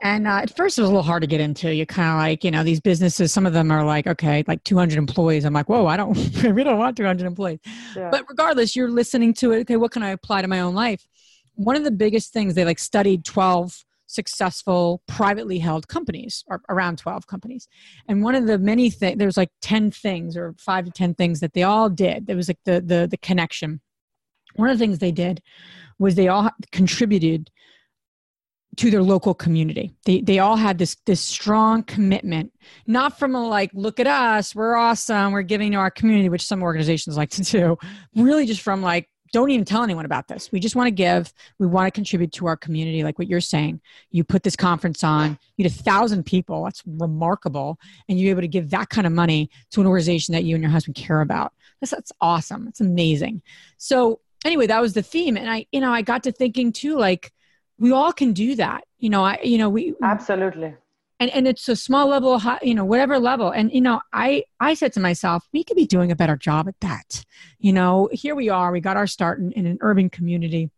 And 0.01 0.27
uh, 0.27 0.41
at 0.43 0.55
first, 0.55 0.77
it 0.77 0.81
was 0.81 0.89
a 0.89 0.91
little 0.91 1.03
hard 1.03 1.21
to 1.21 1.27
get 1.27 1.39
into. 1.39 1.73
You 1.73 1.85
kind 1.85 2.09
of 2.09 2.17
like, 2.17 2.43
you 2.43 2.51
know, 2.51 2.63
these 2.63 2.81
businesses. 2.81 3.31
Some 3.31 3.45
of 3.45 3.53
them 3.53 3.71
are 3.71 3.85
like, 3.85 4.07
okay, 4.07 4.43
like 4.47 4.63
200 4.63 4.97
employees. 4.97 5.45
I'm 5.45 5.53
like, 5.53 5.69
whoa, 5.69 5.87
I 5.87 5.95
don't, 5.95 6.15
we 6.53 6.63
don't 6.63 6.77
want 6.77 6.97
200 6.97 7.25
employees. 7.25 7.59
Yeah. 7.95 8.09
But 8.11 8.25
regardless, 8.27 8.75
you're 8.75 8.89
listening 8.89 9.33
to 9.35 9.53
it. 9.53 9.61
Okay, 9.61 9.77
what 9.77 9.91
can 9.91 10.03
I 10.03 10.09
apply 10.09 10.41
to 10.41 10.47
my 10.47 10.59
own 10.59 10.75
life? 10.75 11.07
One 11.55 11.77
of 11.77 11.85
the 11.85 11.91
biggest 11.91 12.33
things 12.33 12.55
they 12.55 12.65
like 12.65 12.79
studied 12.79 13.23
12 13.23 13.85
successful 14.07 15.01
privately 15.07 15.59
held 15.59 15.87
companies, 15.87 16.43
or 16.47 16.61
around 16.69 16.97
12 16.97 17.27
companies. 17.27 17.67
And 18.07 18.23
one 18.23 18.35
of 18.35 18.47
the 18.47 18.57
many 18.57 18.89
things, 18.89 19.17
there's 19.17 19.37
like 19.37 19.51
10 19.61 19.91
things 19.91 20.37
or 20.37 20.53
five 20.57 20.85
to 20.85 20.91
10 20.91 21.15
things 21.15 21.39
that 21.39 21.53
they 21.53 21.63
all 21.63 21.89
did. 21.89 22.27
There 22.27 22.35
was 22.35 22.47
like 22.47 22.59
the 22.65 22.81
the 22.81 23.07
the 23.09 23.17
connection. 23.17 23.81
One 24.55 24.69
of 24.69 24.77
the 24.77 24.83
things 24.83 24.99
they 24.99 25.11
did 25.11 25.41
was 25.99 26.15
they 26.15 26.27
all 26.27 26.49
contributed 26.71 27.49
to 28.77 28.91
their 28.91 29.03
local 29.03 29.33
community. 29.33 29.95
They 30.05 30.21
they 30.21 30.39
all 30.39 30.55
had 30.55 30.77
this 30.77 30.97
this 31.05 31.21
strong 31.21 31.83
commitment, 31.83 32.51
not 32.87 33.17
from 33.17 33.35
a 33.35 33.47
like, 33.47 33.71
look 33.73 33.99
at 33.99 34.07
us, 34.07 34.53
we're 34.53 34.75
awesome, 34.75 35.31
we're 35.31 35.43
giving 35.43 35.71
to 35.71 35.77
our 35.77 35.91
community, 35.91 36.29
which 36.29 36.45
some 36.45 36.61
organizations 36.61 37.17
like 37.17 37.29
to 37.31 37.43
do. 37.43 37.77
Really, 38.15 38.45
just 38.45 38.61
from 38.61 38.81
like, 38.81 39.09
don't 39.31 39.49
even 39.49 39.65
tell 39.65 39.83
anyone 39.83 40.05
about 40.05 40.27
this. 40.27 40.51
We 40.51 40.59
just 40.59 40.75
want 40.75 40.87
to 40.87 40.91
give. 40.91 41.31
We 41.57 41.67
want 41.67 41.87
to 41.87 41.91
contribute 41.91 42.33
to 42.33 42.47
our 42.47 42.57
community, 42.57 43.03
like 43.03 43.17
what 43.17 43.29
you're 43.29 43.41
saying. 43.41 43.81
You 44.11 44.23
put 44.23 44.43
this 44.43 44.55
conference 44.55 45.03
on, 45.03 45.39
you 45.57 45.63
had 45.63 45.71
a 45.71 45.83
thousand 45.83 46.25
people. 46.25 46.65
That's 46.65 46.83
remarkable, 46.85 47.79
and 48.09 48.19
you're 48.19 48.31
able 48.31 48.41
to 48.41 48.47
give 48.47 48.71
that 48.71 48.89
kind 48.89 49.07
of 49.07 49.13
money 49.13 49.49
to 49.71 49.81
an 49.81 49.87
organization 49.87 50.33
that 50.33 50.43
you 50.43 50.55
and 50.55 50.63
your 50.63 50.71
husband 50.71 50.95
care 50.95 51.21
about. 51.21 51.53
That's 51.79 51.91
that's 51.91 52.11
awesome. 52.19 52.67
It's 52.67 52.81
amazing. 52.81 53.41
So 53.77 54.19
anyway, 54.45 54.67
that 54.67 54.81
was 54.81 54.93
the 54.93 55.01
theme, 55.01 55.35
and 55.35 55.49
I 55.49 55.65
you 55.71 55.81
know 55.81 55.91
I 55.91 56.01
got 56.01 56.23
to 56.23 56.31
thinking 56.31 56.71
too, 56.71 56.97
like 56.97 57.33
we 57.77 57.91
all 57.91 58.13
can 58.13 58.31
do 58.31 58.55
that. 58.55 58.85
You 58.99 59.09
know 59.09 59.23
i 59.23 59.39
you 59.43 59.57
know 59.57 59.69
we 59.69 59.93
absolutely. 60.01 60.75
And 61.19 61.31
and 61.31 61.47
it's 61.47 61.67
a 61.69 61.75
small 61.75 62.07
level 62.07 62.41
you 62.61 62.75
know 62.75 62.85
whatever 62.85 63.19
level. 63.19 63.49
And 63.51 63.71
you 63.73 63.81
know 63.81 64.01
i 64.13 64.43
i 64.59 64.73
said 64.73 64.93
to 64.93 64.99
myself 64.99 65.45
we 65.51 65.63
could 65.63 65.75
be 65.75 65.87
doing 65.87 66.11
a 66.11 66.15
better 66.15 66.37
job 66.37 66.67
at 66.67 66.79
that. 66.81 67.25
You 67.59 67.73
know 67.73 68.09
here 68.11 68.35
we 68.35 68.49
are. 68.49 68.71
We 68.71 68.79
got 68.79 68.97
our 68.97 69.07
start 69.07 69.39
in, 69.39 69.51
in 69.53 69.65
an 69.65 69.77
urban 69.81 70.09
community 70.09 70.71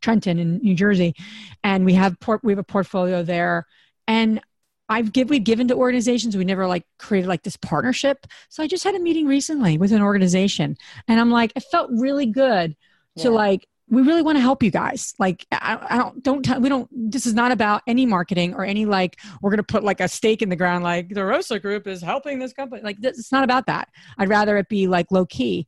trenton 0.00 0.38
in 0.38 0.58
new 0.58 0.74
jersey 0.74 1.14
and 1.62 1.86
we 1.86 1.94
have 1.94 2.20
port 2.20 2.42
we 2.44 2.52
have 2.52 2.58
a 2.58 2.64
portfolio 2.64 3.22
there. 3.22 3.66
And 4.06 4.40
I've 4.88 5.12
give 5.12 5.30
we've 5.30 5.44
given 5.44 5.68
to 5.68 5.74
organizations. 5.74 6.36
We 6.36 6.44
never 6.44 6.66
like 6.66 6.84
created 6.98 7.28
like 7.28 7.42
this 7.42 7.56
partnership. 7.56 8.26
So 8.48 8.62
I 8.62 8.66
just 8.66 8.84
had 8.84 8.94
a 8.94 9.00
meeting 9.00 9.26
recently 9.26 9.78
with 9.78 9.92
an 9.92 10.02
organization, 10.02 10.76
and 11.08 11.20
I'm 11.20 11.30
like, 11.30 11.52
it 11.56 11.64
felt 11.70 11.90
really 11.92 12.26
good 12.26 12.76
to 13.18 13.24
yeah. 13.24 13.30
like 13.30 13.68
we 13.88 14.02
really 14.02 14.22
want 14.22 14.36
to 14.36 14.42
help 14.42 14.62
you 14.62 14.70
guys. 14.70 15.14
Like, 15.18 15.46
I, 15.52 15.78
I 15.90 15.98
don't, 15.98 16.22
don't 16.22 16.42
tell, 16.42 16.60
we 16.60 16.68
don't, 16.68 16.88
this 16.90 17.26
is 17.26 17.34
not 17.34 17.52
about 17.52 17.82
any 17.86 18.06
marketing 18.06 18.54
or 18.54 18.64
any 18.64 18.86
like, 18.86 19.18
we're 19.42 19.50
going 19.50 19.58
to 19.58 19.62
put 19.62 19.84
like 19.84 20.00
a 20.00 20.08
stake 20.08 20.40
in 20.40 20.48
the 20.48 20.56
ground, 20.56 20.82
like 20.84 21.08
DeRosa 21.08 21.60
group 21.60 21.86
is 21.86 22.00
helping 22.00 22.38
this 22.38 22.52
company. 22.52 22.82
Like, 22.82 22.98
this, 23.00 23.18
it's 23.18 23.32
not 23.32 23.44
about 23.44 23.66
that. 23.66 23.88
I'd 24.16 24.28
rather 24.28 24.56
it 24.56 24.68
be 24.68 24.86
like 24.86 25.12
low 25.12 25.26
key 25.26 25.66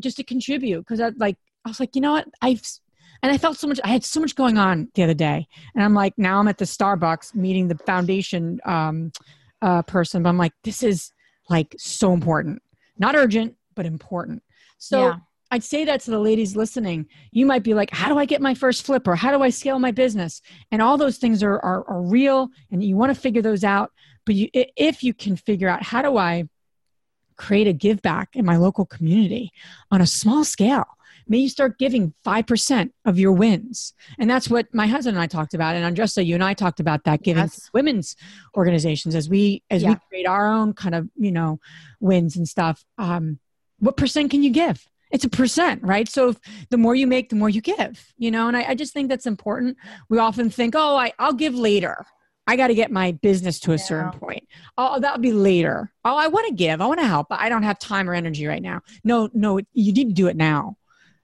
just 0.00 0.16
to 0.18 0.24
contribute. 0.24 0.86
Cause 0.86 1.00
I 1.00 1.10
like, 1.16 1.36
I 1.64 1.68
was 1.68 1.80
like, 1.80 1.96
you 1.96 2.00
know 2.00 2.12
what? 2.12 2.28
I've, 2.40 2.62
and 3.22 3.32
I 3.32 3.38
felt 3.38 3.56
so 3.56 3.66
much, 3.66 3.80
I 3.84 3.88
had 3.88 4.04
so 4.04 4.20
much 4.20 4.34
going 4.34 4.58
on 4.58 4.88
the 4.94 5.02
other 5.02 5.14
day. 5.14 5.46
And 5.74 5.82
I'm 5.82 5.94
like, 5.94 6.14
now 6.16 6.38
I'm 6.38 6.48
at 6.48 6.58
the 6.58 6.64
Starbucks 6.64 7.34
meeting 7.34 7.68
the 7.68 7.78
foundation 7.78 8.60
um, 8.64 9.12
uh, 9.62 9.82
person, 9.82 10.22
but 10.22 10.28
I'm 10.28 10.38
like, 10.38 10.52
this 10.64 10.82
is 10.82 11.12
like 11.48 11.74
so 11.78 12.12
important, 12.12 12.62
not 12.98 13.14
urgent, 13.14 13.56
but 13.74 13.86
important. 13.86 14.42
So, 14.78 15.08
yeah 15.08 15.16
I'd 15.50 15.64
say 15.64 15.84
that 15.84 16.00
to 16.02 16.10
the 16.10 16.18
ladies 16.18 16.56
listening. 16.56 17.06
You 17.30 17.46
might 17.46 17.62
be 17.62 17.74
like, 17.74 17.90
how 17.90 18.08
do 18.08 18.18
I 18.18 18.26
get 18.26 18.42
my 18.42 18.54
first 18.54 18.84
flip 18.84 19.08
or 19.08 19.16
how 19.16 19.30
do 19.30 19.42
I 19.42 19.50
scale 19.50 19.78
my 19.78 19.90
business? 19.90 20.42
And 20.70 20.82
all 20.82 20.98
those 20.98 21.16
things 21.16 21.42
are, 21.42 21.58
are, 21.60 21.88
are 21.88 22.02
real 22.02 22.48
and 22.70 22.82
you 22.82 22.96
want 22.96 23.14
to 23.14 23.20
figure 23.20 23.42
those 23.42 23.64
out. 23.64 23.92
But 24.26 24.34
you, 24.34 24.48
if 24.52 25.02
you 25.02 25.14
can 25.14 25.36
figure 25.36 25.68
out 25.68 25.82
how 25.82 26.02
do 26.02 26.18
I 26.18 26.44
create 27.36 27.66
a 27.66 27.72
give 27.72 28.02
back 28.02 28.30
in 28.34 28.44
my 28.44 28.56
local 28.56 28.84
community 28.84 29.52
on 29.90 30.00
a 30.00 30.06
small 30.06 30.44
scale, 30.44 30.86
maybe 31.28 31.42
you 31.42 31.48
start 31.48 31.78
giving 31.78 32.14
5% 32.26 32.90
of 33.04 33.18
your 33.18 33.32
wins. 33.32 33.92
And 34.18 34.28
that's 34.28 34.48
what 34.48 34.72
my 34.72 34.86
husband 34.86 35.16
and 35.16 35.22
I 35.22 35.26
talked 35.26 35.54
about. 35.54 35.76
And 35.76 35.96
Andresa, 35.96 36.24
you 36.24 36.34
and 36.34 36.44
I 36.44 36.54
talked 36.54 36.80
about 36.80 37.04
that 37.04 37.22
giving 37.22 37.42
yes. 37.42 37.70
women's 37.72 38.16
organizations 38.56 39.14
as 39.14 39.28
we, 39.28 39.62
as 39.70 39.82
yeah. 39.82 39.90
we 39.90 39.96
create 40.08 40.26
our 40.26 40.48
own 40.48 40.72
kind 40.72 40.94
of, 40.94 41.08
you 41.16 41.32
know, 41.32 41.60
wins 42.00 42.36
and 42.36 42.48
stuff. 42.48 42.84
Um, 42.96 43.38
what 43.78 43.96
percent 43.96 44.30
can 44.30 44.42
you 44.42 44.50
give? 44.50 44.88
It's 45.10 45.24
a 45.24 45.30
percent, 45.30 45.82
right? 45.82 46.08
So 46.08 46.34
the 46.70 46.76
more 46.76 46.94
you 46.94 47.06
make, 47.06 47.30
the 47.30 47.36
more 47.36 47.48
you 47.48 47.60
give, 47.60 48.12
you 48.18 48.30
know, 48.30 48.48
and 48.48 48.56
I, 48.56 48.70
I 48.70 48.74
just 48.74 48.92
think 48.92 49.08
that's 49.08 49.26
important. 49.26 49.76
We 50.08 50.18
often 50.18 50.50
think, 50.50 50.74
oh, 50.76 50.96
I, 50.96 51.12
I'll 51.18 51.32
give 51.32 51.54
later. 51.54 52.04
I 52.46 52.56
got 52.56 52.68
to 52.68 52.74
get 52.74 52.90
my 52.90 53.12
business 53.12 53.60
to 53.60 53.72
a 53.72 53.74
yeah. 53.74 53.82
certain 53.82 54.18
point. 54.18 54.48
Oh, 54.76 54.98
that'll 54.98 55.20
be 55.20 55.32
later. 55.32 55.92
Oh, 56.04 56.16
I 56.16 56.28
want 56.28 56.48
to 56.48 56.54
give. 56.54 56.80
I 56.80 56.86
want 56.86 57.00
to 57.00 57.06
help, 57.06 57.28
but 57.28 57.40
I 57.40 57.48
don't 57.50 57.62
have 57.62 57.78
time 57.78 58.08
or 58.08 58.14
energy 58.14 58.46
right 58.46 58.62
now. 58.62 58.80
No, 59.04 59.28
no, 59.34 59.60
you 59.72 59.92
need 59.92 60.08
to 60.08 60.14
do 60.14 60.28
it 60.28 60.36
now 60.36 60.76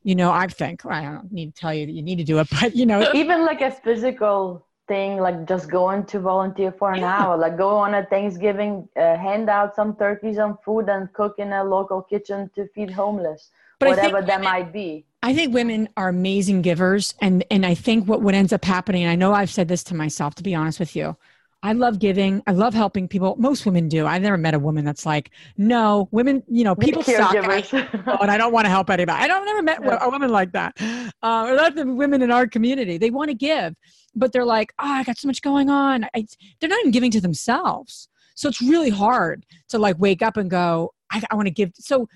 you 0.04 0.14
know 0.14 0.30
i 0.30 0.46
think 0.46 0.86
i 0.86 1.02
don't 1.02 1.32
need 1.32 1.54
to 1.54 1.60
tell 1.60 1.74
you 1.74 1.86
that 1.86 1.92
you 1.92 2.02
need 2.02 2.16
to 2.16 2.24
do 2.24 2.38
it 2.38 2.46
but 2.60 2.76
you 2.76 2.86
know 2.86 3.10
even 3.14 3.44
like 3.44 3.60
a 3.60 3.70
physical 3.70 4.64
thing 4.86 5.16
like 5.16 5.48
just 5.48 5.70
going 5.70 6.04
to 6.04 6.20
volunteer 6.20 6.70
for 6.70 6.92
an 6.92 7.00
yeah. 7.00 7.18
hour 7.18 7.36
like 7.38 7.56
go 7.56 7.70
on 7.70 7.94
a 7.94 8.04
thanksgiving 8.06 8.86
uh, 8.96 9.16
hand 9.16 9.48
out 9.48 9.74
some 9.74 9.96
turkeys 9.96 10.36
and 10.36 10.56
food 10.62 10.88
and 10.90 11.10
cook 11.14 11.34
in 11.38 11.52
a 11.52 11.64
local 11.64 12.02
kitchen 12.02 12.50
to 12.54 12.68
feed 12.74 12.90
homeless 12.90 13.50
but 13.80 13.88
whatever 13.88 14.20
that 14.20 14.40
women, 14.40 14.44
might 14.44 14.72
be 14.72 15.04
i 15.22 15.34
think 15.34 15.54
women 15.54 15.88
are 15.96 16.08
amazing 16.08 16.60
givers 16.60 17.14
and 17.22 17.42
and 17.50 17.64
i 17.64 17.74
think 17.74 18.06
what 18.06 18.20
what 18.20 18.34
ends 18.34 18.52
up 18.52 18.64
happening 18.64 19.06
i 19.06 19.14
know 19.14 19.32
i've 19.32 19.50
said 19.50 19.68
this 19.68 19.82
to 19.82 19.94
myself 19.94 20.34
to 20.34 20.42
be 20.42 20.54
honest 20.54 20.78
with 20.78 20.94
you 20.94 21.16
I 21.64 21.72
love 21.72 21.98
giving. 21.98 22.42
I 22.46 22.52
love 22.52 22.74
helping 22.74 23.08
people. 23.08 23.36
Most 23.38 23.64
women 23.64 23.88
do. 23.88 24.06
I've 24.06 24.20
never 24.20 24.36
met 24.36 24.52
a 24.52 24.58
woman 24.58 24.84
that's 24.84 25.06
like, 25.06 25.30
no, 25.56 26.10
women, 26.10 26.42
you 26.46 26.62
know, 26.62 26.74
people 26.74 27.02
suck. 27.02 27.34
And 27.34 27.46
I, 27.46 28.18
and 28.20 28.30
I 28.30 28.36
don't 28.36 28.52
want 28.52 28.66
to 28.66 28.68
help 28.68 28.90
anybody. 28.90 29.24
I 29.24 29.26
don't 29.26 29.46
never 29.46 29.62
met 29.62 29.78
a 29.82 30.10
woman 30.10 30.28
like 30.28 30.52
that. 30.52 30.74
Uh, 31.22 31.46
or 31.48 31.56
not 31.56 31.74
the 31.74 31.86
women 31.86 32.20
in 32.20 32.30
our 32.30 32.46
community. 32.46 32.98
They 32.98 33.08
want 33.08 33.30
to 33.30 33.34
give, 33.34 33.74
but 34.14 34.30
they're 34.30 34.44
like, 34.44 34.74
oh, 34.78 34.86
I 34.86 35.04
got 35.04 35.16
so 35.16 35.26
much 35.26 35.40
going 35.40 35.70
on. 35.70 36.04
I, 36.14 36.26
they're 36.60 36.68
not 36.68 36.80
even 36.80 36.90
giving 36.90 37.10
to 37.12 37.20
themselves. 37.22 38.10
So 38.34 38.46
it's 38.46 38.60
really 38.60 38.90
hard 38.90 39.46
to 39.70 39.78
like 39.78 39.98
wake 39.98 40.20
up 40.20 40.36
and 40.36 40.50
go, 40.50 40.92
I, 41.10 41.22
I 41.30 41.34
want 41.34 41.46
to 41.46 41.50
give. 41.50 41.72
So, 41.76 42.08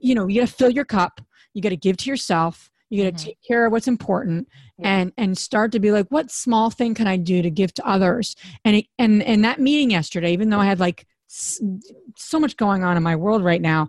you 0.00 0.14
know, 0.14 0.26
you 0.26 0.40
got 0.40 0.48
to 0.48 0.54
fill 0.54 0.70
your 0.70 0.86
cup. 0.86 1.20
You 1.52 1.60
got 1.60 1.68
to 1.68 1.76
give 1.76 1.98
to 1.98 2.08
yourself 2.08 2.70
you 2.88 3.02
got 3.02 3.10
to 3.10 3.16
mm-hmm. 3.16 3.26
take 3.26 3.38
care 3.46 3.66
of 3.66 3.72
what's 3.72 3.88
important 3.88 4.48
yeah. 4.78 4.98
and 4.98 5.12
and 5.16 5.36
start 5.36 5.72
to 5.72 5.80
be 5.80 5.90
like 5.90 6.06
what 6.08 6.30
small 6.30 6.70
thing 6.70 6.94
can 6.94 7.06
i 7.06 7.16
do 7.16 7.42
to 7.42 7.50
give 7.50 7.72
to 7.74 7.86
others? 7.86 8.36
And 8.64 8.76
it, 8.76 8.86
and 8.98 9.22
and 9.22 9.44
that 9.44 9.60
meeting 9.60 9.90
yesterday 9.90 10.32
even 10.32 10.50
though 10.50 10.60
i 10.60 10.66
had 10.66 10.80
like 10.80 11.06
so 11.28 12.38
much 12.38 12.56
going 12.56 12.84
on 12.84 12.96
in 12.96 13.02
my 13.02 13.16
world 13.16 13.42
right 13.42 13.60
now 13.60 13.88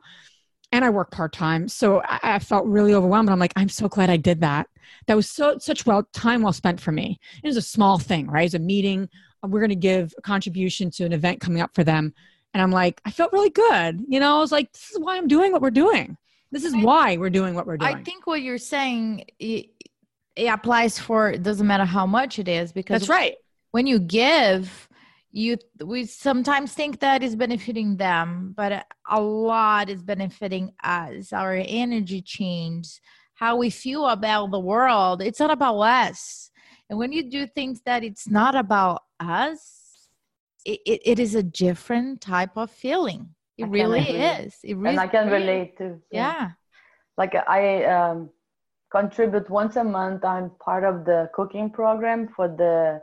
and 0.72 0.84
i 0.84 0.90
work 0.90 1.12
part-time 1.12 1.68
so 1.68 2.02
I, 2.02 2.20
I 2.24 2.40
felt 2.40 2.66
really 2.66 2.94
overwhelmed 2.94 3.28
But 3.28 3.34
i'm 3.34 3.40
like 3.40 3.54
i'm 3.56 3.70
so 3.70 3.88
glad 3.88 4.10
i 4.10 4.18
did 4.18 4.42
that. 4.42 4.68
That 5.08 5.16
was 5.16 5.30
so 5.30 5.58
such 5.60 5.86
well 5.86 6.08
time 6.14 6.42
well 6.42 6.54
spent 6.54 6.80
for 6.80 6.92
me. 6.92 7.20
It 7.44 7.48
was 7.48 7.58
a 7.58 7.62
small 7.62 8.00
thing 8.00 8.28
right? 8.28 8.46
It's 8.46 8.54
a 8.54 8.60
meeting. 8.60 9.10
We're 9.44 9.60
going 9.60 9.70
to 9.70 9.76
give 9.76 10.14
a 10.18 10.22
contribution 10.22 10.90
to 10.92 11.06
an 11.06 11.14
event 11.14 11.40
coming 11.40 11.62
up 11.62 11.74
for 11.76 11.84
them. 11.84 12.14
And 12.54 12.64
i'm 12.64 12.72
like 12.72 13.00
i 13.06 13.12
felt 13.12 13.34
really 13.34 13.52
good 13.52 14.02
you 14.08 14.20
know? 14.20 14.38
I 14.38 14.40
was 14.40 14.52
like 14.52 14.72
this 14.72 14.90
is 14.90 15.00
why 15.00 15.18
i'm 15.18 15.28
doing 15.28 15.52
what 15.52 15.62
we're 15.62 15.70
doing 15.70 16.18
this 16.52 16.64
is 16.64 16.76
why 16.76 17.18
we're 17.18 17.30
doing 17.30 17.56
what 17.56 17.66
we're 17.66 17.78
doing. 17.78 17.96
I 17.96 18.04
think 18.04 18.26
what 18.28 18.42
you're 18.42 18.58
saying 18.58 19.26
it, 19.40 19.68
it 20.36 20.46
applies 20.46 20.98
for 21.00 21.32
it 21.32 21.44
doesn't 21.44 21.68
matter 21.68 21.86
how 21.86 22.06
much 22.06 22.40
it 22.40 22.48
is 22.48 22.72
because 22.72 23.02
that's 23.02 23.10
right. 23.10 23.36
When 23.72 23.86
you 23.86 24.00
give, 24.00 24.88
you 25.32 25.58
we 25.84 26.06
sometimes 26.06 26.74
think 26.74 27.00
that 27.00 27.22
is 27.22 27.36
benefiting 27.36 27.98
them, 27.98 28.54
but 28.56 28.86
a 29.10 29.22
lot 29.22 29.90
is 29.90 30.02
benefiting 30.02 30.74
us. 30.84 31.34
Our 31.34 31.56
energy 31.56 32.22
change, 32.22 33.02
how 33.34 33.58
we 33.58 33.70
feel 33.70 34.08
about 34.08 34.52
the 34.52 34.60
world. 34.60 35.22
It's 35.22 35.40
not 35.40 35.52
about 35.52 35.80
us. 35.80 36.50
And 36.90 36.98
when 36.98 37.12
you 37.12 37.30
do 37.30 37.46
things 37.46 37.82
that 37.86 38.04
it's 38.04 38.30
not 38.30 38.56
about 38.56 39.04
us, 39.20 40.10
it, 40.66 40.80
it, 40.86 41.02
it 41.04 41.20
is 41.20 41.36
a 41.36 41.44
different 41.44 42.22
type 42.22 42.56
of 42.56 42.72
feeling. 42.72 43.36
It 43.58 43.66
I 43.66 43.70
really 43.70 44.02
is. 44.02 44.58
It 44.64 44.76
really 44.76 44.92
and 44.92 45.00
I 45.00 45.08
can 45.08 45.30
relate 45.30 45.78
too. 45.78 46.02
Yeah. 46.12 46.52
Like 47.18 47.36
I 47.36 47.84
um, 47.86 48.30
contribute 48.92 49.50
once 49.50 49.76
a 49.76 49.84
month. 49.84 50.24
I'm 50.24 50.52
part 50.60 50.84
of 50.84 51.06
the 51.06 51.30
cooking 51.34 51.72
program 51.72 52.28
for 52.28 52.48
the 52.48 53.02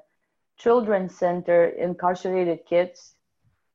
children's 0.57 1.17
center 1.17 1.65
incarcerated 1.65 2.61
kids 2.67 3.17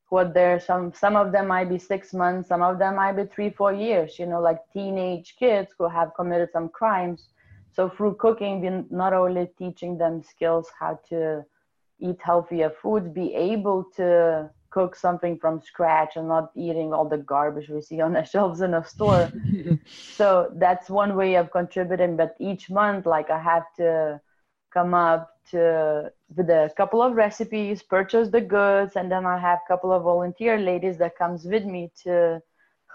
who 0.06 0.16
are 0.16 0.32
there. 0.32 0.58
Some 0.58 0.92
some 0.94 1.16
of 1.16 1.32
them 1.32 1.48
might 1.48 1.68
be 1.68 1.78
six 1.78 2.14
months. 2.14 2.48
Some 2.48 2.62
of 2.62 2.78
them 2.78 2.96
might 2.96 3.12
be 3.12 3.24
three, 3.24 3.50
four 3.50 3.72
years. 3.72 4.18
You 4.18 4.26
know, 4.26 4.40
like 4.40 4.60
teenage 4.72 5.36
kids 5.38 5.72
who 5.78 5.88
have 5.88 6.14
committed 6.14 6.48
some 6.52 6.70
crimes. 6.70 7.28
So 7.72 7.88
through 7.88 8.14
cooking, 8.16 8.60
we 8.62 8.84
not 8.90 9.12
only 9.12 9.48
teaching 9.58 9.98
them 9.98 10.22
skills 10.22 10.68
how 10.78 10.98
to 11.10 11.44
eat 12.00 12.18
healthier 12.20 12.70
foods, 12.82 13.08
be 13.08 13.34
able 13.34 13.84
to 13.96 14.50
cook 14.70 14.94
something 14.94 15.38
from 15.38 15.60
scratch 15.60 16.16
and 16.16 16.28
not 16.28 16.50
eating 16.56 16.92
all 16.92 17.08
the 17.08 17.18
garbage 17.18 17.68
we 17.68 17.82
see 17.82 18.00
on 18.00 18.12
the 18.12 18.24
shelves 18.32 18.60
in 18.60 18.74
a 18.74 18.84
store. 18.84 19.32
so 20.10 20.50
that's 20.56 20.88
one 20.88 21.16
way 21.16 21.34
of 21.34 21.50
contributing. 21.50 22.16
But 22.16 22.36
each 22.40 22.70
month, 22.70 23.06
like 23.06 23.30
I 23.30 23.40
have 23.40 23.64
to 23.76 24.20
come 24.72 24.94
up 24.94 25.30
to 25.50 26.12
with 26.36 26.48
a 26.48 26.72
couple 26.76 27.02
of 27.02 27.14
recipes, 27.14 27.82
purchase 27.82 28.28
the 28.28 28.40
goods, 28.40 28.96
and 28.96 29.10
then 29.10 29.26
I 29.26 29.38
have 29.38 29.58
a 29.64 29.68
couple 29.68 29.92
of 29.92 30.04
volunteer 30.04 30.58
ladies 30.58 30.98
that 30.98 31.18
comes 31.18 31.44
with 31.44 31.64
me 31.64 31.90
to 32.04 32.40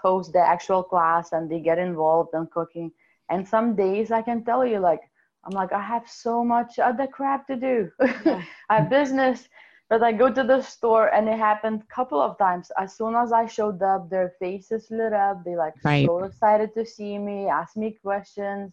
host 0.00 0.32
the 0.32 0.40
actual 0.40 0.82
class 0.82 1.32
and 1.32 1.50
they 1.50 1.60
get 1.60 1.78
involved 1.78 2.30
in 2.34 2.46
cooking. 2.46 2.90
And 3.28 3.46
some 3.46 3.74
days 3.76 4.10
I 4.10 4.22
can 4.22 4.44
tell 4.44 4.64
you 4.64 4.78
like 4.78 5.00
I'm 5.44 5.52
like 5.52 5.72
I 5.72 5.80
have 5.80 6.08
so 6.08 6.44
much 6.44 6.78
other 6.78 7.06
crap 7.06 7.46
to 7.48 7.56
do. 7.56 7.90
I 8.00 8.76
have 8.76 8.90
business 8.90 9.48
but 9.88 10.02
I 10.02 10.12
go 10.12 10.30
to 10.30 10.42
the 10.42 10.62
store 10.62 11.14
and 11.14 11.28
it 11.28 11.38
happened 11.38 11.82
a 11.82 11.94
couple 11.94 12.20
of 12.20 12.36
times. 12.38 12.72
As 12.76 12.96
soon 12.96 13.14
as 13.14 13.32
I 13.32 13.46
showed 13.46 13.82
up, 13.82 14.10
their 14.10 14.34
faces 14.40 14.88
lit 14.90 15.12
up. 15.12 15.44
They 15.44 15.54
like 15.54 15.74
right. 15.84 16.06
so 16.06 16.24
excited 16.24 16.74
to 16.74 16.84
see 16.84 17.18
me, 17.18 17.46
ask 17.46 17.76
me 17.76 17.96
questions 18.02 18.72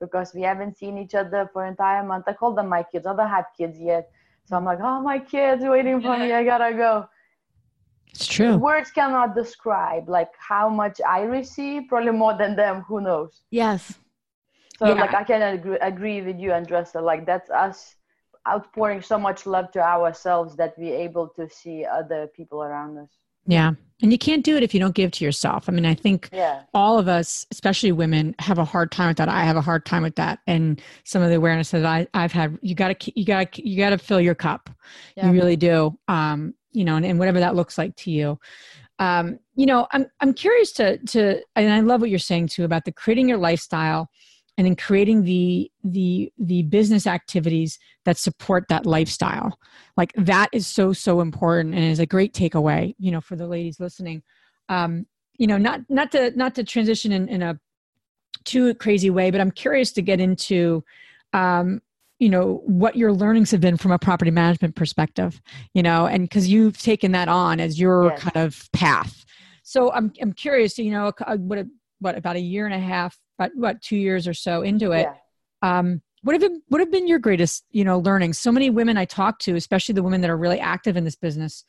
because 0.00 0.32
we 0.34 0.42
haven't 0.42 0.78
seen 0.78 0.96
each 0.96 1.14
other 1.14 1.50
for 1.52 1.64
an 1.64 1.70
entire 1.70 2.02
month. 2.02 2.24
I 2.26 2.32
call 2.32 2.54
them 2.54 2.68
my 2.68 2.82
kids. 2.82 3.06
I 3.06 3.14
don't 3.14 3.28
have 3.28 3.46
kids 3.56 3.78
yet. 3.78 4.10
So 4.46 4.56
I'm 4.56 4.64
like, 4.64 4.78
oh, 4.80 5.00
my 5.00 5.18
kids 5.18 5.62
waiting 5.62 6.00
for 6.00 6.16
me. 6.16 6.32
I 6.32 6.44
gotta 6.44 6.74
go. 6.74 7.06
It's 8.10 8.26
true. 8.26 8.56
Words 8.56 8.90
cannot 8.90 9.34
describe 9.34 10.08
like 10.08 10.30
how 10.38 10.70
much 10.70 11.02
I 11.06 11.22
receive, 11.22 11.82
probably 11.88 12.12
more 12.12 12.36
than 12.36 12.56
them. 12.56 12.82
Who 12.88 13.02
knows? 13.02 13.42
Yes. 13.50 13.92
So 14.78 14.86
yeah. 14.86 14.94
like 14.94 15.14
I 15.14 15.24
can 15.24 15.42
agree, 15.42 15.78
agree 15.80 16.22
with 16.22 16.38
you, 16.38 16.50
Andresa. 16.50 17.02
Like 17.02 17.26
that's 17.26 17.50
us 17.50 17.96
outpouring 18.48 19.02
so 19.02 19.18
much 19.18 19.46
love 19.46 19.70
to 19.72 19.80
ourselves 19.80 20.56
that 20.56 20.74
we're 20.78 20.96
able 20.96 21.28
to 21.36 21.48
see 21.48 21.84
other 21.84 22.28
people 22.28 22.62
around 22.62 22.98
us. 22.98 23.10
Yeah. 23.46 23.72
And 24.02 24.12
you 24.12 24.18
can't 24.18 24.44
do 24.44 24.56
it 24.56 24.62
if 24.62 24.74
you 24.74 24.80
don't 24.80 24.94
give 24.94 25.12
to 25.12 25.24
yourself. 25.24 25.68
I 25.68 25.72
mean, 25.72 25.86
I 25.86 25.94
think 25.94 26.28
yeah. 26.32 26.62
all 26.74 26.98
of 26.98 27.08
us, 27.08 27.46
especially 27.52 27.92
women, 27.92 28.34
have 28.40 28.58
a 28.58 28.64
hard 28.64 28.90
time 28.90 29.08
with 29.08 29.16
that. 29.18 29.28
I 29.28 29.44
have 29.44 29.56
a 29.56 29.60
hard 29.60 29.86
time 29.86 30.02
with 30.02 30.16
that. 30.16 30.40
And 30.46 30.82
some 31.04 31.22
of 31.22 31.30
the 31.30 31.36
awareness 31.36 31.70
that 31.70 31.86
I, 31.86 32.06
I've 32.12 32.32
had, 32.32 32.58
you 32.60 32.74
gotta, 32.74 32.96
you 33.14 33.24
gotta, 33.24 33.62
you 33.62 33.76
gotta 33.78 33.98
fill 33.98 34.20
your 34.20 34.34
cup. 34.34 34.68
Yeah. 35.16 35.28
You 35.28 35.32
really 35.32 35.56
do. 35.56 35.96
Um, 36.08 36.54
you 36.72 36.84
know, 36.84 36.96
and, 36.96 37.06
and 37.06 37.18
whatever 37.18 37.40
that 37.40 37.54
looks 37.54 37.78
like 37.78 37.96
to 37.96 38.10
you. 38.10 38.38
Um, 38.98 39.38
you 39.54 39.66
know, 39.66 39.86
I'm, 39.92 40.06
I'm 40.20 40.34
curious 40.34 40.72
to, 40.72 40.98
to, 40.98 41.40
and 41.54 41.72
I 41.72 41.80
love 41.80 42.00
what 42.00 42.10
you're 42.10 42.18
saying 42.18 42.48
too 42.48 42.64
about 42.64 42.84
the 42.84 42.92
creating 42.92 43.28
your 43.28 43.38
lifestyle 43.38 44.10
and 44.58 44.66
then 44.66 44.76
creating 44.76 45.24
the 45.24 45.70
the 45.84 46.32
the 46.38 46.62
business 46.62 47.06
activities 47.06 47.78
that 48.04 48.16
support 48.16 48.64
that 48.68 48.86
lifestyle. 48.86 49.58
Like 49.96 50.12
that 50.16 50.48
is 50.52 50.66
so 50.66 50.92
so 50.92 51.20
important 51.20 51.74
and 51.74 51.84
is 51.84 51.98
a 51.98 52.06
great 52.06 52.32
takeaway 52.32 52.94
you 52.98 53.10
know 53.10 53.20
for 53.20 53.36
the 53.36 53.46
ladies 53.46 53.80
listening. 53.80 54.22
Um 54.68 55.06
you 55.38 55.46
know 55.46 55.58
not 55.58 55.80
not 55.88 56.12
to 56.12 56.32
not 56.36 56.54
to 56.54 56.64
transition 56.64 57.12
in, 57.12 57.28
in 57.28 57.42
a 57.42 57.58
too 58.44 58.74
crazy 58.74 59.10
way 59.10 59.30
but 59.30 59.40
i'm 59.40 59.50
curious 59.50 59.92
to 59.92 60.02
get 60.02 60.20
into 60.20 60.84
um 61.32 61.80
you 62.18 62.28
know 62.28 62.62
what 62.64 62.96
your 62.96 63.12
learnings 63.12 63.50
have 63.50 63.60
been 63.60 63.76
from 63.76 63.92
a 63.92 63.98
property 63.98 64.30
management 64.30 64.74
perspective 64.74 65.40
you 65.74 65.82
know 65.82 66.06
and 66.06 66.24
because 66.24 66.48
you've 66.48 66.78
taken 66.78 67.12
that 67.12 67.28
on 67.28 67.60
as 67.60 67.78
your 67.78 68.06
yes. 68.06 68.20
kind 68.20 68.36
of 68.36 68.68
path. 68.72 69.24
So 69.62 69.92
i'm 69.92 70.12
i'm 70.20 70.32
curious 70.32 70.78
you 70.78 70.90
know 70.90 71.12
what 71.38 71.66
what 72.00 72.16
about 72.16 72.36
a 72.36 72.40
year 72.40 72.66
and 72.66 72.74
a 72.74 72.78
half 72.78 73.18
about 73.38 73.52
what 73.54 73.82
two 73.82 73.96
years 73.96 74.26
or 74.26 74.34
so 74.34 74.62
into 74.62 74.92
it. 74.92 75.08
Yeah. 75.62 75.78
Um, 75.78 76.02
what 76.22 76.32
have 76.32 76.42
been 76.42 76.62
what 76.68 76.80
have 76.80 76.90
been 76.90 77.06
your 77.06 77.18
greatest 77.18 77.64
you 77.70 77.84
know 77.84 77.98
learning? 77.98 78.32
So 78.32 78.50
many 78.50 78.70
women 78.70 78.96
I 78.96 79.04
talk 79.04 79.38
to, 79.40 79.54
especially 79.54 79.94
the 79.94 80.02
women 80.02 80.20
that 80.22 80.30
are 80.30 80.36
really 80.36 80.58
active 80.58 80.96
in 80.96 81.04
this 81.04 81.16
business, 81.16 81.64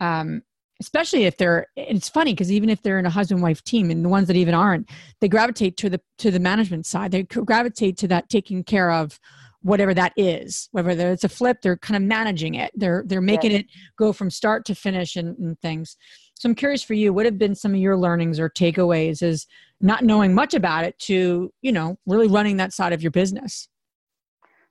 um, 0.00 0.42
especially 0.80 1.24
if 1.24 1.36
they're 1.36 1.66
it's 1.76 2.08
funny 2.08 2.32
because 2.32 2.50
even 2.50 2.70
if 2.70 2.82
they're 2.82 2.98
in 2.98 3.06
a 3.06 3.10
husband 3.10 3.42
wife 3.42 3.62
team 3.62 3.90
and 3.90 4.04
the 4.04 4.08
ones 4.08 4.26
that 4.26 4.36
even 4.36 4.54
aren't 4.54 4.88
they 5.20 5.28
gravitate 5.28 5.76
to 5.76 5.88
the 5.88 6.00
to 6.18 6.30
the 6.30 6.40
management 6.40 6.86
side 6.86 7.12
they 7.12 7.22
gravitate 7.22 7.96
to 7.98 8.08
that 8.08 8.28
taking 8.28 8.64
care 8.64 8.90
of 8.90 9.20
whatever 9.62 9.92
that 9.92 10.12
is 10.16 10.68
whether 10.72 11.12
it's 11.12 11.24
a 11.24 11.28
flip 11.28 11.58
they're 11.62 11.76
kind 11.76 11.96
of 11.96 12.02
managing 12.02 12.54
it 12.54 12.70
they're 12.74 13.04
they're 13.06 13.20
making 13.20 13.52
it 13.52 13.66
go 13.96 14.12
from 14.12 14.30
start 14.30 14.64
to 14.64 14.74
finish 14.74 15.16
and, 15.16 15.36
and 15.38 15.60
things 15.60 15.96
so 16.34 16.48
i'm 16.48 16.54
curious 16.54 16.82
for 16.82 16.94
you 16.94 17.12
what 17.12 17.26
have 17.26 17.38
been 17.38 17.54
some 17.54 17.74
of 17.74 17.80
your 17.80 17.96
learnings 17.96 18.40
or 18.40 18.48
takeaways 18.48 19.22
as 19.22 19.46
not 19.80 20.04
knowing 20.04 20.34
much 20.34 20.54
about 20.54 20.84
it 20.84 20.98
to 20.98 21.50
you 21.62 21.72
know 21.72 21.96
really 22.06 22.28
running 22.28 22.56
that 22.58 22.72
side 22.72 22.92
of 22.92 23.02
your 23.02 23.10
business. 23.10 23.68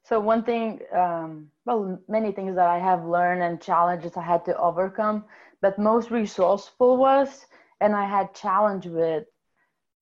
So 0.04 0.20
one 0.20 0.44
thing 0.44 0.80
um, 0.96 1.52
well 1.66 2.00
many 2.08 2.32
things 2.32 2.56
that 2.56 2.68
i 2.68 2.80
have 2.80 3.06
learned 3.06 3.44
and 3.44 3.62
challenges 3.62 4.18
i 4.18 4.24
had 4.24 4.44
to 4.46 4.58
overcome 4.58 5.24
but 5.62 5.78
most 5.78 6.10
resourceful 6.10 6.98
was 6.98 7.46
and 7.80 7.96
i 7.96 8.06
had 8.06 8.34
challenge 8.34 8.88
with 8.88 9.26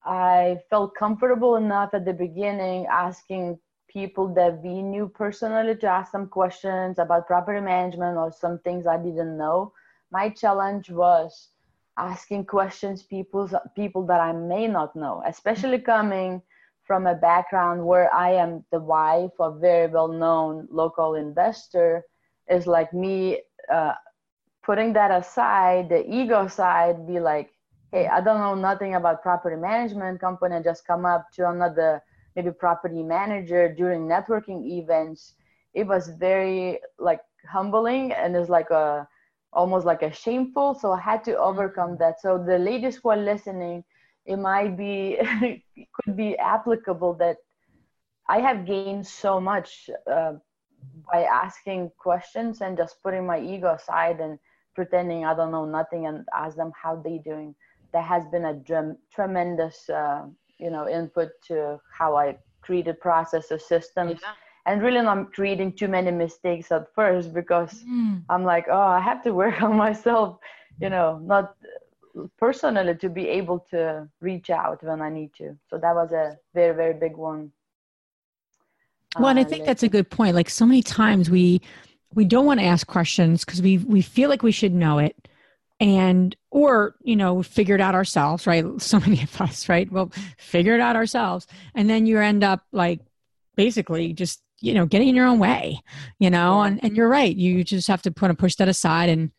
i 0.06 0.58
felt 0.70 0.96
comfortable 0.96 1.58
enough 1.58 1.90
at 1.94 2.06
the 2.06 2.14
beginning 2.14 2.86
asking 2.90 3.60
people 3.90 4.34
that 4.34 4.62
we 4.64 4.82
knew 4.82 5.08
personally 5.08 5.76
to 5.76 5.88
ask 5.88 6.12
some 6.12 6.28
questions 6.28 7.00
about 7.00 7.28
property 7.28 7.62
management 7.62 8.18
or 8.18 8.32
some 8.32 8.60
things 8.60 8.86
i 8.88 8.98
didn't 8.98 9.38
know. 9.38 9.74
My 10.12 10.30
challenge 10.30 10.90
was 10.90 11.50
asking 11.98 12.46
questions 12.46 13.04
people 13.04 13.50
people 13.76 14.06
that 14.06 14.20
i 14.20 14.32
may 14.32 14.68
not 14.68 14.96
know 14.96 15.24
especially 15.26 15.80
coming 15.80 16.42
from 16.84 17.08
a 17.08 17.16
background 17.16 17.84
where 17.86 18.14
i 18.14 18.32
am 18.32 18.64
the 18.72 18.80
wife 18.80 19.32
of 19.40 19.60
very 19.60 19.88
well 19.88 20.08
known 20.08 20.68
local 20.72 21.16
investor 21.16 22.04
is 22.50 22.68
like 22.68 22.94
me 22.94 23.40
uh, 23.72 23.94
putting 24.68 24.92
that 24.92 25.12
aside, 25.12 25.88
the 25.88 26.04
ego 26.14 26.46
side, 26.46 27.08
be 27.08 27.22
like, 27.22 27.52
hey, 27.94 28.06
I 28.08 28.20
don't 28.20 28.42
know 28.42 28.54
nothing 28.54 28.96
about 28.96 29.24
property 29.24 29.56
management 29.56 30.20
company, 30.20 30.56
I 30.56 30.62
just 30.62 30.86
come 30.86 31.06
up 31.06 31.32
to 31.36 31.50
another 31.50 32.04
maybe 32.36 32.52
property 32.52 33.02
manager 33.02 33.74
during 33.74 34.02
networking 34.02 34.68
events. 34.68 35.36
It 35.74 35.88
was 35.88 36.10
very 36.10 36.80
like 37.00 37.22
humbling 37.50 38.12
and 38.12 38.36
it's 38.36 38.50
like 38.50 38.70
a 38.70 39.08
almost 39.58 39.86
like 39.88 40.04
a 40.04 40.14
shameful. 40.14 40.76
So 40.76 40.92
I 40.94 41.02
had 41.02 41.24
to 41.26 41.36
overcome 41.38 41.92
mm-hmm. 41.92 42.04
that. 42.04 42.22
So 42.22 42.38
the 42.38 42.60
ladies 42.60 42.98
who 42.98 43.10
are 43.10 43.24
listening, 43.32 43.84
it 44.26 44.38
might 44.38 44.78
be 44.78 45.18
could 45.96 46.16
be 46.16 46.38
applicable 46.38 47.16
that 47.16 47.38
I 48.30 48.40
have 48.40 48.66
gained 48.66 49.08
so 49.08 49.40
much 49.40 49.90
uh, 50.16 50.34
by 51.12 51.24
asking 51.24 51.92
questions 51.98 52.62
and 52.62 52.78
just 52.78 53.02
putting 53.02 53.26
my 53.26 53.40
ego 53.40 53.74
aside 53.74 54.20
and 54.20 54.38
pretending 54.76 55.26
I 55.26 55.34
don't 55.34 55.52
know 55.52 55.66
nothing 55.66 56.06
and 56.06 56.26
ask 56.36 56.56
them 56.56 56.72
how 56.82 56.96
they 56.96 57.18
doing. 57.18 57.56
That 57.94 58.04
has 58.04 58.24
been 58.32 58.46
a 58.46 58.56
tremendous, 59.16 59.90
uh, 59.90 60.26
you 60.60 60.70
know, 60.70 60.88
input 60.88 61.30
to 61.48 61.80
how 61.98 62.16
I 62.16 62.38
created 62.62 63.00
processes, 63.00 63.66
systems, 63.66 64.20
yeah. 64.22 64.34
And 64.68 64.84
really 64.84 65.02
not 65.02 65.34
creating 65.34 65.72
too 65.72 65.88
many 65.88 66.12
mistakes 66.12 66.72
at 66.72 66.94
first 66.94 67.34
because 67.34 67.84
mm. 67.84 68.22
I'm 68.30 68.44
like, 68.44 68.66
oh, 68.70 68.78
I 68.78 69.00
have 69.00 69.24
to 69.24 69.34
work 69.34 69.62
on 69.68 69.76
myself, 69.78 70.38
you 70.80 70.90
know, 70.90 71.20
not 71.24 71.56
personally 72.38 72.96
to 72.96 73.10
be 73.10 73.30
able 73.30 73.60
to 73.72 74.08
reach 74.20 74.50
out 74.50 74.84
when 74.84 75.02
I 75.02 75.10
need 75.10 75.34
to. 75.36 75.58
So 75.70 75.78
that 75.78 75.96
was 75.96 76.12
a 76.12 76.38
very, 76.54 76.76
very 76.76 76.94
big 76.94 77.16
one. 77.16 77.52
Well, 79.18 79.30
and 79.30 79.40
I 79.40 79.44
uh, 79.44 79.46
think 79.46 79.66
that's 79.66 79.84
a 79.84 79.90
good 79.90 80.10
point. 80.10 80.36
Like 80.36 80.50
so 80.50 80.66
many 80.66 80.84
times 80.84 81.30
we 81.30 81.62
we 82.14 82.26
don't 82.26 82.46
want 82.46 82.60
to 82.60 82.66
ask 82.66 82.86
questions 82.86 83.46
because 83.46 83.62
we 83.62 83.78
we 83.78 84.02
feel 84.02 84.30
like 84.30 84.44
we 84.44 84.52
should 84.52 84.74
know 84.74 85.00
it 85.00 85.28
and 85.80 86.36
or 86.52 86.96
you 87.04 87.16
know 87.16 87.42
figure 87.42 87.76
it 87.76 87.82
out 87.82 87.96
ourselves 87.96 88.48
right 88.48 88.66
so 88.80 89.00
many 89.00 89.22
of 89.22 89.42
us 89.42 89.70
right 89.70 89.92
well 89.92 90.12
figure 90.38 90.74
it 90.74 90.80
out 90.82 90.96
ourselves 90.96 91.46
and 91.76 91.90
then 91.90 92.06
you 92.06 92.18
end 92.20 92.44
up 92.44 92.62
like 92.72 93.02
basically 93.56 94.14
just 94.14 94.42
you 94.62 94.74
know 94.74 94.86
getting 94.86 95.10
in 95.10 95.16
your 95.16 95.28
own 95.28 95.40
way 95.40 95.80
you 96.20 96.30
know 96.30 96.62
and, 96.62 96.84
and 96.84 96.96
you're 96.96 97.10
right. 97.10 97.36
You 97.36 97.64
just 97.64 97.88
have 97.88 98.02
to 98.04 98.12
put 98.12 98.30
and 98.30 98.40
push 98.40 98.56
that 98.56 98.68
aside 98.68 99.10
and 99.10 99.32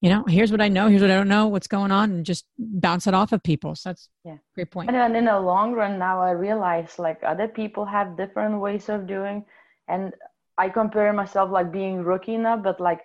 you 0.00 0.10
know 0.10 0.24
here's 0.28 0.52
what 0.52 0.60
i 0.60 0.68
know 0.68 0.88
here's 0.88 1.02
what 1.02 1.10
i 1.10 1.14
don't 1.14 1.28
know 1.28 1.48
what's 1.48 1.66
going 1.66 1.90
on 1.90 2.12
and 2.12 2.24
just 2.24 2.44
bounce 2.58 3.06
it 3.06 3.14
off 3.14 3.32
of 3.32 3.42
people. 3.42 3.74
So 3.74 3.88
that's 3.90 4.08
yeah. 4.24 4.36
great 4.54 4.70
point. 4.70 4.90
And 4.90 5.16
in 5.16 5.24
the 5.24 5.40
long 5.40 5.72
run 5.72 5.98
now 5.98 6.20
i 6.20 6.30
realize 6.30 6.98
like 6.98 7.20
other 7.24 7.48
people 7.48 7.84
have 7.84 8.16
different 8.16 8.60
ways 8.60 8.88
of 8.88 9.06
doing 9.06 9.44
and 9.88 10.12
I 10.58 10.68
compare 10.68 11.12
myself 11.12 11.50
like 11.50 11.70
being 11.70 12.02
rookie 12.02 12.36
now, 12.36 12.56
but 12.56 12.80
like 12.80 13.02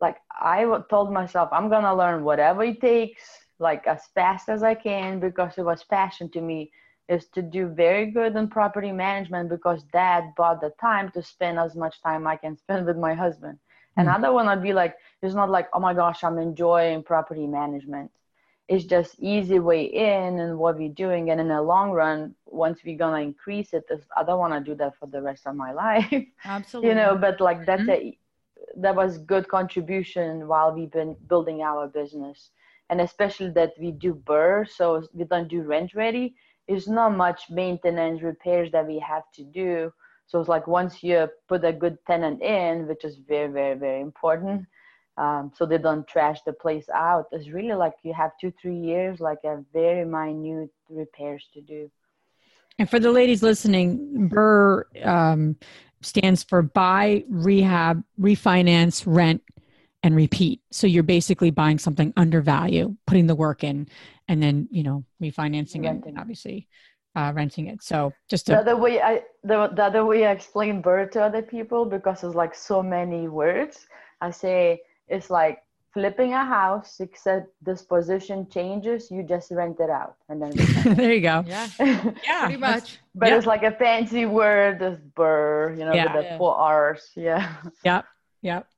like 0.00 0.18
I 0.30 0.64
told 0.88 1.12
myself 1.12 1.48
I'm 1.52 1.68
gonna 1.68 1.94
learn 1.94 2.22
whatever 2.22 2.62
it 2.62 2.80
takes, 2.80 3.22
like 3.58 3.86
as 3.86 4.02
fast 4.14 4.48
as 4.48 4.62
I 4.62 4.74
can, 4.74 5.18
because 5.18 5.58
it 5.58 5.64
was 5.64 5.82
passion 5.82 6.30
to 6.30 6.40
me 6.40 6.70
is 7.08 7.28
to 7.28 7.42
do 7.42 7.68
very 7.68 8.10
good 8.10 8.34
in 8.36 8.48
property 8.48 8.92
management 8.92 9.48
because 9.48 9.82
dad 9.92 10.32
bought 10.36 10.60
the 10.60 10.72
time 10.80 11.10
to 11.12 11.22
spend 11.22 11.58
as 11.58 11.74
much 11.76 12.02
time 12.02 12.26
I 12.26 12.36
can 12.36 12.56
spend 12.56 12.86
with 12.86 12.96
my 12.96 13.14
husband. 13.14 13.58
Mm-hmm. 13.98 14.08
Another 14.08 14.32
one 14.32 14.48
I'd 14.48 14.62
be 14.62 14.72
like, 14.72 14.96
it's 15.22 15.34
not 15.34 15.50
like, 15.50 15.68
oh 15.72 15.80
my 15.80 15.94
gosh, 15.94 16.24
I'm 16.24 16.38
enjoying 16.38 17.02
property 17.02 17.46
management 17.46 18.10
it's 18.68 18.84
just 18.84 19.14
easy 19.20 19.58
way 19.58 19.84
in 19.84 20.40
and 20.40 20.58
what 20.58 20.76
we're 20.76 20.88
doing 20.88 21.30
and 21.30 21.40
in 21.40 21.48
the 21.48 21.62
long 21.62 21.92
run 21.92 22.34
once 22.46 22.80
we're 22.84 22.98
gonna 22.98 23.20
increase 23.20 23.72
it 23.72 23.84
i 24.16 24.24
don't 24.24 24.38
want 24.38 24.52
to 24.52 24.60
do 24.60 24.76
that 24.76 24.96
for 24.98 25.06
the 25.06 25.20
rest 25.20 25.46
of 25.46 25.54
my 25.54 25.72
life 25.86 26.24
absolutely 26.44 26.90
you 26.90 26.94
know 26.94 27.16
but 27.16 27.40
like 27.40 27.64
that's 27.64 27.82
mm-hmm. 27.82 28.08
a 28.08 28.18
that 28.76 28.94
was 28.94 29.18
good 29.18 29.48
contribution 29.48 30.46
while 30.48 30.74
we've 30.74 30.90
been 30.90 31.16
building 31.28 31.62
our 31.62 31.86
business 31.86 32.50
and 32.90 33.00
especially 33.00 33.50
that 33.50 33.72
we 33.80 33.90
do 33.90 34.14
BRRRR 34.14 34.68
so 34.68 35.06
we 35.12 35.24
don't 35.24 35.48
do 35.48 35.62
rent 35.62 35.94
ready 35.94 36.34
it's 36.68 36.88
not 36.88 37.16
much 37.16 37.50
maintenance 37.50 38.22
repairs 38.22 38.70
that 38.72 38.86
we 38.86 38.98
have 38.98 39.24
to 39.34 39.44
do 39.44 39.92
so 40.26 40.40
it's 40.40 40.48
like 40.48 40.66
once 40.66 41.02
you 41.02 41.28
put 41.48 41.64
a 41.64 41.72
good 41.72 41.98
tenant 42.06 42.42
in 42.42 42.86
which 42.86 43.04
is 43.04 43.16
very 43.16 43.50
very 43.52 43.76
very 43.76 44.00
important 44.00 44.66
um, 45.18 45.50
so 45.56 45.64
they 45.64 45.78
don't 45.78 46.06
trash 46.06 46.42
the 46.42 46.52
place 46.52 46.88
out. 46.94 47.26
It's 47.32 47.48
really 47.48 47.74
like 47.74 47.94
you 48.02 48.12
have 48.12 48.32
two, 48.40 48.52
three 48.60 48.76
years, 48.76 49.18
like 49.18 49.38
a 49.44 49.64
very 49.72 50.04
minute 50.04 50.70
repairs 50.90 51.48
to 51.54 51.60
do. 51.62 51.90
And 52.78 52.88
for 52.88 53.00
the 53.00 53.10
ladies 53.10 53.42
listening, 53.42 54.28
BRRRR 54.30 55.06
um, 55.06 55.56
stands 56.02 56.42
for 56.44 56.60
buy, 56.60 57.24
rehab, 57.30 58.04
refinance, 58.20 59.04
rent, 59.06 59.42
and 60.06 60.14
repeat. 60.14 60.60
So 60.70 60.86
you're 60.86 61.02
basically 61.02 61.50
buying 61.50 61.80
something 61.80 62.12
under 62.16 62.40
value, 62.40 62.96
putting 63.08 63.26
the 63.26 63.34
work 63.34 63.64
in, 63.64 63.88
and 64.28 64.40
then 64.40 64.68
you 64.70 64.84
know 64.84 65.04
refinancing 65.20 65.82
renting. 65.82 66.02
it, 66.02 66.06
and 66.06 66.18
obviously 66.18 66.68
uh, 67.16 67.32
renting 67.34 67.66
it. 67.66 67.82
So 67.82 68.12
just 68.30 68.46
to- 68.46 68.52
the 68.52 68.58
other 68.58 68.76
way 68.76 69.02
I 69.02 69.22
the, 69.42 69.66
the 69.74 69.82
other 69.82 70.04
way 70.04 70.24
I 70.24 70.30
explain 70.30 70.80
BRRRR 70.80 71.10
to 71.10 71.24
other 71.24 71.42
people 71.42 71.84
because 71.84 72.22
it's 72.22 72.36
like 72.36 72.54
so 72.54 72.84
many 72.84 73.26
words. 73.26 73.88
I 74.20 74.30
say 74.30 74.82
it's 75.08 75.28
like 75.28 75.58
flipping 75.92 76.34
a 76.34 76.44
house 76.44 77.00
except 77.00 77.48
this 77.62 77.80
position 77.82 78.46
changes 78.50 79.10
you 79.10 79.22
just 79.22 79.50
rent 79.50 79.80
it 79.80 79.88
out 79.88 80.16
and 80.28 80.42
then 80.42 80.52
there 80.94 81.14
you 81.14 81.22
go 81.22 81.42
yeah 81.46 81.66
yeah 81.80 82.44
pretty 82.44 82.58
much 82.58 82.98
but 83.14 83.32
it's 83.32 83.46
like 83.46 83.62
a 83.62 83.70
fancy 83.72 84.26
word 84.26 84.78
this 84.78 84.98
BRRRR 85.16 85.78
you 85.78 85.84
know 85.86 85.94
yeah. 85.94 86.04
with 86.04 86.22
the 86.22 86.28
yeah. 86.28 86.36
four 86.36 86.54
r's 86.54 87.12
yeah 87.16 87.56
yep 87.82 88.04
yep 88.42 88.68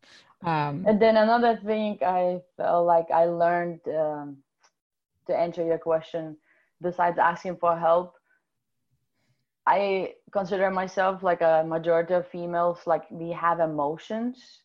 um, 0.45 0.84
and 0.86 1.01
then 1.01 1.16
another 1.16 1.57
thing 1.64 1.99
i 2.05 2.41
felt 2.57 2.86
like 2.86 3.11
i 3.12 3.24
learned 3.26 3.80
um, 3.89 4.36
to 5.26 5.36
answer 5.36 5.64
your 5.64 5.78
question 5.78 6.36
besides 6.80 7.18
asking 7.18 7.57
for 7.57 7.76
help 7.78 8.14
i 9.66 10.14
consider 10.32 10.70
myself 10.70 11.22
like 11.22 11.41
a 11.43 11.64
majority 11.66 12.14
of 12.14 12.26
females 12.28 12.80
like 12.86 13.05
we 13.11 13.30
have 13.30 13.61
emotions. 13.61 14.61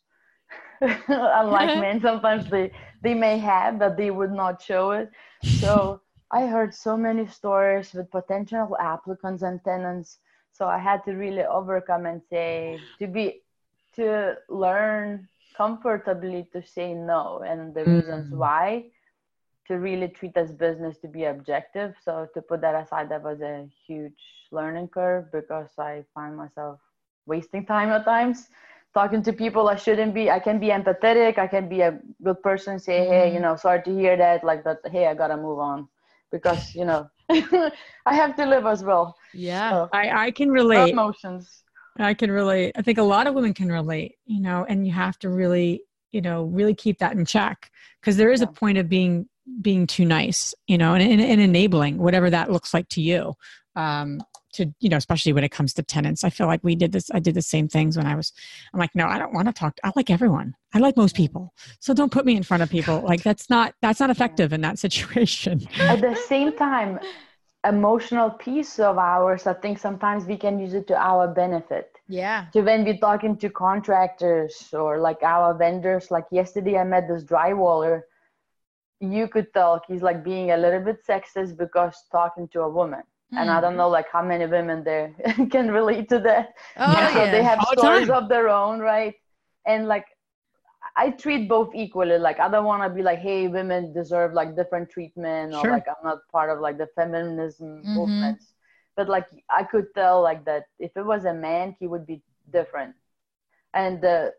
Unlike 0.81 1.75
men 1.75 2.01
sometimes 2.01 2.49
they 2.49 2.71
they 3.01 3.13
may 3.13 3.37
have 3.37 3.79
but 3.79 3.97
they 3.97 4.11
would 4.11 4.31
not 4.31 4.61
show 4.61 4.91
it. 4.91 5.11
So 5.49 6.01
i 6.31 6.45
heard 6.47 6.73
so 6.73 6.97
many 6.97 7.25
stories 7.27 7.93
with 7.93 8.11
potential 8.11 8.75
applicants 8.79 9.43
and 9.43 9.63
tenants. 9.63 10.19
So 10.51 10.67
i 10.67 10.77
had 10.77 11.03
to 11.05 11.13
really 11.13 11.43
overcome 11.45 12.05
and 12.05 12.21
say 12.29 12.81
to 12.99 13.07
be 13.07 13.41
to 13.95 14.35
learn 14.49 15.27
comfortably 15.55 16.47
to 16.53 16.61
say 16.61 16.93
no 16.93 17.43
and 17.47 17.73
the 17.73 17.81
mm-hmm. 17.81 17.95
reasons 17.95 18.33
why 18.33 18.85
to 19.67 19.75
really 19.75 20.07
treat 20.07 20.33
this 20.33 20.51
business 20.51 20.97
to 20.97 21.07
be 21.07 21.25
objective 21.25 21.93
so 22.03 22.27
to 22.33 22.41
put 22.41 22.61
that 22.61 22.75
aside 22.75 23.09
that 23.09 23.23
was 23.23 23.41
a 23.41 23.67
huge 23.87 24.23
learning 24.51 24.87
curve 24.87 25.31
because 25.31 25.69
i 25.79 26.03
find 26.13 26.35
myself 26.35 26.79
wasting 27.25 27.65
time 27.65 27.89
at 27.89 28.03
times 28.05 28.49
talking 28.93 29.23
to 29.23 29.33
people 29.33 29.69
I 29.69 29.75
shouldn't 29.75 30.13
be. 30.13 30.29
I 30.29 30.39
can 30.39 30.59
be 30.59 30.67
empathetic. 30.67 31.37
I 31.37 31.47
can 31.47 31.67
be 31.67 31.81
a 31.81 31.99
good 32.23 32.41
person. 32.41 32.79
Say, 32.79 32.99
mm-hmm. 32.99 33.11
hey, 33.11 33.33
you 33.33 33.39
know, 33.39 33.55
sorry 33.55 33.81
to 33.83 33.91
hear 33.93 34.15
that. 34.17 34.43
Like 34.43 34.63
that. 34.63 34.79
Hey, 34.91 35.07
I 35.07 35.13
gotta 35.13 35.37
move 35.37 35.59
on 35.59 35.87
because 36.31 36.75
you 36.75 36.85
know 36.85 37.09
I 37.29 38.15
have 38.15 38.35
to 38.37 38.45
live 38.45 38.65
as 38.65 38.83
well. 38.83 39.15
Yeah, 39.33 39.71
so, 39.71 39.89
I 39.93 40.25
I 40.27 40.31
can 40.31 40.51
relate. 40.51 40.91
Emotions. 40.91 41.62
I 41.97 42.13
can 42.13 42.31
relate. 42.31 42.73
I 42.75 42.81
think 42.81 42.97
a 42.97 43.03
lot 43.03 43.27
of 43.27 43.33
women 43.35 43.53
can 43.53 43.69
relate. 43.71 44.15
You 44.25 44.41
know, 44.41 44.65
and 44.67 44.85
you 44.85 44.93
have 44.93 45.17
to 45.19 45.29
really 45.29 45.83
you 46.11 46.21
know 46.21 46.43
really 46.43 46.75
keep 46.75 46.99
that 46.99 47.13
in 47.13 47.25
check 47.25 47.71
because 47.99 48.17
there 48.17 48.31
is 48.31 48.41
Yeah. 48.41 48.47
a 48.47 48.51
point 48.51 48.77
of 48.77 48.87
being 48.87 49.27
being 49.61 49.85
too 49.87 50.05
nice 50.05 50.53
you 50.67 50.77
know 50.77 50.93
and, 50.93 51.03
and, 51.03 51.19
and 51.19 51.41
enabling 51.41 51.97
whatever 51.97 52.29
that 52.29 52.51
looks 52.51 52.73
like 52.73 52.87
to 52.89 53.01
you. 53.01 53.33
Um 53.75 54.21
to 54.53 54.71
you 54.79 54.87
know 54.89 54.97
especially 54.97 55.33
when 55.33 55.43
it 55.43 55.49
comes 55.49 55.73
to 55.73 55.81
tenants. 55.83 56.23
I 56.23 56.29
feel 56.29 56.45
like 56.45 56.63
we 56.63 56.75
did 56.75 56.91
this 56.91 57.09
i 57.11 57.19
did 57.19 57.33
the 57.33 57.41
same 57.41 57.67
things 57.67 57.97
when 57.97 58.05
i 58.05 58.13
was 58.15 58.31
i'm 58.71 58.79
like 58.79 58.93
no 58.93 59.07
i 59.07 59.17
don't 59.17 59.33
want 59.33 59.47
to 59.47 59.53
talk 59.53 59.79
i 59.83 59.91
like 59.95 60.11
everyone. 60.11 60.53
I 60.75 60.79
like 60.79 60.95
most 60.95 61.15
people. 61.15 61.53
So 61.79 61.93
don't 61.95 62.11
put 62.11 62.25
me 62.25 62.35
in 62.35 62.43
front 62.43 62.61
of 62.63 62.69
people. 62.69 63.01
Like 63.01 63.23
that's 63.23 63.49
not 63.49 63.73
that's 63.81 63.99
not 63.99 64.11
effective 64.11 64.53
in 64.53 64.61
that 64.61 64.77
situation. 64.79 65.67
At 65.79 66.01
the 66.01 66.15
same 66.15 66.55
time, 66.55 66.99
emotional 67.67 68.29
piece 68.29 68.79
of 68.79 68.97
ours, 68.97 69.47
I 69.47 69.53
think 69.53 69.79
sometimes 69.79 70.25
we 70.25 70.37
can 70.37 70.59
use 70.59 70.73
it 70.73 70.87
to 70.87 70.95
our 70.97 71.27
benefit. 71.27 71.95
Yeah. 72.07 72.47
So 72.51 72.61
when 72.61 72.83
we're 72.83 72.97
talking 72.97 73.37
to 73.37 73.49
contractors 73.49 74.73
or 74.73 74.99
like 74.99 75.23
our 75.23 75.53
vendors, 75.53 76.11
like 76.11 76.25
yesterday 76.31 76.77
I 76.77 76.83
met 76.83 77.07
this 77.07 77.23
drywaller, 77.23 78.01
you 78.99 79.27
could 79.27 79.53
tell 79.53 79.81
he's 79.87 80.01
like 80.01 80.23
being 80.23 80.51
a 80.51 80.57
little 80.57 80.81
bit 80.81 81.05
sexist 81.05 81.57
because 81.57 81.95
talking 82.11 82.47
to 82.49 82.61
a 82.61 82.69
woman. 82.69 83.03
And 83.35 83.49
I 83.49 83.59
don't 83.61 83.73
mm. 83.73 83.77
know 83.77 83.89
like 83.89 84.05
how 84.11 84.21
many 84.21 84.45
women 84.45 84.83
there 84.83 85.11
can 85.49 85.71
relate 85.71 86.07
to 86.09 86.19
that. 86.19 86.53
Oh, 86.77 86.91
Yeah. 86.91 87.13
so 87.13 87.23
yeah. 87.23 87.31
they 87.31 87.43
have 87.43 87.59
All 87.59 87.73
stories 87.77 88.07
time. 88.07 88.23
of 88.23 88.29
their 88.29 88.47
own, 88.49 88.79
right? 88.79 89.15
And 89.65 89.87
like 89.87 90.05
I 90.95 91.11
treat 91.11 91.47
both 91.49 91.73
equally. 91.75 92.17
Like 92.17 92.39
I 92.39 92.49
don't 92.49 92.65
want 92.65 92.83
to 92.83 92.89
be 92.89 93.01
like, 93.03 93.19
hey, 93.19 93.47
women 93.47 93.93
deserve 93.93 94.33
like 94.33 94.55
different 94.55 94.89
treatment, 94.89 95.53
or 95.53 95.65
Sure. 95.65 95.69
like 95.69 95.87
I'm 95.87 96.03
not 96.03 96.19
part 96.31 96.49
of 96.49 96.59
like 96.59 96.77
the 96.77 96.87
feminism 96.95 97.85
Mhm. 97.85 97.93
movements. 97.93 98.53
But 98.95 99.09
like 99.09 99.27
I 99.49 99.63
could 99.63 99.93
tell 99.95 100.21
like 100.21 100.45
that 100.45 100.63
if 100.79 100.95
it 100.97 101.03
was 101.05 101.25
a 101.25 101.33
man, 101.33 101.75
he 101.79 101.87
would 101.87 102.05
be 102.05 102.21
different. 102.51 102.95
And 103.73 104.03
uh, 104.05 104.29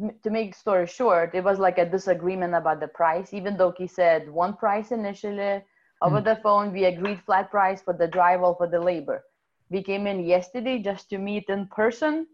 m- 0.00 0.18
to 0.22 0.30
make 0.30 0.54
story 0.54 0.86
short, 0.86 1.34
it 1.34 1.44
was 1.44 1.58
like 1.58 1.78
a 1.78 1.86
disagreement 1.88 2.54
about 2.54 2.80
the 2.80 2.88
price. 2.88 3.32
Even 3.32 3.56
though 3.56 3.72
he 3.76 3.86
said 3.86 4.28
one 4.28 4.54
price 4.56 4.90
initially 4.92 5.62
over 6.02 6.20
the 6.20 6.36
phone, 6.36 6.72
we 6.72 6.84
agreed 6.84 7.20
flat 7.22 7.50
price 7.50 7.82
for 7.82 7.92
the 7.94 8.08
drywall 8.08 8.56
for 8.56 8.66
the 8.66 8.80
labor. 8.80 9.24
We 9.70 9.82
came 9.82 10.06
in 10.06 10.24
yesterday 10.24 10.78
just 10.80 11.08
to 11.10 11.18
meet 11.18 11.48
in 11.48 11.66
person 11.68 12.26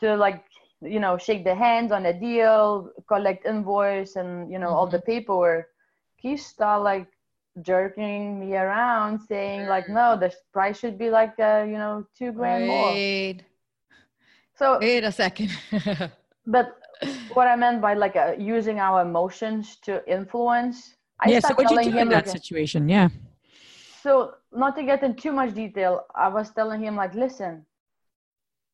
to 0.00 0.16
like 0.16 0.44
you 0.82 1.00
know 1.00 1.16
shake 1.16 1.44
the 1.44 1.54
hands 1.54 1.92
on 1.92 2.06
a 2.06 2.12
deal 2.12 2.90
collect 3.08 3.46
invoice 3.46 4.16
and 4.16 4.50
you 4.50 4.58
know 4.58 4.68
all 4.68 4.86
the 4.86 5.00
paperwork. 5.00 5.68
He 6.16 6.36
started 6.36 6.82
like 6.82 7.08
jerking 7.60 8.40
me 8.40 8.56
around 8.56 9.20
saying 9.20 9.66
like 9.66 9.88
no 9.88 10.16
the 10.16 10.32
price 10.52 10.78
should 10.78 10.98
be 10.98 11.10
like 11.10 11.34
uh, 11.38 11.64
you 11.66 11.78
know 11.78 12.06
two 12.16 12.32
grand 12.32 12.66
more. 12.66 12.92
Wait, 12.92 13.42
so 14.54 14.78
wait 14.80 15.04
a 15.04 15.12
second. 15.12 15.50
but 16.46 16.78
what 17.34 17.48
i 17.48 17.56
meant 17.56 17.80
by 17.80 17.94
like 17.94 18.16
uh, 18.16 18.32
using 18.38 18.78
our 18.78 19.02
emotions 19.02 19.76
to 19.82 20.02
influence 20.10 20.94
i 21.20 21.30
yeah 21.30 21.40
so 21.40 21.54
what'd 21.54 21.70
you 21.70 21.92
do 21.92 21.98
in 21.98 22.08
that 22.08 22.26
like, 22.26 22.36
situation? 22.36 22.88
Yeah. 22.88 23.08
So 24.02 24.34
not 24.52 24.74
to 24.76 24.82
get 24.82 25.02
in 25.02 25.14
too 25.14 25.32
much 25.32 25.54
detail 25.54 26.04
i 26.14 26.28
was 26.28 26.50
telling 26.50 26.82
him 26.82 26.96
like 26.96 27.14
listen 27.14 27.64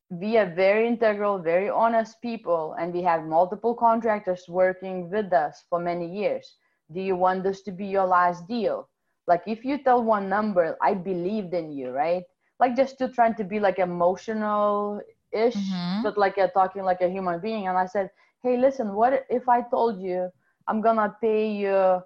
we 0.09 0.37
are 0.37 0.45
very 0.53 0.87
integral 0.87 1.39
very 1.39 1.69
honest 1.69 2.21
people 2.21 2.75
and 2.79 2.93
we 2.93 3.01
have 3.01 3.23
multiple 3.25 3.73
contractors 3.75 4.45
working 4.47 5.09
with 5.09 5.31
us 5.33 5.63
for 5.69 5.79
many 5.79 6.07
years. 6.07 6.57
Do 6.91 7.01
you 7.01 7.15
want 7.15 7.43
this 7.43 7.61
to 7.63 7.71
be 7.71 7.85
your 7.85 8.05
last 8.05 8.47
deal? 8.47 8.89
Like 9.27 9.43
if 9.47 9.63
you 9.65 9.77
tell 9.83 10.03
one 10.03 10.29
number 10.29 10.77
i 10.81 10.93
believed 10.93 11.53
in 11.53 11.71
you 11.71 11.91
right? 11.91 12.23
Like 12.59 12.75
just 12.75 12.97
to 12.99 13.09
trying 13.09 13.35
to 13.35 13.43
be 13.43 13.59
like 13.59 13.79
emotional 13.79 15.01
ish 15.31 15.59
Mhm. 15.59 16.01
but 16.01 16.17
like 16.17 16.37
a, 16.37 16.47
talking 16.49 16.83
like 16.83 17.01
a 17.01 17.09
human 17.09 17.39
being. 17.39 17.67
And 17.67 17.77
i 17.77 17.85
said 17.85 18.09
hey 18.43 18.57
listen 18.57 18.93
what 18.93 19.25
if 19.29 19.47
i 19.49 19.61
told 19.61 20.01
you 20.01 20.29
i'm 20.67 20.81
gonna 20.81 21.15
pay 21.21 21.51
you 21.51 22.01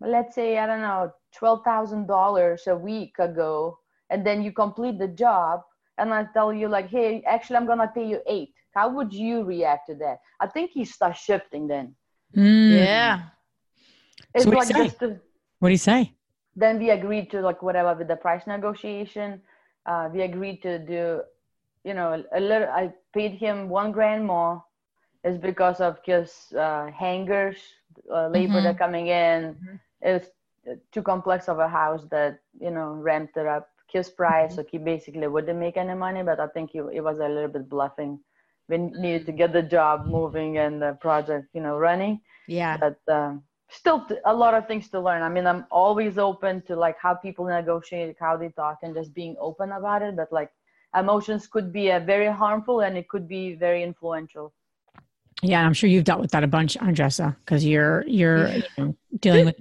let's 0.00 0.34
say 0.34 0.58
i 0.58 0.66
don't 0.66 0.80
know 0.82 1.12
$12000 1.32 2.66
a 2.66 2.76
week 2.76 3.18
ago 3.18 3.78
and 4.10 4.26
then 4.26 4.42
you 4.42 4.52
complete 4.52 4.98
the 4.98 5.08
job 5.08 5.62
and 5.98 6.12
i 6.12 6.24
tell 6.32 6.52
you 6.52 6.68
like 6.68 6.88
hey 6.88 7.22
actually 7.26 7.56
i'm 7.56 7.66
gonna 7.66 7.90
pay 7.94 8.06
you 8.06 8.20
eight. 8.26 8.52
How 8.74 8.88
would 8.88 9.12
you 9.12 9.44
react 9.44 9.86
to 9.86 9.94
that? 9.96 10.18
I 10.40 10.48
think 10.48 10.72
he 10.72 10.84
starts 10.84 11.20
shifting 11.20 11.68
then. 11.68 11.94
Mm. 12.36 12.84
yeah. 12.84 13.22
it's 14.34 14.44
what'd 14.44 14.58
like 14.58 14.66
he 14.66 14.72
say? 14.72 14.84
just 14.86 14.98
to, 14.98 15.20
what 15.60 15.68
do 15.68 15.72
you 15.72 15.78
say? 15.78 16.12
Then 16.56 16.78
we 16.78 16.90
agreed 16.90 17.30
to 17.30 17.40
like 17.40 17.62
whatever 17.62 17.94
with 17.94 18.08
the 18.08 18.16
price 18.16 18.46
negotiation. 18.46 19.40
Uh, 19.86 20.08
we 20.12 20.22
agreed 20.22 20.60
to 20.62 20.78
do 20.78 21.22
you 21.84 21.94
know 21.94 22.24
a 22.32 22.40
little 22.40 22.68
i 22.68 22.92
paid 23.12 23.32
him 23.32 23.68
one 23.68 23.92
grand 23.92 24.26
more. 24.26 24.62
Is 25.22 25.38
because 25.38 25.80
of 25.80 26.04
just 26.04 26.54
uh, 26.54 26.90
hangers 26.90 27.56
uh, 28.12 28.28
labor 28.28 28.60
that 28.60 28.78
coming 28.78 29.06
in. 29.06 29.56
It's 30.02 30.28
too 30.92 31.02
complex 31.02 31.48
of 31.48 31.58
a 31.60 31.68
house 31.68 32.02
that 32.10 32.40
you 32.60 32.70
know 32.70 32.92
ramped 32.92 33.36
it 33.36 33.46
up 33.46 33.70
his 33.92 34.10
price 34.10 34.52
mm-hmm. 34.52 34.62
so 34.62 34.68
he 34.70 34.78
basically 34.78 35.26
wouldn't 35.26 35.58
make 35.58 35.76
any 35.76 35.94
money 35.94 36.22
but 36.22 36.40
i 36.40 36.46
think 36.48 36.70
he, 36.70 36.78
it 36.92 37.02
was 37.02 37.18
a 37.18 37.28
little 37.28 37.48
bit 37.48 37.68
bluffing. 37.68 38.18
We 38.68 38.78
needed 38.78 39.26
to 39.26 39.32
mm-hmm. 39.32 39.36
get 39.36 39.52
the 39.52 39.62
job 39.62 40.06
moving 40.06 40.56
and 40.58 40.80
the 40.80 40.96
project 41.00 41.48
you 41.52 41.60
know 41.60 41.76
running. 41.76 42.20
Yeah. 42.48 42.78
but 42.78 42.98
um, 43.12 43.42
still 43.70 44.04
t- 44.06 44.16
a 44.24 44.34
lot 44.34 44.54
of 44.54 44.66
things 44.66 44.88
to 44.90 45.00
learn. 45.00 45.22
I 45.22 45.28
mean 45.28 45.46
i'm 45.46 45.66
always 45.70 46.16
open 46.18 46.62
to 46.62 46.76
like 46.76 46.96
how 46.98 47.14
people 47.14 47.44
negotiate 47.44 48.16
how 48.18 48.36
they 48.36 48.50
talk 48.50 48.78
and 48.82 48.94
just 48.94 49.12
being 49.14 49.36
open 49.38 49.72
about 49.72 50.02
it. 50.02 50.16
But 50.16 50.32
like 50.32 50.50
emotions 50.96 51.46
could 51.46 51.72
be 51.72 51.90
a 51.90 52.00
very 52.00 52.30
harmful 52.42 52.80
and 52.80 52.96
it 52.96 53.08
could 53.08 53.28
be 53.28 53.54
very 53.54 53.82
influential 53.82 54.52
Yeah, 55.44 55.64
I'm 55.64 55.74
sure 55.74 55.90
you've 55.90 56.04
dealt 56.04 56.20
with 56.20 56.30
that 56.30 56.42
a 56.42 56.46
bunch, 56.46 56.76
Andresa, 56.78 57.36
because 57.40 57.64
you're 57.64 58.04
you're 58.06 58.48
you 58.48 58.62
know, 58.78 58.96
dealing 59.20 59.44
with 59.44 59.56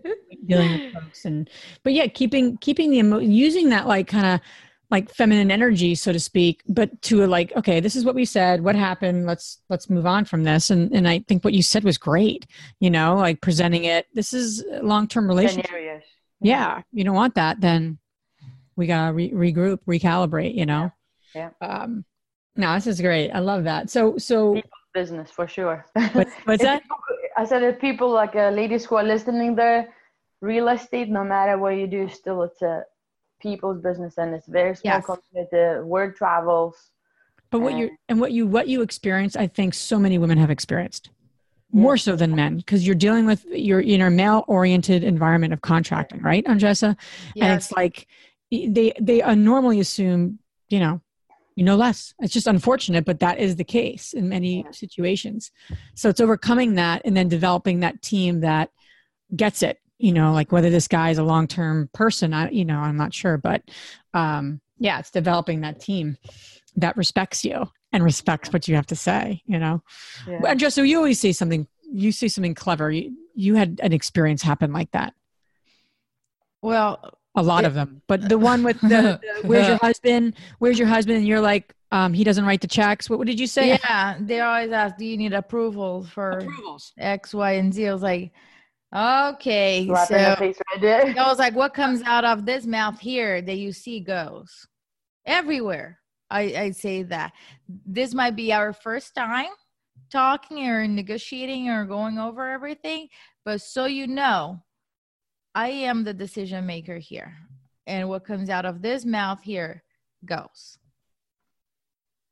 dealing 0.46 0.72
with 0.72 0.94
folks, 0.94 1.26
and 1.26 1.50
but 1.84 1.94
yeah, 1.94 2.08
keeping 2.08 2.58
keeping 2.58 2.92
the 2.92 3.00
emo- 3.00 3.20
using 3.20 3.70
that 3.70 3.88
like 3.88 4.08
kind 4.08 4.26
of 4.26 4.40
like 4.90 5.10
feminine 5.14 5.50
energy, 5.50 5.96
so 5.96 6.14
to 6.14 6.20
speak, 6.20 6.62
but 6.68 7.02
to 7.02 7.26
like, 7.26 7.52
okay, 7.56 7.80
this 7.80 7.96
is 7.96 8.06
what 8.06 8.14
we 8.14 8.26
said, 8.26 8.64
what 8.64 8.76
happened, 8.76 9.26
let's 9.26 9.60
let's 9.68 9.90
move 9.90 10.06
on 10.06 10.24
from 10.24 10.44
this, 10.44 10.70
and 10.70 10.94
and 10.94 11.08
I 11.08 11.20
think 11.28 11.44
what 11.44 11.54
you 11.54 11.64
said 11.64 11.84
was 11.84 11.98
great, 11.98 12.46
you 12.80 12.90
know, 12.90 13.16
like 13.16 13.42
presenting 13.42 13.86
it. 13.86 14.08
This 14.14 14.34
is 14.34 14.64
long 14.82 15.08
term 15.08 15.28
relationship. 15.28 15.66
scenarios 15.66 16.04
Yeah, 16.42 16.82
you 16.92 17.04
don't 17.04 17.16
want 17.16 17.36
that, 17.36 17.60
then 17.60 17.98
we 18.76 18.88
gotta 18.88 19.14
re- 19.14 19.32
regroup, 19.32 19.80
recalibrate, 19.88 20.56
you 20.56 20.66
know. 20.66 20.92
Yeah. 21.36 21.50
Um, 21.62 22.06
no, 22.56 22.74
this 22.76 22.88
is 22.88 23.02
great. 23.02 23.32
I 23.32 23.40
love 23.40 23.64
that. 23.64 23.90
So 23.90 24.18
so 24.18 24.62
business 24.94 25.30
for 25.32 25.48
sure 25.48 25.86
what, 26.14 26.28
what's 26.46 26.64
that? 26.64 26.82
people- 26.84 26.98
i 27.38 27.44
said 27.46 27.64
if 27.64 27.80
people 27.80 28.10
like 28.10 28.36
uh, 28.36 28.50
ladies 28.50 28.86
who 28.86 28.96
are 28.96 29.04
listening 29.04 29.56
there 29.56 29.90
real 30.42 30.68
estate 30.70 31.10
no 31.10 31.24
matter 31.24 31.58
what 31.58 31.70
you 31.72 31.88
do 31.88 32.08
still 32.08 32.44
it's 32.44 32.62
a 32.62 32.84
people's 33.42 33.80
business 33.82 34.18
and 34.18 34.34
it's 34.34 34.48
very 34.48 34.76
small 34.76 34.94
Yes. 34.96 35.06
community 35.06 35.84
word 35.84 36.16
travels 36.16 36.76
But 37.52 37.60
what 37.60 37.76
you 37.80 37.90
And- 38.10 38.20
what 38.22 38.32
you 38.32 38.44
what 38.48 38.68
you 38.68 38.82
experience, 38.82 39.34
I 39.36 39.48
think 39.58 39.74
so 39.74 40.00
many 40.00 40.18
women 40.18 40.38
have 40.44 40.50
experienced 40.58 41.10
more 41.72 41.98
so 41.98 42.16
than 42.16 42.36
men 42.36 42.52
because 42.58 42.82
you're 42.86 43.02
dealing 43.08 43.26
with 43.32 43.42
you're 43.68 43.86
in 43.94 44.02
a 44.02 44.10
male 44.10 44.44
oriented 44.48 45.04
environment 45.04 45.54
of 45.54 45.60
contracting, 45.62 46.22
right, 46.22 46.44
Andresa? 46.46 46.96
And 47.42 47.50
it's 47.58 47.72
like 47.72 48.08
they 48.52 48.94
they 49.08 49.18
normally 49.36 49.80
assume 49.86 50.40
you 50.74 50.80
know 50.84 51.02
you 51.56 51.64
know 51.64 51.76
less. 51.76 52.14
It's 52.20 52.34
just 52.34 52.48
unfortunate, 52.48 53.06
but 53.06 53.20
that 53.20 53.40
is 53.40 53.56
the 53.58 53.64
case 53.64 54.14
in 54.14 54.28
many 54.30 54.62
Yeah. 54.64 54.72
situations. 54.72 55.52
So 55.96 56.10
it's 56.10 56.20
overcoming 56.22 56.76
that 56.76 57.02
and 57.06 57.16
then 57.16 57.28
developing 57.28 57.82
that 57.82 58.02
team 58.02 58.42
that 58.42 58.70
gets 59.36 59.62
it. 59.64 59.78
You 60.00 60.12
know, 60.14 60.34
like 60.34 60.52
whether 60.52 60.70
this 60.70 60.88
guy 60.88 61.12
is 61.12 61.18
a 61.18 61.24
long 61.24 61.48
term 61.48 61.90
person, 61.94 62.34
I 62.34 62.50
you 62.50 62.66
know 62.66 62.80
I'm 62.80 62.98
not 62.98 63.14
sure, 63.14 63.38
but 63.38 63.62
um, 64.14 64.60
yeah, 64.80 65.00
it's 65.00 65.12
developing 65.12 65.62
that 65.62 65.80
team 65.80 66.18
that 66.76 66.98
respects 66.98 67.46
you 67.46 67.70
and 67.92 68.04
respects 68.04 68.52
what 68.52 68.68
you 68.68 68.76
have 68.76 68.88
to 68.88 68.96
say. 68.96 69.42
You 69.46 69.60
know, 69.60 69.84
yeah. 70.28 70.42
and 70.48 70.60
just 70.60 70.76
so 70.76 70.82
you 70.82 70.98
always 70.98 71.20
say 71.20 71.32
something, 71.32 71.68
you 71.92 72.12
say 72.12 72.28
something 72.28 72.56
clever. 72.56 72.92
You 72.92 73.16
you 73.36 73.56
had 73.56 73.80
an 73.84 73.94
experience 73.94 74.42
happen 74.42 74.74
like 74.74 74.92
that. 74.92 75.14
well, 76.62 77.18
A 77.36 77.42
lot 77.42 77.62
Yeah. 77.64 77.68
of 77.68 77.74
them, 77.74 78.02
but 78.08 78.30
the 78.30 78.38
one 78.38 78.64
with 78.64 78.80
the, 78.82 79.20
the 79.42 79.48
where's 79.48 79.68
your 79.68 79.78
husband? 79.78 80.36
Where's 80.60 80.78
your 80.78 80.88
husband? 80.88 81.18
And 81.18 81.28
you're 81.28 81.42
like, 81.42 81.74
um, 81.92 82.14
he 82.14 82.24
doesn't 82.24 82.46
write 82.46 82.62
the 82.62 82.68
checks. 82.68 83.10
What, 83.10 83.18
what 83.20 83.28
did 83.28 83.40
you 83.40 83.48
say? 83.48 83.80
yeah, 83.84 84.18
they 84.20 84.40
always 84.40 84.72
ask, 84.72 84.98
"Do 84.98 85.06
you 85.06 85.18
need 85.18 85.34
approval 85.34 86.04
for 86.06 86.40
Approvals. 86.42 86.94
X, 86.98 87.34
Y, 87.34 87.52
and 87.54 87.74
Z?" 87.74 87.88
I 87.88 87.94
was 87.94 88.02
like, 88.04 88.32
"Okay." 88.96 89.86
Slap 89.88 90.12
in 90.12 90.18
the 90.18 90.30
So 90.32 90.36
face 90.38 90.58
right 90.84 91.18
I 91.18 91.28
was 91.28 91.40
like, 91.40 91.56
"What 91.56 91.74
comes 91.74 92.02
out 92.04 92.26
of 92.26 92.46
this 92.46 92.66
mouth 92.66 93.00
here 93.00 93.42
that 93.42 93.58
you 93.58 93.72
see 93.74 94.00
goes 94.00 94.68
everywhere?" 95.26 96.00
I 96.30 96.42
I 96.56 96.72
say 96.72 97.04
that 97.04 97.34
this 97.86 98.14
might 98.14 98.36
be 98.36 98.54
our 98.54 98.74
first 98.74 99.16
time 99.16 99.50
talking 100.12 100.68
or 100.68 100.88
negotiating 100.88 101.70
or 101.70 101.86
going 101.86 102.18
over 102.20 102.50
everything, 102.50 103.08
but 103.46 103.62
so 103.62 103.86
you 103.86 104.08
know, 104.08 104.62
I 105.56 105.70
am 105.70 106.04
the 106.04 106.14
decision 106.14 106.66
maker 106.66 106.98
here, 106.98 107.38
and 107.86 108.10
what 108.10 108.26
comes 108.26 108.50
out 108.50 108.66
of 108.66 108.82
this 108.82 109.06
mouth 109.06 109.42
here 109.44 109.84
goes. 110.26 110.78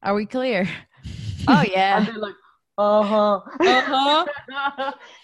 Are 0.02 0.16
we 0.16 0.26
clear? 0.26 0.68
oh 1.48 1.64
yeah. 1.72 2.00
I'd 2.08 2.14
be 2.14 2.20
like, 2.20 2.34
Uh-huh. 2.78 3.42
Uh-huh. 3.60 4.26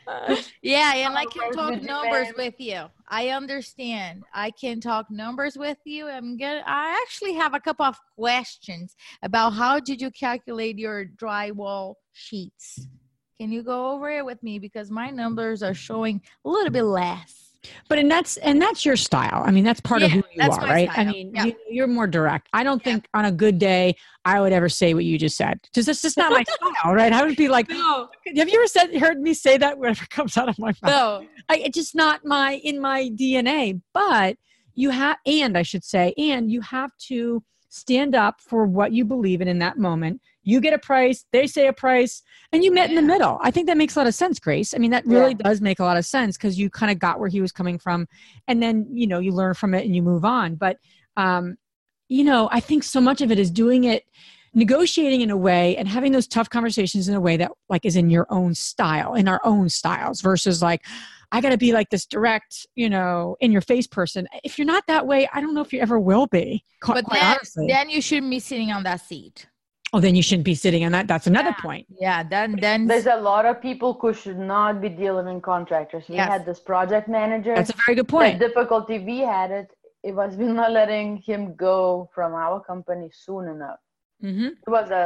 yeah, 0.62 0.94
and 0.96 1.18
I 1.18 1.26
can 1.26 1.52
talk 1.52 1.82
numbers 1.82 2.28
with 2.38 2.54
you. 2.60 2.84
I 3.08 3.30
understand. 3.30 4.24
I 4.32 4.52
can 4.52 4.80
talk 4.80 5.10
numbers 5.10 5.58
with 5.58 5.80
you. 5.86 6.08
I'm 6.08 6.38
good. 6.38 6.62
I 6.68 7.02
actually 7.04 7.34
have 7.34 7.56
a 7.56 7.60
couple 7.60 7.86
of 7.86 7.98
questions 8.16 8.96
about 9.24 9.54
how 9.54 9.80
did 9.80 10.02
you 10.02 10.12
calculate 10.12 10.78
your 10.78 11.06
drywall 11.06 11.96
sheets? 12.14 12.86
Can 13.40 13.52
you 13.52 13.64
go 13.64 13.92
over 13.92 14.12
it 14.12 14.26
with 14.26 14.44
me 14.44 14.60
because 14.60 14.92
my 14.92 15.10
numbers 15.10 15.64
are 15.64 15.74
showing 15.74 16.22
a 16.46 16.50
little 16.50 16.72
bit 16.72 16.84
less. 16.84 17.47
But 17.90 18.00
and 18.00 18.10
that's 18.10 18.38
and 18.38 18.62
that's 18.62 18.86
your 18.86 18.96
style. 18.96 19.44
I 19.46 19.52
mean, 19.52 19.64
that's 19.64 19.80
part 19.82 20.04
of 20.04 20.12
who 20.12 20.24
you 20.36 20.42
are, 20.42 20.60
right? 20.62 20.90
I 20.94 21.04
mean, 21.06 21.32
Yeah. 21.34 21.46
you, 21.46 21.54
you're 21.70 21.88
more 21.88 22.08
direct. 22.08 22.50
I 22.54 22.64
don't 22.64 22.82
Yeah. 22.86 22.94
think 22.94 23.08
on 23.14 23.26
a 23.26 23.32
good 23.32 23.60
day 23.60 23.96
I 24.26 24.40
would 24.42 24.52
ever 24.54 24.70
say 24.70 24.94
what 24.94 25.06
you 25.06 25.18
just 25.18 25.38
said. 25.38 25.60
Because 25.64 25.86
that's 25.86 26.02
just 26.02 26.18
not 26.18 26.32
my 26.32 26.44
style, 26.84 26.94
right? 26.94 27.14
I 27.14 27.24
would 27.26 27.36
be 27.36 27.48
like, 27.48 27.70
No, 27.70 28.10
have 28.36 28.50
you 28.50 28.60
ever 28.60 28.68
said 28.68 28.96
heard 28.98 29.20
me 29.20 29.34
say 29.34 29.58
that 29.58 29.78
whenever 29.78 30.04
it 30.04 30.10
comes 30.12 30.38
out 30.38 30.50
of 30.50 30.58
my 30.60 30.74
mouth? 30.82 31.24
no. 31.24 31.28
I, 31.50 31.58
it's 31.58 31.78
just 31.78 31.96
not 31.96 32.26
my 32.26 32.54
in 32.64 32.80
my 32.82 33.10
DNA. 33.10 33.82
But 33.94 34.38
you 34.76 34.90
have, 34.92 35.18
and 35.26 35.58
I 35.58 35.64
should 35.64 35.84
say, 35.84 36.14
and 36.18 36.52
you 36.52 36.62
have 36.62 36.92
to 37.08 37.42
stand 37.70 38.16
up 38.16 38.42
for 38.42 38.66
what 38.66 38.92
you 38.92 39.06
believe 39.06 39.42
in 39.42 39.48
in 39.48 39.60
that 39.60 39.78
moment. 39.78 40.22
You 40.48 40.62
get 40.62 40.72
a 40.72 40.80
price, 40.80 41.26
they 41.34 41.46
say 41.46 41.68
a 41.68 41.74
price, 41.74 42.24
and 42.54 42.64
you 42.64 42.72
met 42.74 42.90
in 42.90 42.96
the 42.96 43.02
middle. 43.02 43.38
I 43.42 43.52
think 43.52 43.68
that 43.68 43.76
makes 43.76 43.98
a 43.98 44.00
lot 44.00 44.08
of 44.08 44.16
sense, 44.16 44.40
Grace. 44.40 44.74
I 44.74 44.78
mean, 44.78 44.92
that 44.92 45.06
really 45.06 45.32
Yeah. 45.32 45.44
does 45.44 45.60
make 45.60 45.80
a 45.80 45.84
lot 45.84 45.98
of 45.98 46.06
sense 46.06 46.38
because 46.38 46.58
you 46.58 46.70
kind 46.70 46.90
of 46.90 47.00
got 47.00 47.20
where 47.20 47.28
he 47.28 47.42
was 47.42 47.52
coming 47.52 47.78
from, 47.78 48.08
and 48.48 48.64
then 48.64 48.88
you 48.90 49.08
know 49.08 49.20
you 49.20 49.34
learn 49.34 49.56
from 49.56 49.74
it 49.74 49.86
and 49.86 49.94
you 49.94 50.02
move 50.02 50.24
on. 50.24 50.56
But 50.56 50.78
um, 51.18 51.58
you 52.08 52.24
know, 52.24 52.48
I 52.50 52.62
think 52.62 52.84
so 52.84 53.02
much 53.02 53.20
of 53.20 53.30
it 53.30 53.40
is 53.40 53.52
doing 53.52 53.84
it 53.84 54.06
negotiating 54.54 55.20
in 55.20 55.30
a 55.30 55.36
way 55.36 55.76
and 55.76 55.86
having 55.86 56.14
those 56.14 56.28
tough 56.28 56.50
conversations 56.50 57.10
in 57.10 57.16
a 57.16 57.20
way 57.20 57.36
that 57.36 57.52
like 57.68 57.84
is 57.84 57.98
in 57.98 58.10
your 58.10 58.26
own 58.30 58.56
style 58.56 59.14
in 59.16 59.28
our 59.28 59.42
own 59.44 59.68
styles 59.68 60.22
versus 60.22 60.64
like 60.64 60.84
i 61.32 61.42
got 61.42 61.50
to 61.50 61.58
be 61.58 61.74
like 61.74 61.90
this 61.92 62.06
direct 62.08 62.66
you 62.74 62.90
know 62.90 63.36
in 63.40 63.52
your 63.52 63.62
face 63.62 63.86
person 63.86 64.26
if 64.44 64.58
you're 64.58 64.66
not 64.66 64.88
that 64.88 65.06
way 65.06 65.28
i 65.34 65.42
don't 65.42 65.54
know 65.54 65.62
if 65.62 65.74
you 65.74 65.80
ever 65.80 66.00
will 66.00 66.26
be 66.28 66.64
But 66.82 67.06
then, 67.12 67.24
honestly 67.24 67.68
then 67.68 67.90
you 67.90 68.02
shouldn't 68.02 68.32
be 68.32 68.40
sitting 68.40 68.72
on 68.72 68.82
that 68.84 69.02
seat. 69.02 69.48
Oh 69.98 70.02
then 70.06 70.16
you 70.16 70.22
shouldn't 70.28 70.46
be 70.46 70.56
sitting 70.56 70.84
on 70.86 70.92
that 70.92 71.08
that's 71.12 71.28
another 71.34 71.54
Yeah. 71.58 71.62
point 71.68 71.86
Yeah, 72.08 72.24
then 72.34 72.50
then 72.66 72.80
There's 72.92 73.08
a 73.18 73.22
lot 73.32 73.46
of 73.52 73.56
people 73.70 73.92
who 74.02 74.14
should 74.22 74.40
not 74.56 74.74
be 74.86 74.90
dealing 75.04 75.26
with 75.34 75.44
contractors. 75.54 76.04
We 76.10 76.16
Yes. 76.16 76.30
had 76.34 76.46
this 76.50 76.60
project 76.72 77.06
manager. 77.20 77.54
that's 77.60 77.74
a 77.78 77.80
very 77.86 77.96
good 78.00 78.10
point 78.18 78.34
the 78.40 78.46
point 78.46 78.48
difficulty 78.48 78.96
we 79.12 79.18
had 79.36 79.50
it 79.60 79.68
it 80.10 80.14
was 80.20 80.30
we 80.42 80.46
not 80.62 80.72
letting 80.82 81.10
him 81.30 81.42
go 81.70 81.78
from 82.16 82.30
our 82.46 82.58
company 82.72 83.08
soon 83.26 83.44
enough 83.56 83.80
mm-hmm. 84.28 84.50
it 84.68 84.72
was 84.78 84.90
a 85.02 85.06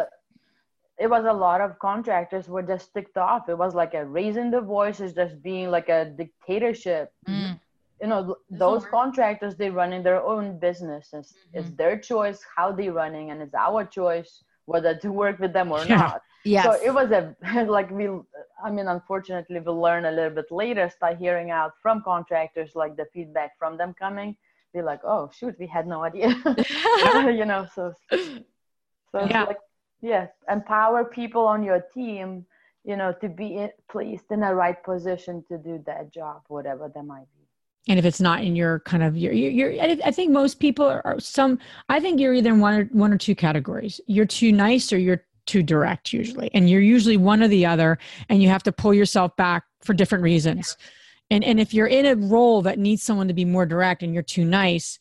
it 1.05 1.09
was 1.15 1.23
a 1.33 1.35
lot 1.45 1.59
of 1.65 1.69
contractors 1.89 2.45
were 2.53 2.65
just 2.73 2.85
ticked 2.95 3.17
off 3.29 3.43
it 3.53 3.57
was 3.65 3.73
like 3.81 3.93
a 4.01 4.03
raising 4.19 4.49
the 4.55 4.63
voices 4.77 5.13
just 5.21 5.35
being 5.49 5.67
like 5.77 5.89
a 5.99 6.01
dictatorship 6.21 7.07
Mm. 7.33 7.53
you 8.01 8.07
know 8.11 8.21
th- 8.27 8.41
those 8.65 8.83
work. 8.83 8.91
contractors 8.99 9.53
they 9.61 9.69
running 9.81 10.01
their 10.09 10.21
own 10.33 10.45
business 10.67 11.03
it's, 11.19 11.31
it's 11.57 11.69
Mhm. 11.71 11.77
their 11.81 11.95
choice 12.11 12.39
how 12.55 12.67
they 12.79 12.89
running 13.01 13.25
and 13.31 13.37
it's 13.45 13.57
our 13.67 13.81
choice 13.99 14.31
whether 14.65 14.95
to 14.95 15.11
work 15.11 15.39
with 15.39 15.53
them 15.53 15.71
or 15.71 15.83
Yeah. 15.89 15.97
not 15.97 16.21
yes. 16.43 16.63
so 16.65 16.73
it 16.73 16.93
was 16.93 17.11
a 17.11 17.35
like 17.77 17.89
we 17.91 18.07
i 18.63 18.69
mean 18.71 18.87
unfortunately 18.87 19.59
we 19.59 19.71
learn 19.71 20.05
a 20.05 20.11
little 20.11 20.29
bit 20.39 20.51
later 20.51 20.89
start 20.89 21.17
hearing 21.17 21.51
out 21.51 21.71
from 21.81 22.01
contractors 22.03 22.71
like 22.75 22.95
the 22.95 23.05
feedback 23.13 23.57
from 23.57 23.77
them 23.77 23.93
coming 23.97 24.35
be 24.73 24.81
like 24.81 25.01
oh 25.03 25.29
shoot 25.37 25.55
we 25.59 25.67
had 25.67 25.85
no 25.87 26.03
idea 26.03 26.29
you 27.39 27.45
know 27.45 27.67
so 27.75 27.93
so 29.11 29.19
it's 29.19 29.31
Yeah. 29.31 29.43
like 29.43 29.59
yes 30.01 30.29
empower 30.49 31.03
people 31.05 31.45
on 31.45 31.63
your 31.63 31.81
team 31.93 32.45
you 32.83 32.95
know 32.95 33.13
to 33.21 33.27
be 33.29 33.67
placed 33.89 34.31
in 34.31 34.39
the 34.41 34.53
right 34.53 34.81
position 34.83 35.43
to 35.49 35.57
do 35.57 35.81
that 35.85 36.11
job 36.13 36.41
whatever 36.47 36.89
that 36.93 37.03
might 37.03 37.27
be 37.37 37.40
and 37.87 37.97
if 37.97 38.05
it's 38.05 38.21
not 38.21 38.43
in 38.43 38.55
your 38.55 38.79
kind 38.81 39.03
of 39.03 39.17
your 39.17 39.33
your, 39.33 39.71
your 39.71 39.83
I 39.83 40.11
think 40.11 40.31
most 40.31 40.59
people 40.59 40.85
are, 40.85 41.01
are 41.05 41.19
some 41.19 41.59
I 41.89 41.99
think 41.99 42.19
you're 42.19 42.33
either 42.33 42.51
in 42.51 42.59
one 42.59 42.73
or 42.73 42.85
one 42.85 43.13
or 43.13 43.17
two 43.17 43.35
categories. 43.35 43.99
You're 44.07 44.25
too 44.25 44.51
nice 44.51 44.93
or 44.93 44.97
you're 44.97 45.23
too 45.47 45.63
direct 45.63 46.13
usually. 46.13 46.51
And 46.53 46.69
you're 46.69 46.81
usually 46.81 47.17
one 47.17 47.41
or 47.41 47.47
the 47.47 47.65
other 47.65 47.97
and 48.29 48.41
you 48.41 48.49
have 48.49 48.63
to 48.63 48.71
pull 48.71 48.93
yourself 48.93 49.35
back 49.35 49.63
for 49.81 49.93
different 49.93 50.23
reasons. 50.23 50.77
And 51.29 51.43
and 51.43 51.59
if 51.59 51.73
you're 51.73 51.87
in 51.87 52.05
a 52.05 52.15
role 52.15 52.61
that 52.61 52.77
needs 52.77 53.03
someone 53.03 53.27
to 53.27 53.33
be 53.33 53.45
more 53.45 53.65
direct 53.65 54.03
and 54.03 54.13
you're 54.13 54.23
too 54.23 54.45
nice, 54.45 54.99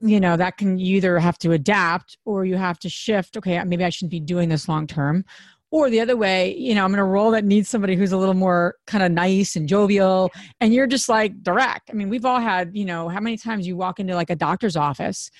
you 0.00 0.20
know, 0.20 0.36
that 0.36 0.56
can 0.56 0.78
you 0.78 0.96
either 0.96 1.18
have 1.18 1.38
to 1.38 1.52
adapt 1.52 2.16
or 2.24 2.44
you 2.44 2.56
have 2.56 2.78
to 2.80 2.88
shift, 2.88 3.36
okay, 3.36 3.62
maybe 3.64 3.84
I 3.84 3.90
shouldn't 3.90 4.10
be 4.10 4.20
doing 4.20 4.48
this 4.48 4.68
long 4.68 4.86
term. 4.86 5.24
Or 5.72 5.88
the 5.88 6.00
other 6.00 6.16
way, 6.16 6.56
you 6.56 6.74
know, 6.74 6.84
I'm 6.84 6.92
in 6.94 6.98
a 6.98 7.04
role 7.04 7.30
that 7.30 7.44
needs 7.44 7.68
somebody 7.68 7.94
who's 7.94 8.10
a 8.10 8.16
little 8.16 8.34
more 8.34 8.74
kind 8.88 9.04
of 9.04 9.12
nice 9.12 9.54
and 9.54 9.68
jovial 9.68 10.30
and 10.60 10.74
you're 10.74 10.88
just 10.88 11.08
like 11.08 11.42
direct. 11.44 11.90
I 11.90 11.92
mean, 11.92 12.08
we've 12.08 12.24
all 12.24 12.40
had, 12.40 12.76
you 12.76 12.84
know, 12.84 13.08
how 13.08 13.20
many 13.20 13.36
times 13.36 13.68
you 13.68 13.76
walk 13.76 14.00
into 14.00 14.16
like 14.16 14.30
a 14.30 14.36
doctor's 14.36 14.76
office, 14.76 15.30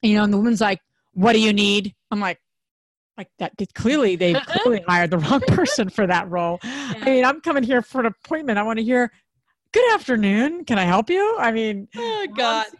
you 0.00 0.16
know, 0.16 0.22
and 0.22 0.32
the 0.32 0.36
woman's 0.36 0.60
like, 0.60 0.80
"What 1.14 1.32
do 1.32 1.40
you 1.40 1.52
need?" 1.52 1.94
I'm 2.10 2.20
like, 2.20 2.38
like 3.16 3.28
that. 3.38 3.52
Clearly, 3.74 4.16
they 4.16 4.34
clearly 4.46 4.84
hired 4.86 5.10
the 5.10 5.18
wrong 5.18 5.40
person 5.40 5.88
for 5.88 6.06
that 6.06 6.30
role. 6.30 6.58
I 6.62 7.02
mean, 7.04 7.24
I'm 7.24 7.40
coming 7.40 7.62
here 7.62 7.82
for 7.82 8.00
an 8.00 8.06
appointment. 8.06 8.58
I 8.58 8.62
want 8.62 8.78
to 8.78 8.84
hear, 8.84 9.12
"Good 9.72 9.94
afternoon. 9.94 10.64
Can 10.64 10.78
I 10.78 10.84
help 10.84 11.10
you?" 11.10 11.36
I 11.38 11.52
mean, 11.52 11.88
oh 11.96 12.26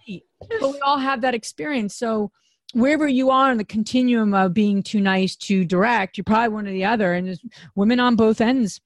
seat. 0.07 0.25
But 0.61 0.73
we 0.73 0.81
all 0.81 0.99
have 0.99 1.21
that 1.23 1.35
experience. 1.35 1.97
So 1.97 2.31
wherever 2.73 3.07
you 3.07 3.31
are 3.31 3.51
in 3.51 3.59
the 3.59 3.65
continuum 3.65 4.35
of 4.35 4.55
being 4.55 4.83
too 4.83 5.01
nice, 5.01 5.37
too 5.37 5.65
direct, 5.65 6.17
you're 6.17 6.25
probably 6.25 6.49
one 6.49 6.67
or 6.67 6.73
the 6.73 6.85
other. 6.85 7.13
And 7.15 7.27
there's 7.27 7.41
women 7.75 8.01
on 8.01 8.17
both 8.17 8.41
ends. 8.41 8.81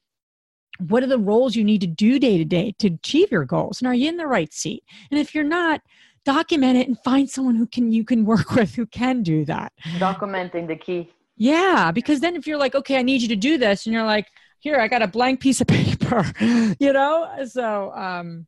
What 0.79 1.03
are 1.03 1.09
the 1.09 1.19
roles 1.19 1.57
you 1.57 1.65
need 1.65 1.81
to 1.81 1.87
do 1.87 2.19
day 2.19 2.37
to 2.39 2.45
day 2.45 2.75
to 2.79 2.89
achieve 2.89 3.31
your 3.31 3.45
goals? 3.45 3.81
And 3.81 3.89
are 3.89 3.95
you 3.95 4.09
in 4.09 4.17
the 4.17 4.27
right 4.27 4.53
seat? 4.53 4.85
And 5.11 5.19
if 5.19 5.35
you're 5.35 5.45
not, 5.45 5.81
document 6.27 6.77
it 6.77 6.89
and 6.89 6.99
find 7.05 7.31
someone 7.31 7.55
who 7.55 7.67
can 7.67 7.93
you 7.93 8.05
can 8.05 8.25
work 8.27 8.51
with 8.57 8.75
who 8.75 8.85
can 8.87 9.23
do 9.23 9.45
that. 9.47 9.73
documenting 9.99 10.67
the 10.67 10.77
key 10.77 11.09
Yeah, 11.37 11.93
because 11.93 12.21
then 12.21 12.37
if 12.37 12.47
you're 12.47 12.59
like, 12.59 12.75
okay, 12.75 12.99
I 12.99 13.03
need 13.03 13.23
you 13.23 13.29
to 13.29 13.37
do 13.37 13.57
this, 13.57 13.87
and 13.87 13.95
you're 13.95 14.05
like, 14.05 14.27
here, 14.59 14.81
I 14.81 14.89
got 14.89 15.03
a 15.03 15.07
blank 15.07 15.41
piece 15.41 15.61
of 15.61 15.67
paper, 15.81 16.25
you 16.81 16.93
know. 16.93 17.29
So 17.49 17.93
um, 17.93 18.47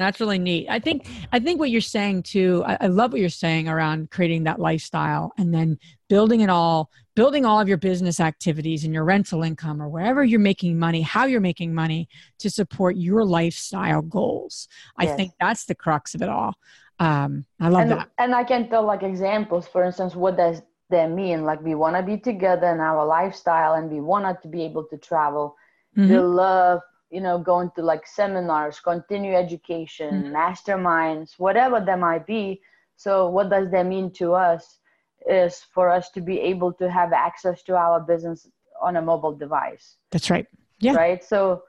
that's 0.00 0.20
really 0.20 0.38
neat. 0.38 0.66
I 0.68 0.78
think 0.78 1.06
I 1.32 1.38
think 1.40 1.58
what 1.60 1.70
you're 1.70 1.80
saying 1.80 2.22
too. 2.24 2.62
I, 2.66 2.76
I 2.82 2.86
love 2.88 3.12
what 3.12 3.20
you're 3.20 3.28
saying 3.30 3.68
around 3.68 4.10
creating 4.10 4.44
that 4.44 4.58
lifestyle 4.58 5.32
and 5.38 5.52
then 5.54 5.78
building 6.08 6.40
it 6.40 6.50
all, 6.50 6.90
building 7.14 7.44
all 7.44 7.60
of 7.60 7.68
your 7.68 7.76
business 7.76 8.18
activities 8.20 8.84
and 8.84 8.94
your 8.94 9.04
rental 9.04 9.42
income 9.42 9.82
or 9.82 9.88
wherever 9.88 10.24
you're 10.24 10.40
making 10.40 10.78
money, 10.78 11.02
how 11.02 11.24
you're 11.26 11.40
making 11.40 11.74
money 11.74 12.08
to 12.38 12.48
support 12.50 12.96
your 12.96 13.24
lifestyle 13.24 14.02
goals. 14.02 14.68
I 14.96 15.04
Yes. 15.04 15.16
think 15.16 15.32
that's 15.40 15.64
the 15.66 15.74
crux 15.74 16.14
of 16.14 16.22
it 16.22 16.28
all. 16.28 16.54
Um, 17.00 17.44
I 17.60 17.68
love 17.68 17.82
and, 17.82 17.90
that. 17.92 18.10
and 18.18 18.34
i 18.34 18.42
can 18.42 18.68
tell 18.68 18.82
like 18.84 19.04
examples 19.04 19.68
for 19.68 19.84
instance 19.84 20.16
what 20.16 20.36
does 20.36 20.62
that 20.90 21.08
mean 21.12 21.44
like 21.44 21.60
we 21.62 21.76
want 21.76 21.94
to 21.94 22.02
be 22.02 22.16
together 22.18 22.66
in 22.72 22.80
our 22.80 23.06
lifestyle 23.06 23.74
and 23.74 23.88
we 23.88 24.00
want 24.00 24.42
to 24.42 24.48
be 24.48 24.62
able 24.62 24.82
to 24.84 24.96
travel 24.98 25.54
Mhm. 25.96 26.08
we 26.08 26.18
love 26.18 26.80
you 27.10 27.20
know 27.20 27.38
going 27.38 27.70
to 27.76 27.82
like 27.82 28.06
seminars 28.06 28.80
continue 28.80 29.34
education 29.34 30.12
Mhm. 30.22 30.32
masterminds 30.32 31.38
whatever 31.38 31.80
that 31.80 31.98
might 31.98 32.26
be. 32.26 32.60
So 32.96 33.28
what 33.30 33.48
does 33.50 33.70
that 33.70 33.86
mean 33.86 34.10
to 34.20 34.34
us 34.34 34.80
is 35.26 35.62
for 35.74 35.88
us 35.90 36.10
to 36.10 36.20
be 36.20 36.40
able 36.40 36.72
to 36.74 36.90
have 36.90 37.12
access 37.12 37.62
to 37.64 37.76
our 37.76 38.00
business 38.00 38.46
on 38.80 38.96
a 38.96 39.02
mobile 39.02 39.32
device. 39.34 39.96
That's 40.10 40.30
right. 40.30 40.46
Yeah. 40.80 40.94
right? 40.94 41.22
So 41.24 41.62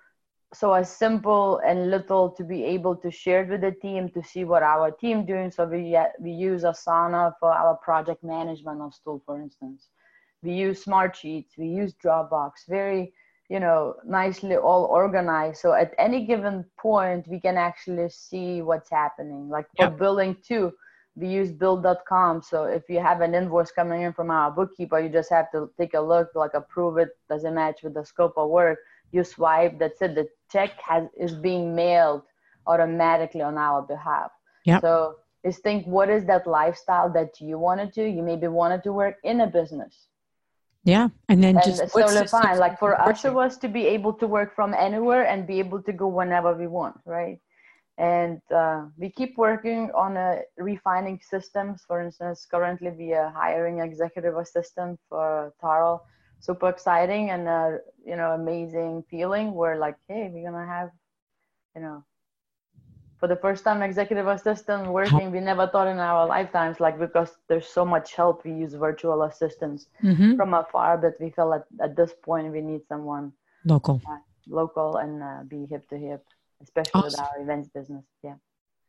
so 0.51 0.73
as 0.73 0.89
simple 1.05 1.59
and 1.59 1.91
little 1.91 2.31
to 2.31 2.43
be 2.43 2.63
able 2.63 2.95
to 2.95 3.11
share 3.11 3.43
it 3.43 3.49
with 3.49 3.61
the 3.61 3.71
team 3.71 4.09
to 4.09 4.23
see 4.23 4.43
what 4.45 4.63
our 4.63 4.89
team 4.89 5.23
doing. 5.25 5.51
So 5.51 5.65
we 5.65 5.81
we 6.19 6.31
use 6.31 6.63
asana 6.63 7.33
for 7.39 7.51
our 7.53 7.75
project 7.75 8.23
management 8.23 8.81
of 8.81 8.93
tool 9.03 9.21
for 9.25 9.39
instance. 9.39 9.89
We 10.41 10.51
use 10.53 10.83
smart 10.83 11.15
sheets. 11.15 11.51
We 11.57 11.67
use 11.67 11.93
dropbox. 12.03 12.51
Very 12.67 13.13
you 13.49 13.59
know 13.59 13.95
nicely 14.05 14.55
all 14.57 14.85
organized. 14.85 15.59
So 15.61 15.73
at 15.73 15.93
any 15.99 16.25
given 16.25 16.65
point 16.79 17.27
we 17.27 17.39
can 17.39 17.57
actually 17.57 18.09
see 18.09 18.61
what's 18.61 18.89
happening. 18.91 19.49
Like 19.49 19.67
for 19.75 19.87
Yep. 19.87 19.91
billing 19.91 20.37
too 20.47 20.73
we 21.15 21.27
use 21.27 21.51
bill.com 21.51 22.41
so 22.41 22.63
if 22.65 22.83
you 22.89 22.99
have 22.99 23.21
an 23.21 23.35
invoice 23.35 23.71
coming 23.71 24.03
in 24.03 24.13
from 24.13 24.31
our 24.31 24.51
bookkeeper 24.51 24.99
you 24.99 25.09
just 25.09 25.29
have 25.31 25.51
to 25.51 25.69
take 25.77 25.93
a 25.93 25.99
look 25.99 26.29
like 26.35 26.53
approve 26.53 26.97
it. 26.97 27.09
Does 27.29 27.43
it 27.45 27.51
match 27.51 27.81
with 27.83 27.93
the 27.95 28.05
scope 28.05 28.33
of 28.37 28.49
work. 28.49 28.79
You 29.11 29.23
swipe 29.23 29.79
that's 29.79 30.01
it. 30.01 30.15
The 30.15 30.27
check 30.51 30.71
has 30.81 31.07
is 31.17 31.35
being 31.35 31.75
mailed 31.75 32.23
automatically 32.67 33.41
on 33.41 33.57
our 33.57 33.81
behalf. 33.81 34.31
Yep. 34.65 34.83
so 34.83 35.15
is 35.43 35.59
think 35.59 35.85
what 35.85 36.09
is 36.09 36.25
that 36.25 36.47
lifestyle 36.47 37.11
that 37.13 37.39
you 37.39 37.57
wanted 37.57 37.93
to? 37.93 38.07
You 38.07 38.21
maybe 38.23 38.47
wanted 38.47 38.83
to 38.83 38.93
work 38.93 39.15
in 39.23 39.41
a 39.41 39.47
business 39.47 40.07
Yeah. 40.83 41.09
And 41.27 41.43
then 41.43 41.55
and 41.57 41.65
just 41.65 41.81
it's 41.81 41.93
what's 41.93 42.07
totally 42.07 42.23
the 42.23 42.29
fine 42.29 42.57
like 42.57 42.79
for 42.79 42.99
us 42.99 43.25
it 43.25 43.33
was 43.33 43.57
to 43.57 43.67
be 43.67 43.85
able 43.85 44.13
to 44.13 44.27
work 44.27 44.55
from 44.55 44.73
anywhere 44.73 45.25
and 45.27 45.45
be 45.45 45.59
able 45.59 45.81
to 45.83 45.93
go 45.93 46.07
whenever 46.07 46.55
we 46.55 46.67
want 46.67 46.95
right 47.05 47.39
and 47.97 48.41
uh, 48.49 48.85
we 48.97 49.09
keep 49.09 49.37
working 49.37 49.91
on 49.93 50.15
a 50.15 50.39
refining 50.57 51.19
systems 51.21 51.83
for 51.85 52.01
instance 52.01 52.47
currently 52.49 52.91
we 52.91 53.13
are 53.13 53.29
hiring 53.29 53.81
executive 53.81 54.37
assistant 54.37 54.97
for 55.09 55.53
Tarl 55.61 56.01
super 56.39 56.69
exciting 56.69 57.29
and 57.31 57.47
uh, 57.47 57.71
you 58.05 58.15
know 58.15 58.31
amazing 58.31 59.03
feeling. 59.09 59.53
We're 59.53 59.77
like, 59.77 59.95
hey, 60.07 60.29
we're 60.31 60.49
gonna 60.49 60.65
have, 60.65 60.89
you 61.75 61.81
know, 61.81 62.03
for 63.19 63.27
the 63.27 63.35
first 63.35 63.63
time 63.63 63.81
executive 63.81 64.27
assistant 64.27 64.87
working 64.87 65.31
we 65.31 65.39
never 65.39 65.67
thought 65.67 65.87
in 65.87 65.99
our 65.99 66.25
lifetimes 66.25 66.79
like 66.79 66.97
because 66.97 67.37
there's 67.47 67.67
so 67.67 67.83
much 67.85 68.13
help 68.13 68.45
we 68.45 68.51
use 68.51 68.73
virtual 68.73 69.23
assistants 69.23 69.87
mm-hmm. 70.03 70.35
from 70.35 70.53
afar 70.53 70.97
but 70.97 71.13
we 71.19 71.29
felt 71.29 71.53
at, 71.53 71.65
at 71.81 71.95
this 71.95 72.13
point 72.23 72.51
we 72.51 72.61
need 72.61 72.81
someone 72.87 73.31
local 73.65 74.01
uh, 74.09 74.17
local 74.47 74.97
and 74.97 75.21
uh, 75.21 75.43
be 75.47 75.65
hip 75.69 75.87
to 75.89 75.97
hip 75.97 76.23
especially 76.63 77.01
awesome. 77.01 77.11
with 77.11 77.19
our 77.19 77.41
events 77.41 77.69
business 77.69 78.05
yeah 78.23 78.35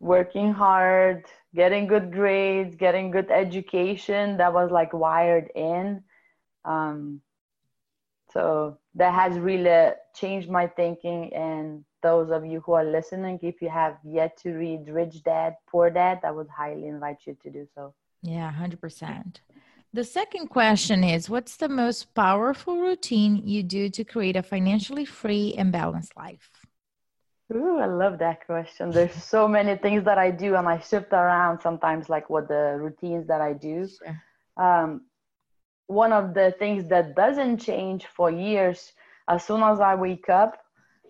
working 0.00 0.52
hard, 0.52 1.24
getting 1.54 1.86
good 1.86 2.12
grades, 2.12 2.76
getting 2.76 3.10
good 3.10 3.30
education 3.30 4.36
that 4.36 4.52
was 4.52 4.70
like 4.70 4.92
wired 4.92 5.50
in. 5.54 6.02
Um, 6.64 7.20
so 8.32 8.78
that 8.94 9.14
has 9.14 9.38
really 9.38 9.92
changed 10.14 10.50
my 10.50 10.66
thinking. 10.66 11.32
And 11.34 11.84
those 12.02 12.30
of 12.30 12.44
you 12.44 12.60
who 12.60 12.72
are 12.72 12.84
listening, 12.84 13.38
if 13.42 13.62
you 13.62 13.70
have 13.70 13.96
yet 14.04 14.36
to 14.42 14.52
read 14.52 14.88
Rich 14.88 15.22
Dad, 15.24 15.56
Poor 15.66 15.90
Dad, 15.90 16.20
I 16.22 16.30
would 16.30 16.48
highly 16.48 16.86
invite 16.86 17.18
you 17.26 17.36
to 17.42 17.50
do 17.50 17.66
so. 17.74 17.94
Yeah, 18.22 18.52
100%. 18.52 19.40
The 19.92 20.04
second 20.04 20.48
question 20.48 21.02
is 21.02 21.30
What's 21.30 21.56
the 21.56 21.68
most 21.68 22.14
powerful 22.14 22.78
routine 22.78 23.42
you 23.44 23.62
do 23.62 23.88
to 23.90 24.04
create 24.04 24.36
a 24.36 24.42
financially 24.42 25.04
free 25.04 25.54
and 25.56 25.72
balanced 25.72 26.16
life? 26.16 26.50
Ooh, 27.54 27.78
I 27.78 27.86
love 27.86 28.18
that 28.18 28.44
question. 28.44 28.90
There's 28.90 29.14
so 29.24 29.48
many 29.48 29.76
things 29.76 30.04
that 30.04 30.18
I 30.18 30.30
do, 30.30 30.56
and 30.56 30.68
I 30.68 30.78
shift 30.80 31.12
around 31.12 31.60
sometimes, 31.60 32.08
like 32.08 32.28
what 32.28 32.48
the 32.48 32.76
routines 32.78 33.26
that 33.28 33.40
I 33.40 33.54
do. 33.54 33.88
Sure. 33.88 34.22
Um, 34.62 35.02
one 35.86 36.12
of 36.12 36.34
the 36.34 36.54
things 36.58 36.86
that 36.88 37.16
doesn't 37.16 37.58
change 37.58 38.04
for 38.14 38.30
years, 38.30 38.92
as 39.28 39.44
soon 39.44 39.62
as 39.62 39.80
I 39.80 39.94
wake 39.94 40.28
up, 40.28 40.58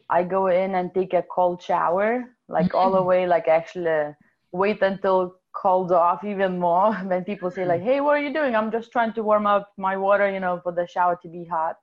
I 0.09 0.23
go 0.23 0.47
in 0.47 0.77
and 0.77 0.95
take 0.95 1.15
a 1.15 1.23
cold 1.23 1.61
shower, 1.61 2.25
like 2.49 2.67
mm-hmm. 2.67 2.77
all 2.77 2.93
the 2.93 3.03
way, 3.03 3.27
like 3.27 3.49
actually 3.49 4.15
wait 4.53 4.81
until 4.83 5.35
cold 5.61 5.91
off 5.91 6.25
even 6.25 6.59
more 6.59 6.95
when 7.11 7.25
people 7.25 7.51
say 7.51 7.65
like 7.65 7.83
hey 7.83 8.01
what 8.01 8.17
are 8.17 8.23
you 8.23 8.33
doing? 8.33 8.55
I'm 8.55 8.71
just 8.71 8.93
trying 8.93 9.13
to 9.15 9.23
warm 9.23 9.47
up 9.47 9.73
my 9.77 9.97
water 9.97 10.31
you 10.31 10.41
know 10.41 10.61
for 10.63 10.73
the 10.73 10.87
shower 10.87 11.19
to 11.23 11.29
be 11.29 11.45
hot. 11.45 11.77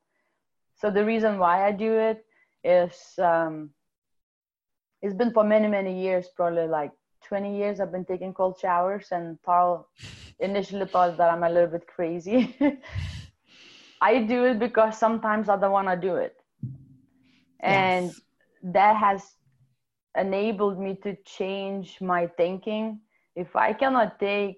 So 0.76 0.90
the 0.90 1.06
reason 1.06 1.38
why 1.40 1.68
i 1.68 1.72
do 1.72 1.94
it 1.94 2.26
is 2.64 2.94
um, 3.20 3.70
it's 5.02 5.16
been 5.16 5.32
for 5.32 5.44
many 5.44 5.68
many 5.68 6.02
years 6.02 6.28
probably 6.36 6.68
like 6.68 6.92
20 7.28 7.58
years 7.58 7.80
i've 7.80 7.92
been 7.92 8.06
taking 8.06 8.34
cold 8.34 8.58
showers 8.60 9.08
and 9.12 9.38
Tarl 9.46 9.86
initially 10.40 10.86
thought 10.86 11.18
that 11.18 11.32
i'm 11.32 11.44
a 11.44 11.50
little 11.50 11.70
bit 11.70 11.88
crazy. 11.88 12.56
I 14.02 14.20
do 14.20 14.44
it 14.46 14.60
because 14.60 14.98
sometimes 15.00 15.50
i 15.50 15.58
don't 15.58 15.72
want 15.72 15.88
to 15.88 15.96
do 15.96 16.16
it. 16.16 16.36
And 17.62 18.08
yes. 18.08 18.22
that 18.64 18.98
has 18.98 19.24
enabled 20.18 20.80
me 20.80 20.96
to 21.04 21.16
change 21.26 21.98
my 22.02 22.28
thinking 22.28 23.00
if 23.36 23.56
I 23.56 23.74
cannot 23.74 24.20
take 24.20 24.58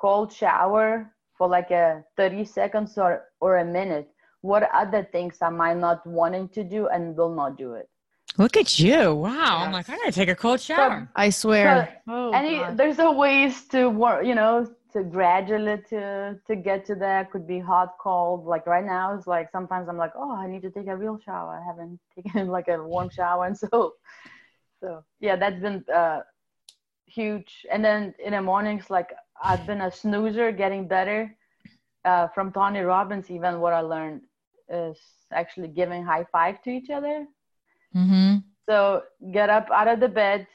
cold 0.00 0.32
shower 0.32 1.12
for 1.36 1.48
like 1.48 1.70
a 1.70 2.04
30 2.16 2.44
seconds 2.44 2.98
or, 2.98 3.24
or 3.40 3.58
a 3.58 3.64
minute, 3.64 4.08
what 4.40 4.68
other 4.72 5.06
things 5.10 5.38
am 5.42 5.60
I 5.60 5.74
not 5.74 6.06
wanting 6.06 6.48
to 6.50 6.64
do 6.64 6.88
and 6.88 7.16
will 7.16 7.34
not 7.34 7.56
do 7.56 7.74
it? 7.74 7.88
Look 8.36 8.56
at 8.56 8.78
you. 8.78 9.14
Wow. 9.14 9.30
Yes. 9.30 9.66
I'm 9.66 9.72
like, 9.72 9.88
I 9.88 9.96
gotta 9.96 10.12
take 10.12 10.28
a 10.28 10.34
cold 10.34 10.60
shower. 10.60 11.02
So, 11.02 11.12
I 11.14 11.30
swear. 11.30 12.00
So 12.06 12.12
oh, 12.12 12.30
any, 12.32 12.62
there's 12.74 12.98
a 12.98 13.10
ways 13.10 13.66
to 13.68 13.88
work, 13.88 14.26
you 14.26 14.34
know, 14.34 14.66
to 14.94 15.02
gradually 15.02 15.78
to 15.90 16.38
to 16.46 16.54
get 16.56 16.86
to 16.86 16.94
that 16.94 17.30
could 17.30 17.46
be 17.46 17.58
hot 17.58 17.96
cold 18.00 18.46
like 18.46 18.64
right 18.66 18.84
now 18.84 19.12
it's 19.12 19.26
like 19.26 19.50
sometimes 19.50 19.88
i'm 19.88 19.96
like 19.96 20.12
oh 20.16 20.32
i 20.36 20.46
need 20.46 20.62
to 20.62 20.70
take 20.70 20.86
a 20.86 20.96
real 20.96 21.18
shower 21.18 21.60
i 21.60 21.66
haven't 21.66 21.98
taken 22.14 22.46
like 22.46 22.68
a 22.68 22.80
warm 22.82 23.10
shower 23.10 23.44
and 23.44 23.58
so 23.58 23.92
so 24.80 25.04
yeah 25.18 25.34
that's 25.34 25.60
been 25.60 25.84
uh 25.92 26.20
huge. 27.06 27.66
And 27.70 27.84
then 27.84 28.14
in 28.24 28.32
the 28.32 28.42
mornings, 28.42 28.90
like 28.90 29.12
I've 29.42 29.66
been 29.66 29.82
a 29.82 29.90
snoozer, 29.90 30.52
getting 30.52 30.86
better. 30.88 31.34
Uh, 32.04 32.28
from 32.34 32.52
Tony 32.52 32.80
Robbins, 32.80 33.30
even 33.30 33.60
what 33.60 33.72
I 33.72 33.80
learned 33.80 34.20
is 34.68 34.98
actually 35.32 35.68
giving 35.68 36.04
high 36.04 36.26
five 36.30 36.60
to 36.62 36.70
each 36.70 36.90
other. 36.90 37.26
Mm-hmm. 37.96 38.36
So 38.68 39.04
get 39.32 39.48
up 39.48 39.70
out 39.70 39.88
of 39.88 40.00
the 40.00 40.08
bed, 40.08 40.46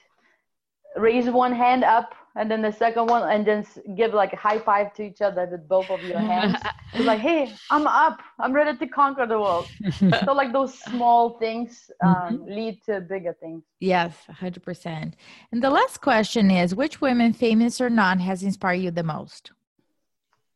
raise 0.96 1.28
one 1.30 1.54
hand 1.54 1.84
up 1.84 2.14
and 2.40 2.50
then 2.50 2.62
the 2.62 2.72
second 2.72 3.08
one 3.08 3.30
and 3.30 3.46
then 3.46 3.66
give 3.98 4.14
like 4.14 4.32
a 4.32 4.38
high 4.38 4.60
five 4.60 4.94
to 4.94 5.04
each 5.04 5.22
other 5.22 5.46
with 5.52 5.68
both 5.68 5.90
of 5.92 6.02
your 6.04 6.20
hands. 6.20 6.56
It's 6.92 7.06
like 7.06 7.20
hey 7.20 7.54
i'm 7.70 7.86
up. 7.86 8.20
I'm 8.40 8.52
ready 8.52 8.76
to 8.76 8.88
conquer 8.88 9.28
the 9.28 9.40
world. 9.40 9.68
So 10.26 10.32
like 10.42 10.52
those 10.54 10.74
small 10.92 11.38
things 11.44 11.92
um, 12.04 12.16
mm-hmm. 12.16 12.52
lead 12.58 12.76
to 12.88 13.02
bigger 13.02 13.36
things. 13.44 13.64
Yes 13.80 14.14
100% 14.32 15.14
and 15.52 15.64
the 15.66 15.70
last 15.70 16.02
question 16.10 16.50
is 16.50 16.74
which 16.74 17.02
women 17.02 17.32
famous 17.34 17.80
or 17.80 17.90
not 17.90 18.16
has 18.22 18.42
inspired 18.42 18.82
you 18.86 18.92
the 18.92 19.08
most? 19.16 19.52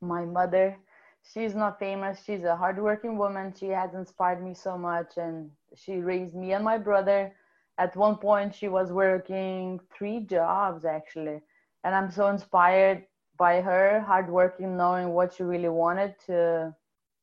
My 0.02 0.24
mother 0.26 0.78
she's 1.32 1.56
not 1.64 1.80
famous. 1.80 2.16
She's 2.26 2.44
a 2.44 2.56
hardworking 2.56 3.18
woman. 3.18 3.54
She 3.60 3.68
has 3.80 3.94
inspired 3.94 4.42
me 4.48 4.54
so 4.54 4.78
much 4.78 5.12
and 5.18 5.52
she 5.76 5.94
raised 6.12 6.36
me 6.42 6.54
and 6.54 6.64
my 6.64 6.78
brother. 6.90 7.22
At 7.78 7.96
one 8.08 8.18
point 8.28 8.56
she 8.56 8.70
was 8.78 8.88
working 8.92 9.80
three 9.96 10.20
jobs 10.36 10.86
actually 10.86 11.40
and 11.84 11.96
i'm 11.96 12.12
so 12.12 12.28
inspired 12.28 13.04
by 13.38 13.62
her 13.62 14.02
hardworking 14.02 14.78
knowing 14.78 15.10
what 15.10 15.34
she 15.34 15.44
really 15.44 15.70
wanted 15.70 16.16
to 16.26 16.74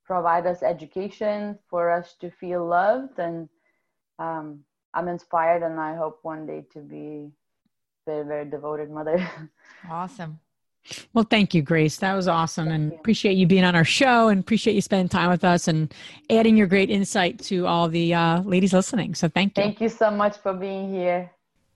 provide 0.04 0.46
us 0.46 0.62
education 0.62 1.58
for 1.68 1.90
us 1.90 2.14
to 2.20 2.30
feel 2.30 2.66
loved 2.66 3.18
and 3.18 3.48
um, 4.18 4.60
i'm 4.94 5.08
inspired 5.08 5.62
and 5.62 5.78
i 5.78 5.94
hope 5.94 6.18
one 6.22 6.46
day 6.46 6.64
to 6.72 6.80
be 6.80 7.30
very 8.06 8.26
very 8.26 8.44
devoted 8.44 8.90
mother 8.90 9.18
awesome 9.90 10.38
well, 11.12 11.26
thank 11.28 11.54
you, 11.54 11.62
Grace. 11.62 11.96
That 11.98 12.14
was 12.14 12.28
awesome. 12.28 12.66
Thank 12.68 12.74
and 12.74 12.92
you. 12.92 12.98
appreciate 12.98 13.34
you 13.34 13.46
being 13.46 13.64
on 13.64 13.76
our 13.76 13.84
show 13.84 14.28
and 14.28 14.40
appreciate 14.40 14.74
you 14.74 14.80
spending 14.80 15.08
time 15.08 15.30
with 15.30 15.44
us 15.44 15.68
and 15.68 15.92
adding 16.30 16.56
your 16.56 16.66
great 16.66 16.90
insight 16.90 17.38
to 17.40 17.66
all 17.66 17.88
the 17.88 18.14
uh, 18.14 18.40
ladies 18.42 18.72
listening. 18.72 19.14
So 19.14 19.28
thank 19.28 19.56
you. 19.56 19.64
Thank 19.64 19.80
you 19.80 19.88
so 19.88 20.10
much 20.10 20.38
for 20.38 20.52
being 20.52 20.92
here. 20.92 21.30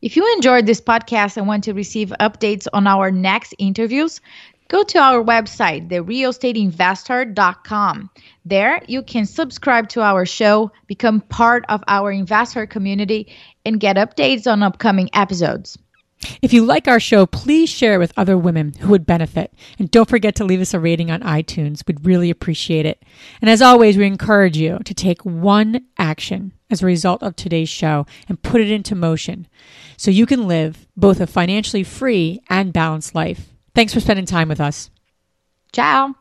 If 0.04 0.14
you 0.16 0.32
enjoyed 0.34 0.66
this 0.66 0.80
podcast 0.82 1.38
and 1.38 1.48
want 1.48 1.64
to 1.64 1.72
receive 1.72 2.12
updates 2.20 2.68
on 2.74 2.86
our 2.86 3.10
next 3.10 3.54
interviews, 3.58 4.20
go 4.68 4.82
to 4.82 4.98
our 4.98 5.24
website, 5.24 5.88
therealestateinvestHER.com. 5.88 8.10
There, 8.44 8.82
you 8.86 9.02
can 9.02 9.24
subscribe 9.24 9.88
to 9.88 10.02
our 10.02 10.26
show, 10.26 10.70
become 10.88 11.22
part 11.22 11.64
of 11.70 11.82
our 11.88 12.12
investor 12.12 12.66
community, 12.66 13.34
and 13.64 13.80
get 13.80 13.96
updates 13.96 14.46
on 14.46 14.62
upcoming 14.62 15.08
episodes. 15.14 15.78
If 16.42 16.52
you 16.52 16.66
like 16.66 16.86
our 16.86 17.00
show, 17.00 17.24
please 17.24 17.70
share 17.70 17.94
it 17.94 17.98
with 17.98 18.12
other 18.18 18.36
women 18.36 18.74
who 18.74 18.90
would 18.90 19.06
benefit. 19.06 19.54
And 19.78 19.90
don't 19.90 20.10
forget 20.10 20.34
to 20.34 20.44
leave 20.44 20.60
us 20.60 20.74
a 20.74 20.80
rating 20.80 21.10
on 21.10 21.22
iTunes. 21.22 21.82
We'd 21.86 22.04
really 22.04 22.28
appreciate 22.28 22.84
it. 22.84 23.02
And 23.40 23.48
as 23.48 23.62
always, 23.62 23.96
we 23.96 24.06
encourage 24.06 24.58
you 24.58 24.80
to 24.84 24.92
take 24.92 25.24
one 25.24 25.86
action 25.98 26.52
as 26.74 26.82
a 26.82 26.86
result 26.86 27.22
of 27.22 27.36
today's 27.36 27.68
show 27.68 28.04
and 28.28 28.42
put 28.42 28.60
it 28.60 28.70
into 28.70 28.94
motion 28.94 29.46
so 29.96 30.10
you 30.10 30.26
can 30.26 30.48
live 30.48 30.86
both 30.96 31.20
a 31.20 31.26
financially 31.26 31.84
free 31.84 32.40
and 32.50 32.72
balanced 32.72 33.14
life. 33.14 33.54
Thanks 33.74 33.94
for 33.94 34.00
spending 34.00 34.26
time 34.26 34.48
with 34.48 34.60
us. 34.60 34.90
Ciao. 35.72 36.16